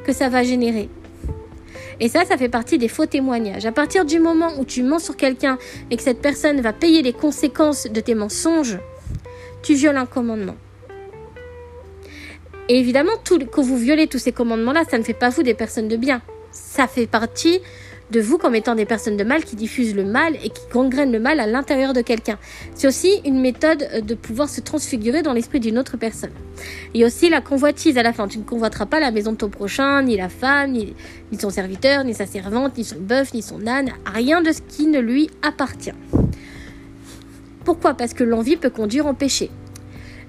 que 0.04 0.12
ça 0.12 0.28
va 0.28 0.42
générer. 0.42 0.90
Et 2.00 2.08
ça, 2.08 2.24
ça 2.24 2.36
fait 2.36 2.48
partie 2.48 2.78
des 2.78 2.88
faux 2.88 3.06
témoignages. 3.06 3.66
À 3.66 3.72
partir 3.72 4.04
du 4.04 4.18
moment 4.18 4.50
où 4.58 4.64
tu 4.64 4.82
mens 4.82 4.98
sur 4.98 5.16
quelqu'un 5.16 5.58
et 5.90 5.96
que 5.96 6.02
cette 6.02 6.20
personne 6.20 6.60
va 6.60 6.72
payer 6.72 7.02
les 7.02 7.12
conséquences 7.12 7.86
de 7.86 8.00
tes 8.00 8.14
mensonges, 8.14 8.78
tu 9.62 9.74
violes 9.74 9.96
un 9.96 10.06
commandement. 10.06 10.56
Et 12.68 12.78
évidemment, 12.78 13.12
tout, 13.24 13.38
quand 13.50 13.62
vous 13.62 13.76
violez 13.76 14.06
tous 14.06 14.18
ces 14.18 14.32
commandements-là, 14.32 14.84
ça 14.88 14.98
ne 14.98 15.02
fait 15.02 15.14
pas 15.14 15.30
vous 15.30 15.42
des 15.42 15.54
personnes 15.54 15.88
de 15.88 15.96
bien. 15.96 16.22
Ça 16.52 16.86
fait 16.86 17.06
partie 17.06 17.60
de 18.12 18.20
vous 18.20 18.38
comme 18.38 18.54
étant 18.54 18.76
des 18.76 18.84
personnes 18.84 19.16
de 19.16 19.24
mal 19.24 19.42
qui 19.42 19.56
diffusent 19.56 19.96
le 19.96 20.04
mal 20.04 20.36
et 20.36 20.50
qui 20.50 20.62
gangrènent 20.72 21.10
le 21.10 21.18
mal 21.18 21.40
à 21.40 21.46
l'intérieur 21.46 21.94
de 21.94 22.02
quelqu'un. 22.02 22.38
C'est 22.74 22.86
aussi 22.86 23.20
une 23.24 23.40
méthode 23.40 24.04
de 24.06 24.14
pouvoir 24.14 24.48
se 24.48 24.60
transfigurer 24.60 25.22
dans 25.22 25.32
l'esprit 25.32 25.58
d'une 25.58 25.78
autre 25.78 25.96
personne. 25.96 26.30
Il 26.94 27.00
y 27.00 27.04
a 27.04 27.06
aussi 27.06 27.28
la 27.28 27.40
convoitise 27.40 27.98
à 27.98 28.02
la 28.02 28.12
fin. 28.12 28.28
Tu 28.28 28.38
ne 28.38 28.44
convoiteras 28.44 28.86
pas 28.86 29.00
la 29.00 29.10
maison 29.10 29.32
de 29.32 29.38
ton 29.38 29.48
prochain, 29.48 30.02
ni 30.02 30.16
la 30.16 30.28
femme, 30.28 30.72
ni, 30.72 30.94
son 31.40 31.50
serviteur, 31.50 32.04
ni 32.04 32.14
sa 32.14 32.26
servante, 32.26 32.76
ni 32.78 32.84
son 32.84 33.00
bœuf, 33.00 33.34
ni 33.34 33.42
son 33.42 33.66
âne, 33.66 33.90
rien 34.06 34.42
de 34.42 34.52
ce 34.52 34.60
qui 34.60 34.86
ne 34.86 35.00
lui 35.00 35.30
appartient. 35.42 35.94
Pourquoi? 37.64 37.94
Parce 37.94 38.14
que 38.14 38.22
l'envie 38.22 38.56
peut 38.56 38.70
conduire 38.70 39.06
en 39.06 39.14
péché. 39.14 39.50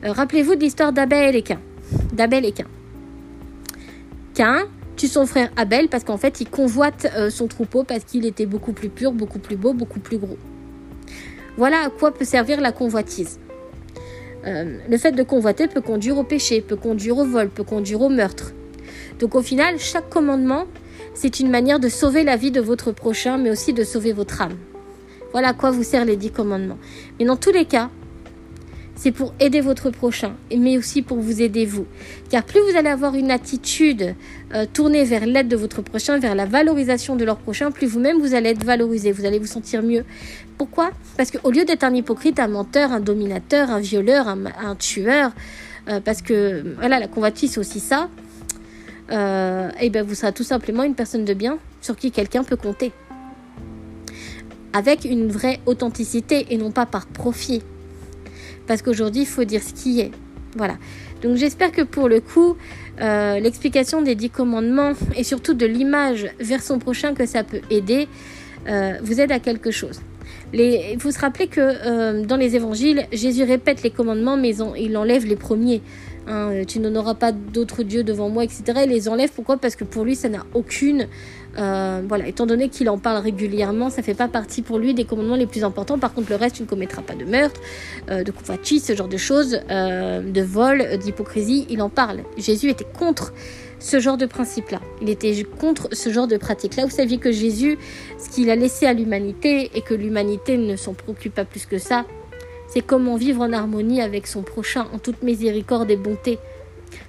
Euh, 0.06 0.12
rappelez-vous 0.12 0.56
de 0.56 0.62
l'histoire 0.62 0.94
d'Abel 0.94 1.36
et 1.36 1.42
Cain 1.42 1.60
d'Abel 2.14 2.46
et 2.46 2.52
Cain. 2.52 2.68
Cain 4.34 4.68
tue 4.96 5.08
son 5.08 5.26
frère 5.26 5.50
Abel 5.56 5.90
parce 5.90 6.04
qu'en 6.04 6.18
fait 6.18 6.42
il 6.42 6.50
convoite 6.50 7.08
euh, 7.16 7.30
son 7.30 7.48
troupeau 7.48 7.84
parce 7.84 8.04
qu'il 8.04 8.26
était 8.26 8.46
beaucoup 8.46 8.74
plus 8.74 8.90
pur, 8.90 9.12
beaucoup 9.12 9.40
plus 9.40 9.56
beau, 9.56 9.74
beaucoup 9.74 10.00
plus 10.00 10.18
gros. 10.18 10.38
Voilà 11.58 11.86
à 11.86 11.90
quoi 11.90 12.14
peut 12.14 12.26
servir 12.26 12.62
la 12.62 12.72
convoitise. 12.72 13.40
Euh, 14.46 14.78
le 14.90 14.98
fait 14.98 15.12
de 15.12 15.24
convoiter 15.24 15.68
peut 15.68 15.82
conduire 15.82 16.18
au 16.18 16.24
péché, 16.24 16.62
peut 16.62 16.76
conduire 16.76 17.18
au 17.18 17.26
vol, 17.26 17.50
peut 17.50 17.64
conduire 17.64 18.02
au 18.02 18.10
meurtre. 18.10 18.52
Donc 19.20 19.36
au 19.36 19.42
final, 19.42 19.80
chaque 19.80 20.10
commandement, 20.10 20.66
c'est 21.14 21.40
une 21.40 21.50
manière 21.50 21.80
de 21.80 21.90
sauver 21.90 22.24
la 22.24 22.36
vie 22.36 22.52
de 22.52 22.60
votre 22.60 22.92
prochain, 22.92 23.38
mais 23.38 23.52
aussi 23.52 23.74
de 23.74 23.84
sauver 23.84 24.14
votre 24.14 24.42
âme. 24.42 24.58
Voilà 25.32 25.50
à 25.50 25.54
quoi 25.54 25.72
vous 25.72 25.84
servent 25.84 26.08
les 26.08 26.18
dix 26.18 26.32
commandements. 26.32 26.78
Mais 27.20 27.26
dans 27.26 27.36
tous 27.36 27.52
les 27.52 27.66
cas, 27.66 27.90
c'est 28.96 29.12
pour 29.12 29.34
aider 29.40 29.60
votre 29.60 29.90
prochain, 29.90 30.36
mais 30.56 30.78
aussi 30.78 31.02
pour 31.02 31.18
vous 31.18 31.42
aider 31.42 31.66
vous. 31.66 31.86
Car 32.30 32.44
plus 32.44 32.62
vous 32.62 32.78
allez 32.78 32.90
avoir 32.90 33.16
une 33.16 33.32
attitude 33.32 34.16
euh, 34.54 34.66
tournée 34.72 35.04
vers 35.04 35.26
l'aide 35.26 35.48
de 35.48 35.56
votre 35.56 35.82
prochain, 35.82 36.20
vers 36.20 36.36
la 36.36 36.46
valorisation 36.46 37.16
de 37.16 37.26
leur 37.26 37.38
prochain, 37.38 37.72
plus 37.72 37.88
vous-même 37.88 38.20
vous 38.20 38.36
allez 38.36 38.50
être 38.50 38.64
valorisé, 38.64 39.12
vous 39.12 39.26
allez 39.26 39.40
vous 39.40 39.48
sentir 39.48 39.82
mieux. 39.82 40.06
Pourquoi? 40.58 40.92
Parce 41.18 41.32
qu'au 41.32 41.50
lieu 41.50 41.66
d'être 41.66 41.84
un 41.84 41.94
hypocrite, 41.94 42.40
un 42.40 42.48
menteur, 42.48 42.92
un 42.92 43.00
dominateur, 43.00 43.72
un 43.72 43.80
violeur, 43.80 44.28
un, 44.28 44.76
tueur, 44.76 45.32
euh, 45.90 46.00
parce 46.00 46.22
que 46.22 46.64
voilà, 46.78 47.00
la 47.00 47.08
convoitise 47.08 47.54
c'est 47.54 47.60
aussi 47.60 47.80
ça, 47.80 48.10
et 49.10 49.16
euh, 49.16 49.70
eh 49.82 49.90
bien 49.90 50.04
vous 50.04 50.16
serez 50.16 50.32
tout 50.32 50.44
simplement 50.44 50.84
une 50.84 50.96
personne 50.96 51.26
de 51.26 51.34
bien 51.34 51.58
sur 51.82 51.96
qui 51.96 52.12
quelqu'un 52.12 52.44
peut 52.44 52.56
compter. 52.56 52.92
Avec 54.72 55.06
une 55.06 55.28
vraie 55.28 55.60
authenticité 55.66 56.48
et 56.50 56.58
non 56.58 56.72
pas 56.72 56.86
par 56.86 57.06
profit. 57.06 57.62
Parce 58.68 58.82
qu'aujourd'hui, 58.82 59.22
il 59.22 59.28
faut 59.28 59.44
dire 59.44 59.62
ce 59.62 59.74
qui 59.74 60.00
est. 60.00 60.12
Voilà. 60.56 60.78
Donc 61.22 61.38
j'espère 61.38 61.72
que 61.72 61.82
pour 61.82 62.10
le 62.10 62.20
coup, 62.20 62.58
euh, 63.02 63.40
l'explication 63.40 64.02
des 64.02 64.16
dix 64.16 64.30
commandements 64.30 64.92
et 65.16 65.24
surtout 65.24 65.54
de 65.54 65.66
l'image 65.66 66.28
vers 66.40 66.62
son 66.62 66.80
prochain 66.80 67.14
que 67.14 67.26
ça 67.26 67.44
peut 67.44 67.62
aider, 67.70 68.08
euh, 68.68 68.94
vous 69.02 69.20
aide 69.20 69.32
à 69.32 69.40
quelque 69.40 69.72
chose. 69.72 70.02
il 70.54 70.98
faut 71.00 71.12
se 71.12 71.20
rappeler 71.20 71.48
que 71.48 71.62
euh, 71.62 72.24
dans 72.24 72.38
les 72.38 72.56
évangiles, 72.56 73.08
Jésus 73.12 73.44
répète 73.44 73.84
les 73.84 73.90
commandements, 73.90 74.38
mais 74.38 74.54
il 74.78 74.96
enlève 74.98 75.26
les 75.26 75.36
premiers. 75.36 75.82
Hein, 76.28 76.64
tu 76.68 76.80
n'auras 76.80 77.16
pas 77.16 77.32
d'autres 77.32 77.84
dieux 77.84 78.04
devant 78.04 78.30
moi, 78.30 78.44
etc. 78.44 78.64
Il 78.84 78.90
les 78.90 79.10
enlève. 79.10 79.30
Pourquoi? 79.34 79.58
Parce 79.58 79.76
que 79.76 79.84
pour 79.84 80.06
lui, 80.06 80.16
ça 80.16 80.30
n'a 80.30 80.46
aucune. 80.54 81.08
Euh, 81.58 82.02
voilà, 82.08 82.28
étant 82.28 82.46
donné 82.46 82.70
qu'il 82.70 82.90
en 82.90 82.98
parle 82.98 83.18
régulièrement, 83.18 83.90
ça 83.90 84.02
fait 84.02 84.14
pas 84.14 84.28
partie 84.28 84.62
pour 84.62 84.80
lui 84.80 84.94
des 84.94 85.06
commandements 85.06 85.36
les 85.36 85.46
plus 85.46 85.64
importants. 85.64 86.00
Par 86.00 86.14
contre, 86.14 86.30
le 86.30 86.36
reste, 86.36 86.56
tu 86.56 86.64
ne 86.64 86.68
commettras 86.68 87.02
pas 87.02 87.14
de 87.14 87.26
meurtre, 87.26 87.62
euh, 88.10 88.24
de 88.24 88.32
convoitise, 88.32 88.84
ce 88.84 88.96
genre 88.96 89.08
de 89.08 89.18
choses, 89.18 89.60
de 89.70 90.42
vol, 90.42 90.98
d'hypocrisie. 90.98 91.66
Il 91.70 91.82
en 91.82 91.90
parle. 91.90 92.22
Jésus 92.38 92.70
était 92.70 92.86
contre 92.98 93.34
ce 93.80 94.00
genre 94.00 94.18
de 94.18 94.26
principe-là. 94.26 94.80
Il 95.02 95.10
était 95.10 95.44
contre 95.44 95.90
ce 95.92 96.10
genre 96.10 96.28
de 96.28 96.38
pratique-là. 96.38 96.86
Vous 96.86 96.92
saviez 96.92 97.18
que 97.18 97.32
Jésus, 97.32 97.78
ce 98.18 98.30
qu'il 98.30 98.50
a 98.50 98.56
laissé 98.56 98.86
à 98.86 98.94
l'humanité 98.94 99.72
et 99.76 99.82
que 99.82 99.94
l'humanité 99.94 100.58
ne 100.58 100.76
s'en 100.76 100.94
préoccupe 100.94 101.36
pas 101.36 101.46
plus 101.46 101.66
que 101.66 101.78
ça, 101.78 102.06
c'est 102.68 102.82
comment 102.82 103.18
vivre 103.18 103.42
en 103.42 103.54
harmonie 103.54 104.02
avec 104.02 104.26
son 104.26 104.42
prochain, 104.42 104.88
en 104.94 104.98
toute 104.98 105.22
miséricorde 105.22 105.92
et 105.92 105.98
bonté, 105.98 106.40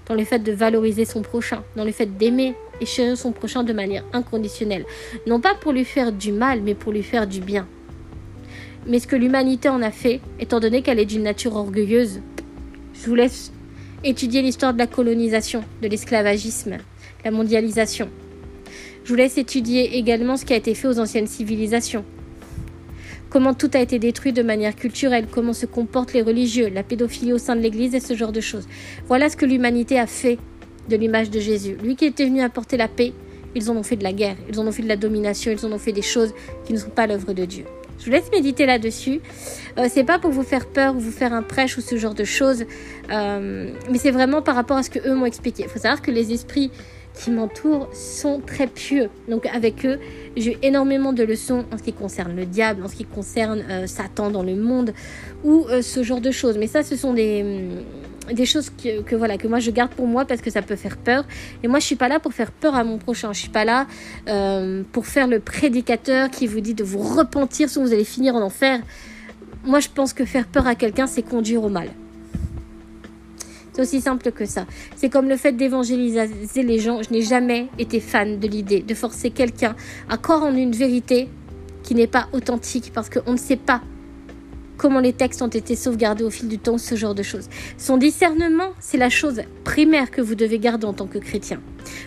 dans 0.06 0.14
le 0.14 0.24
fait 0.24 0.40
de 0.40 0.52
valoriser 0.52 1.04
son 1.04 1.22
prochain, 1.22 1.62
dans 1.76 1.84
le 1.84 1.92
fait 1.92 2.18
d'aimer 2.18 2.54
et 2.80 2.86
chérir 2.86 3.16
son 3.16 3.32
prochain 3.32 3.62
de 3.62 3.72
manière 3.72 4.04
inconditionnelle. 4.12 4.84
Non 5.26 5.40
pas 5.40 5.54
pour 5.54 5.72
lui 5.72 5.84
faire 5.84 6.12
du 6.12 6.32
mal, 6.32 6.60
mais 6.62 6.74
pour 6.74 6.92
lui 6.92 7.02
faire 7.02 7.26
du 7.26 7.40
bien. 7.40 7.66
Mais 8.86 8.98
ce 8.98 9.06
que 9.06 9.16
l'humanité 9.16 9.68
en 9.68 9.82
a 9.82 9.90
fait, 9.90 10.20
étant 10.38 10.60
donné 10.60 10.82
qu'elle 10.82 10.98
est 10.98 11.06
d'une 11.06 11.22
nature 11.22 11.56
orgueilleuse, 11.56 12.20
je 12.92 13.06
vous 13.06 13.14
laisse 13.14 13.52
étudier 14.04 14.42
l'histoire 14.42 14.74
de 14.74 14.78
la 14.78 14.86
colonisation, 14.86 15.64
de 15.82 15.88
l'esclavagisme, 15.88 16.76
la 17.24 17.30
mondialisation. 17.30 18.10
Je 19.04 19.08
vous 19.10 19.14
laisse 19.16 19.38
étudier 19.38 19.96
également 19.96 20.36
ce 20.36 20.44
qui 20.44 20.52
a 20.52 20.56
été 20.56 20.74
fait 20.74 20.88
aux 20.88 20.98
anciennes 20.98 21.26
civilisations. 21.26 22.04
Comment 23.30 23.52
tout 23.54 23.70
a 23.74 23.80
été 23.80 23.98
détruit 23.98 24.32
de 24.32 24.42
manière 24.42 24.76
culturelle, 24.76 25.26
comment 25.30 25.52
se 25.52 25.66
comportent 25.66 26.12
les 26.12 26.22
religieux, 26.22 26.68
la 26.68 26.82
pédophilie 26.82 27.32
au 27.32 27.38
sein 27.38 27.56
de 27.56 27.60
l'Église 27.60 27.94
et 27.94 28.00
ce 28.00 28.14
genre 28.14 28.32
de 28.32 28.40
choses. 28.40 28.68
Voilà 29.08 29.28
ce 29.28 29.36
que 29.36 29.44
l'humanité 29.44 29.98
a 29.98 30.06
fait 30.06 30.38
de 30.88 30.96
l'image 30.96 31.30
de 31.30 31.40
Jésus. 31.40 31.76
Lui 31.82 31.96
qui 31.96 32.06
était 32.06 32.24
venu 32.24 32.40
apporter 32.40 32.76
la 32.76 32.88
paix, 32.88 33.12
ils 33.54 33.70
en 33.70 33.76
ont 33.76 33.82
fait 33.82 33.96
de 33.96 34.02
la 34.02 34.12
guerre, 34.12 34.36
ils 34.48 34.58
en 34.58 34.66
ont 34.66 34.72
fait 34.72 34.82
de 34.82 34.88
la 34.88 34.96
domination, 34.96 35.52
ils 35.52 35.64
en 35.64 35.72
ont 35.72 35.78
fait 35.78 35.92
des 35.92 36.02
choses 36.02 36.34
qui 36.64 36.72
ne 36.72 36.78
sont 36.78 36.90
pas 36.90 37.06
l'œuvre 37.06 37.32
de 37.32 37.44
Dieu. 37.44 37.64
Je 37.98 38.06
vous 38.06 38.10
laisse 38.10 38.30
méditer 38.32 38.66
là-dessus. 38.66 39.20
Euh, 39.78 39.86
c'est 39.88 40.04
pas 40.04 40.18
pour 40.18 40.30
vous 40.30 40.42
faire 40.42 40.66
peur 40.66 40.96
ou 40.96 40.98
vous 40.98 41.12
faire 41.12 41.32
un 41.32 41.42
prêche 41.42 41.78
ou 41.78 41.80
ce 41.80 41.96
genre 41.96 42.14
de 42.14 42.24
choses, 42.24 42.64
euh, 43.10 43.70
mais 43.90 43.98
c'est 43.98 44.10
vraiment 44.10 44.42
par 44.42 44.56
rapport 44.56 44.76
à 44.76 44.82
ce 44.82 44.90
que 44.90 44.98
eux 45.08 45.14
m'ont 45.14 45.26
expliqué. 45.26 45.62
Il 45.64 45.68
faut 45.68 45.78
savoir 45.78 46.02
que 46.02 46.10
les 46.10 46.32
esprits 46.32 46.70
qui 47.14 47.30
m'entourent 47.30 47.88
sont 47.94 48.42
très 48.44 48.66
pieux. 48.66 49.08
Donc 49.28 49.46
avec 49.46 49.86
eux, 49.86 50.00
j'ai 50.36 50.54
eu 50.54 50.56
énormément 50.62 51.12
de 51.12 51.22
leçons 51.22 51.64
en 51.72 51.78
ce 51.78 51.84
qui 51.84 51.92
concerne 51.92 52.34
le 52.34 52.44
diable, 52.44 52.82
en 52.84 52.88
ce 52.88 52.96
qui 52.96 53.04
concerne 53.04 53.64
euh, 53.70 53.86
Satan 53.86 54.30
dans 54.30 54.42
le 54.42 54.56
monde 54.56 54.92
ou 55.44 55.66
ce 55.80 56.02
genre 56.02 56.20
de 56.20 56.30
choses. 56.32 56.58
Mais 56.58 56.66
ça, 56.66 56.82
ce 56.82 56.96
sont 56.96 57.12
des 57.12 57.68
des 58.32 58.46
choses 58.46 58.70
que, 58.70 59.14
voilà 59.14 59.36
que 59.36 59.48
moi 59.48 59.58
je 59.58 59.70
garde 59.70 59.92
pour 59.92 60.06
moi 60.06 60.24
parce 60.24 60.40
que 60.40 60.50
ça 60.50 60.62
peut 60.62 60.76
faire 60.76 60.96
peur 60.96 61.24
et 61.62 61.68
moi 61.68 61.78
je 61.78 61.86
suis 61.86 61.96
pas 61.96 62.08
là 62.08 62.20
pour 62.20 62.32
faire 62.32 62.50
peur 62.50 62.74
à 62.74 62.84
mon 62.84 62.98
prochain 62.98 63.32
je 63.32 63.40
suis 63.40 63.48
pas 63.48 63.64
là 63.64 63.86
euh, 64.28 64.82
pour 64.92 65.06
faire 65.06 65.26
le 65.26 65.40
prédicateur 65.40 66.30
qui 66.30 66.46
vous 66.46 66.60
dit 66.60 66.74
de 66.74 66.84
vous 66.84 67.00
repentir 67.00 67.68
sinon 67.68 67.86
vous 67.86 67.92
allez 67.92 68.04
finir 68.04 68.34
en 68.34 68.42
enfer 68.42 68.80
moi 69.64 69.80
je 69.80 69.88
pense 69.88 70.12
que 70.12 70.24
faire 70.24 70.46
peur 70.46 70.66
à 70.66 70.74
quelqu'un 70.74 71.06
c'est 71.06 71.22
conduire 71.22 71.62
au 71.62 71.68
mal 71.68 71.88
c'est 73.74 73.82
aussi 73.82 74.00
simple 74.00 74.30
que 74.30 74.44
ça. 74.44 74.66
C'est 74.94 75.08
comme 75.08 75.28
le 75.28 75.36
fait 75.36 75.50
d'évangéliser 75.50 76.62
les 76.62 76.78
gens. 76.78 77.02
Je 77.02 77.10
n'ai 77.10 77.22
jamais 77.22 77.66
été 77.76 77.98
fan 77.98 78.38
de 78.38 78.46
l'idée 78.46 78.82
de 78.82 78.94
forcer 78.94 79.30
quelqu'un 79.30 79.74
à 80.08 80.16
croire 80.16 80.44
en 80.44 80.54
une 80.54 80.70
vérité 80.70 81.28
qui 81.82 81.96
n'est 81.96 82.06
pas 82.06 82.28
authentique 82.32 82.92
parce 82.94 83.10
qu'on 83.10 83.32
ne 83.32 83.36
sait 83.36 83.56
pas 83.56 83.80
comment 84.84 85.00
les 85.00 85.14
textes 85.14 85.40
ont 85.40 85.48
été 85.48 85.76
sauvegardés 85.76 86.24
au 86.24 86.30
fil 86.30 86.46
du 86.46 86.58
temps, 86.58 86.76
ce 86.76 86.94
genre 86.94 87.14
de 87.14 87.22
choses. 87.22 87.48
Son 87.78 87.96
discernement, 87.96 88.68
c'est 88.80 88.98
la 88.98 89.08
chose 89.08 89.40
primaire 89.64 90.10
que 90.10 90.20
vous 90.20 90.34
devez 90.34 90.58
garder 90.58 90.84
en 90.84 90.92
tant 90.92 91.06
que 91.06 91.16
chrétien. 91.16 91.62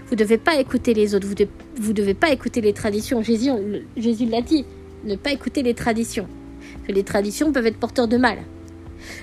Vous 0.05 0.11
ne 0.11 0.19
devez 0.19 0.37
pas 0.37 0.59
écouter 0.59 0.93
les 0.93 1.15
autres, 1.15 1.25
vous 1.25 1.87
ne 1.87 1.93
devez, 1.93 2.13
pas 2.13 2.29
écouter 2.29 2.61
les 2.61 2.73
traditions. 2.73 3.23
Jésus, 3.23 4.25
l'a 4.29 4.41
dit, 4.43 4.63
ne 5.05 5.15
pas 5.15 5.31
écouter 5.31 5.63
les 5.63 5.73
traditions. 5.73 6.27
les 6.87 7.01
traditions 7.01 7.51
peuvent 7.51 7.65
être 7.65 7.79
porteurs 7.79 8.07
de 8.07 8.17
mal. 8.17 8.37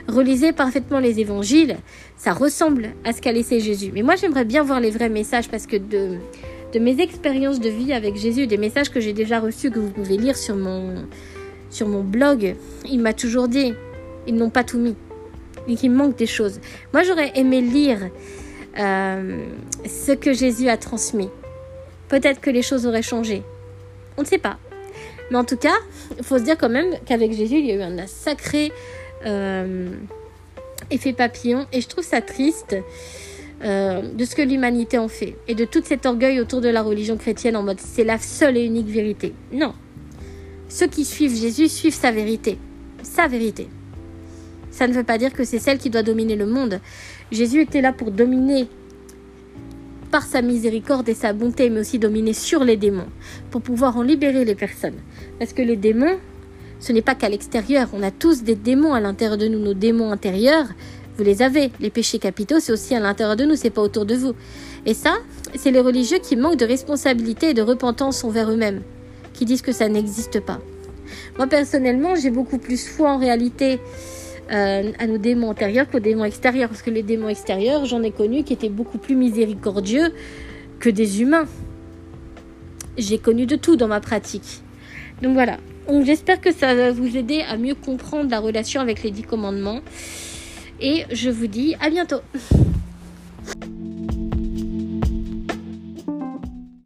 Relisez 0.08 0.50
parfaitement 0.50 0.98
les 0.98 1.20
évangiles, 1.20 1.76
ça 2.16 2.32
ressemble 2.32 2.88
à 3.04 3.12
ce 3.12 3.20
qu'a 3.20 3.30
laissé 3.30 3.60
Jésus. 3.60 3.92
Mais 3.94 4.02
moi, 4.02 4.16
j'aimerais 4.16 4.44
bien 4.44 4.64
voir 4.64 4.80
les 4.80 4.90
vrais 4.90 5.10
messages 5.10 5.48
parce 5.48 5.68
que 5.68 5.76
de 5.76 6.18
mes 6.80 7.00
expériences 7.00 7.60
de 7.60 7.68
vie 7.68 7.92
avec 7.92 8.16
Jésus, 8.16 8.48
des 8.48 8.56
messages 8.56 8.90
que 8.90 8.98
j'ai 8.98 9.12
déjà 9.12 9.38
reçus, 9.38 9.70
que 9.70 9.78
vous 9.78 9.90
pouvez 9.90 10.16
lire 10.16 10.36
sur 10.36 10.56
mon, 10.56 11.06
sur 11.74 11.88
mon 11.88 12.02
blog, 12.02 12.54
il 12.88 13.00
m'a 13.00 13.12
toujours 13.12 13.48
dit, 13.48 13.74
ils 14.26 14.34
n'ont 14.34 14.50
pas 14.50 14.62
tout 14.62 14.78
mis, 14.78 14.94
et 15.68 15.74
qu'il 15.74 15.90
manque 15.90 16.16
des 16.16 16.26
choses. 16.26 16.60
Moi, 16.92 17.02
j'aurais 17.02 17.32
aimé 17.34 17.60
lire 17.60 17.98
euh, 18.78 19.44
ce 19.84 20.12
que 20.12 20.32
Jésus 20.32 20.68
a 20.68 20.76
transmis. 20.76 21.30
Peut-être 22.08 22.40
que 22.40 22.50
les 22.50 22.62
choses 22.62 22.86
auraient 22.86 23.02
changé. 23.02 23.42
On 24.16 24.22
ne 24.22 24.26
sait 24.26 24.38
pas. 24.38 24.58
Mais 25.30 25.36
en 25.36 25.44
tout 25.44 25.56
cas, 25.56 25.74
il 26.16 26.22
faut 26.22 26.38
se 26.38 26.44
dire 26.44 26.56
quand 26.56 26.68
même 26.68 26.94
qu'avec 27.06 27.32
Jésus, 27.32 27.56
il 27.56 27.66
y 27.66 27.72
a 27.72 27.74
eu 27.74 27.82
un 27.82 28.06
sacré 28.06 28.70
euh, 29.26 29.90
effet 30.90 31.12
papillon. 31.12 31.66
Et 31.72 31.80
je 31.80 31.88
trouve 31.88 32.04
ça 32.04 32.20
triste 32.20 32.76
euh, 33.64 34.02
de 34.02 34.24
ce 34.24 34.36
que 34.36 34.42
l'humanité 34.42 34.98
en 34.98 35.08
fait. 35.08 35.36
Et 35.48 35.56
de 35.56 35.64
tout 35.64 35.82
cet 35.84 36.06
orgueil 36.06 36.40
autour 36.40 36.60
de 36.60 36.68
la 36.68 36.82
religion 36.82 37.16
chrétienne 37.16 37.56
en 37.56 37.62
mode 37.62 37.80
c'est 37.80 38.04
la 38.04 38.18
seule 38.18 38.56
et 38.58 38.64
unique 38.64 38.88
vérité. 38.88 39.32
Non. 39.52 39.74
Ceux 40.68 40.86
qui 40.86 41.04
suivent 41.04 41.36
Jésus 41.36 41.68
suivent 41.68 41.94
sa 41.94 42.10
vérité. 42.10 42.58
Sa 43.02 43.26
vérité. 43.28 43.68
Ça 44.70 44.88
ne 44.88 44.92
veut 44.92 45.04
pas 45.04 45.18
dire 45.18 45.32
que 45.32 45.44
c'est 45.44 45.58
celle 45.58 45.78
qui 45.78 45.90
doit 45.90 46.02
dominer 46.02 46.34
le 46.34 46.46
monde. 46.46 46.80
Jésus 47.30 47.60
était 47.60 47.80
là 47.80 47.92
pour 47.92 48.10
dominer 48.10 48.66
par 50.10 50.24
sa 50.24 50.42
miséricorde 50.42 51.08
et 51.08 51.14
sa 51.14 51.32
bonté, 51.32 51.70
mais 51.70 51.80
aussi 51.80 51.98
dominer 51.98 52.32
sur 52.32 52.64
les 52.64 52.76
démons, 52.76 53.08
pour 53.50 53.62
pouvoir 53.62 53.96
en 53.96 54.02
libérer 54.02 54.44
les 54.44 54.54
personnes. 54.54 54.98
Parce 55.38 55.52
que 55.52 55.62
les 55.62 55.76
démons, 55.76 56.18
ce 56.80 56.92
n'est 56.92 57.02
pas 57.02 57.14
qu'à 57.14 57.28
l'extérieur, 57.28 57.88
on 57.92 58.02
a 58.02 58.10
tous 58.10 58.42
des 58.42 58.54
démons 58.54 58.94
à 58.94 59.00
l'intérieur 59.00 59.38
de 59.38 59.48
nous, 59.48 59.58
nos 59.58 59.74
démons 59.74 60.12
intérieurs, 60.12 60.66
vous 61.16 61.24
les 61.24 61.42
avez. 61.42 61.70
Les 61.80 61.90
péchés 61.90 62.18
capitaux, 62.18 62.58
c'est 62.58 62.72
aussi 62.72 62.94
à 62.94 63.00
l'intérieur 63.00 63.36
de 63.36 63.44
nous, 63.44 63.56
c'est 63.56 63.70
pas 63.70 63.82
autour 63.82 64.06
de 64.06 64.14
vous. 64.14 64.34
Et 64.86 64.94
ça, 64.94 65.14
c'est 65.56 65.70
les 65.70 65.80
religieux 65.80 66.18
qui 66.22 66.36
manquent 66.36 66.58
de 66.58 66.66
responsabilité 66.66 67.50
et 67.50 67.54
de 67.54 67.62
repentance 67.62 68.24
envers 68.24 68.50
eux-mêmes 68.50 68.82
qui 69.34 69.44
disent 69.44 69.62
que 69.62 69.72
ça 69.72 69.88
n'existe 69.88 70.40
pas. 70.40 70.60
Moi 71.36 71.46
personnellement, 71.46 72.14
j'ai 72.14 72.30
beaucoup 72.30 72.58
plus 72.58 72.86
foi 72.86 73.10
en 73.10 73.18
réalité 73.18 73.78
euh, 74.50 74.92
à 74.98 75.06
nos 75.06 75.18
démons 75.18 75.50
intérieurs 75.50 75.88
qu'aux 75.90 76.00
démons 76.00 76.24
extérieurs, 76.24 76.68
parce 76.68 76.82
que 76.82 76.90
les 76.90 77.02
démons 77.02 77.28
extérieurs, 77.28 77.84
j'en 77.84 78.02
ai 78.02 78.10
connu 78.10 78.44
qui 78.44 78.52
étaient 78.52 78.68
beaucoup 78.68 78.98
plus 78.98 79.16
miséricordieux 79.16 80.12
que 80.80 80.88
des 80.90 81.20
humains. 81.22 81.46
J'ai 82.96 83.18
connu 83.18 83.46
de 83.46 83.56
tout 83.56 83.76
dans 83.76 83.88
ma 83.88 84.00
pratique. 84.00 84.62
Donc 85.22 85.34
voilà. 85.34 85.58
J'espère 86.04 86.40
que 86.40 86.52
ça 86.52 86.74
va 86.74 86.92
vous 86.92 87.16
aider 87.16 87.42
à 87.48 87.56
mieux 87.56 87.74
comprendre 87.74 88.30
la 88.30 88.40
relation 88.40 88.80
avec 88.80 89.02
les 89.02 89.10
dix 89.10 89.22
commandements. 89.22 89.80
Et 90.80 91.04
je 91.10 91.30
vous 91.30 91.46
dis 91.46 91.76
à 91.80 91.90
bientôt. 91.90 92.20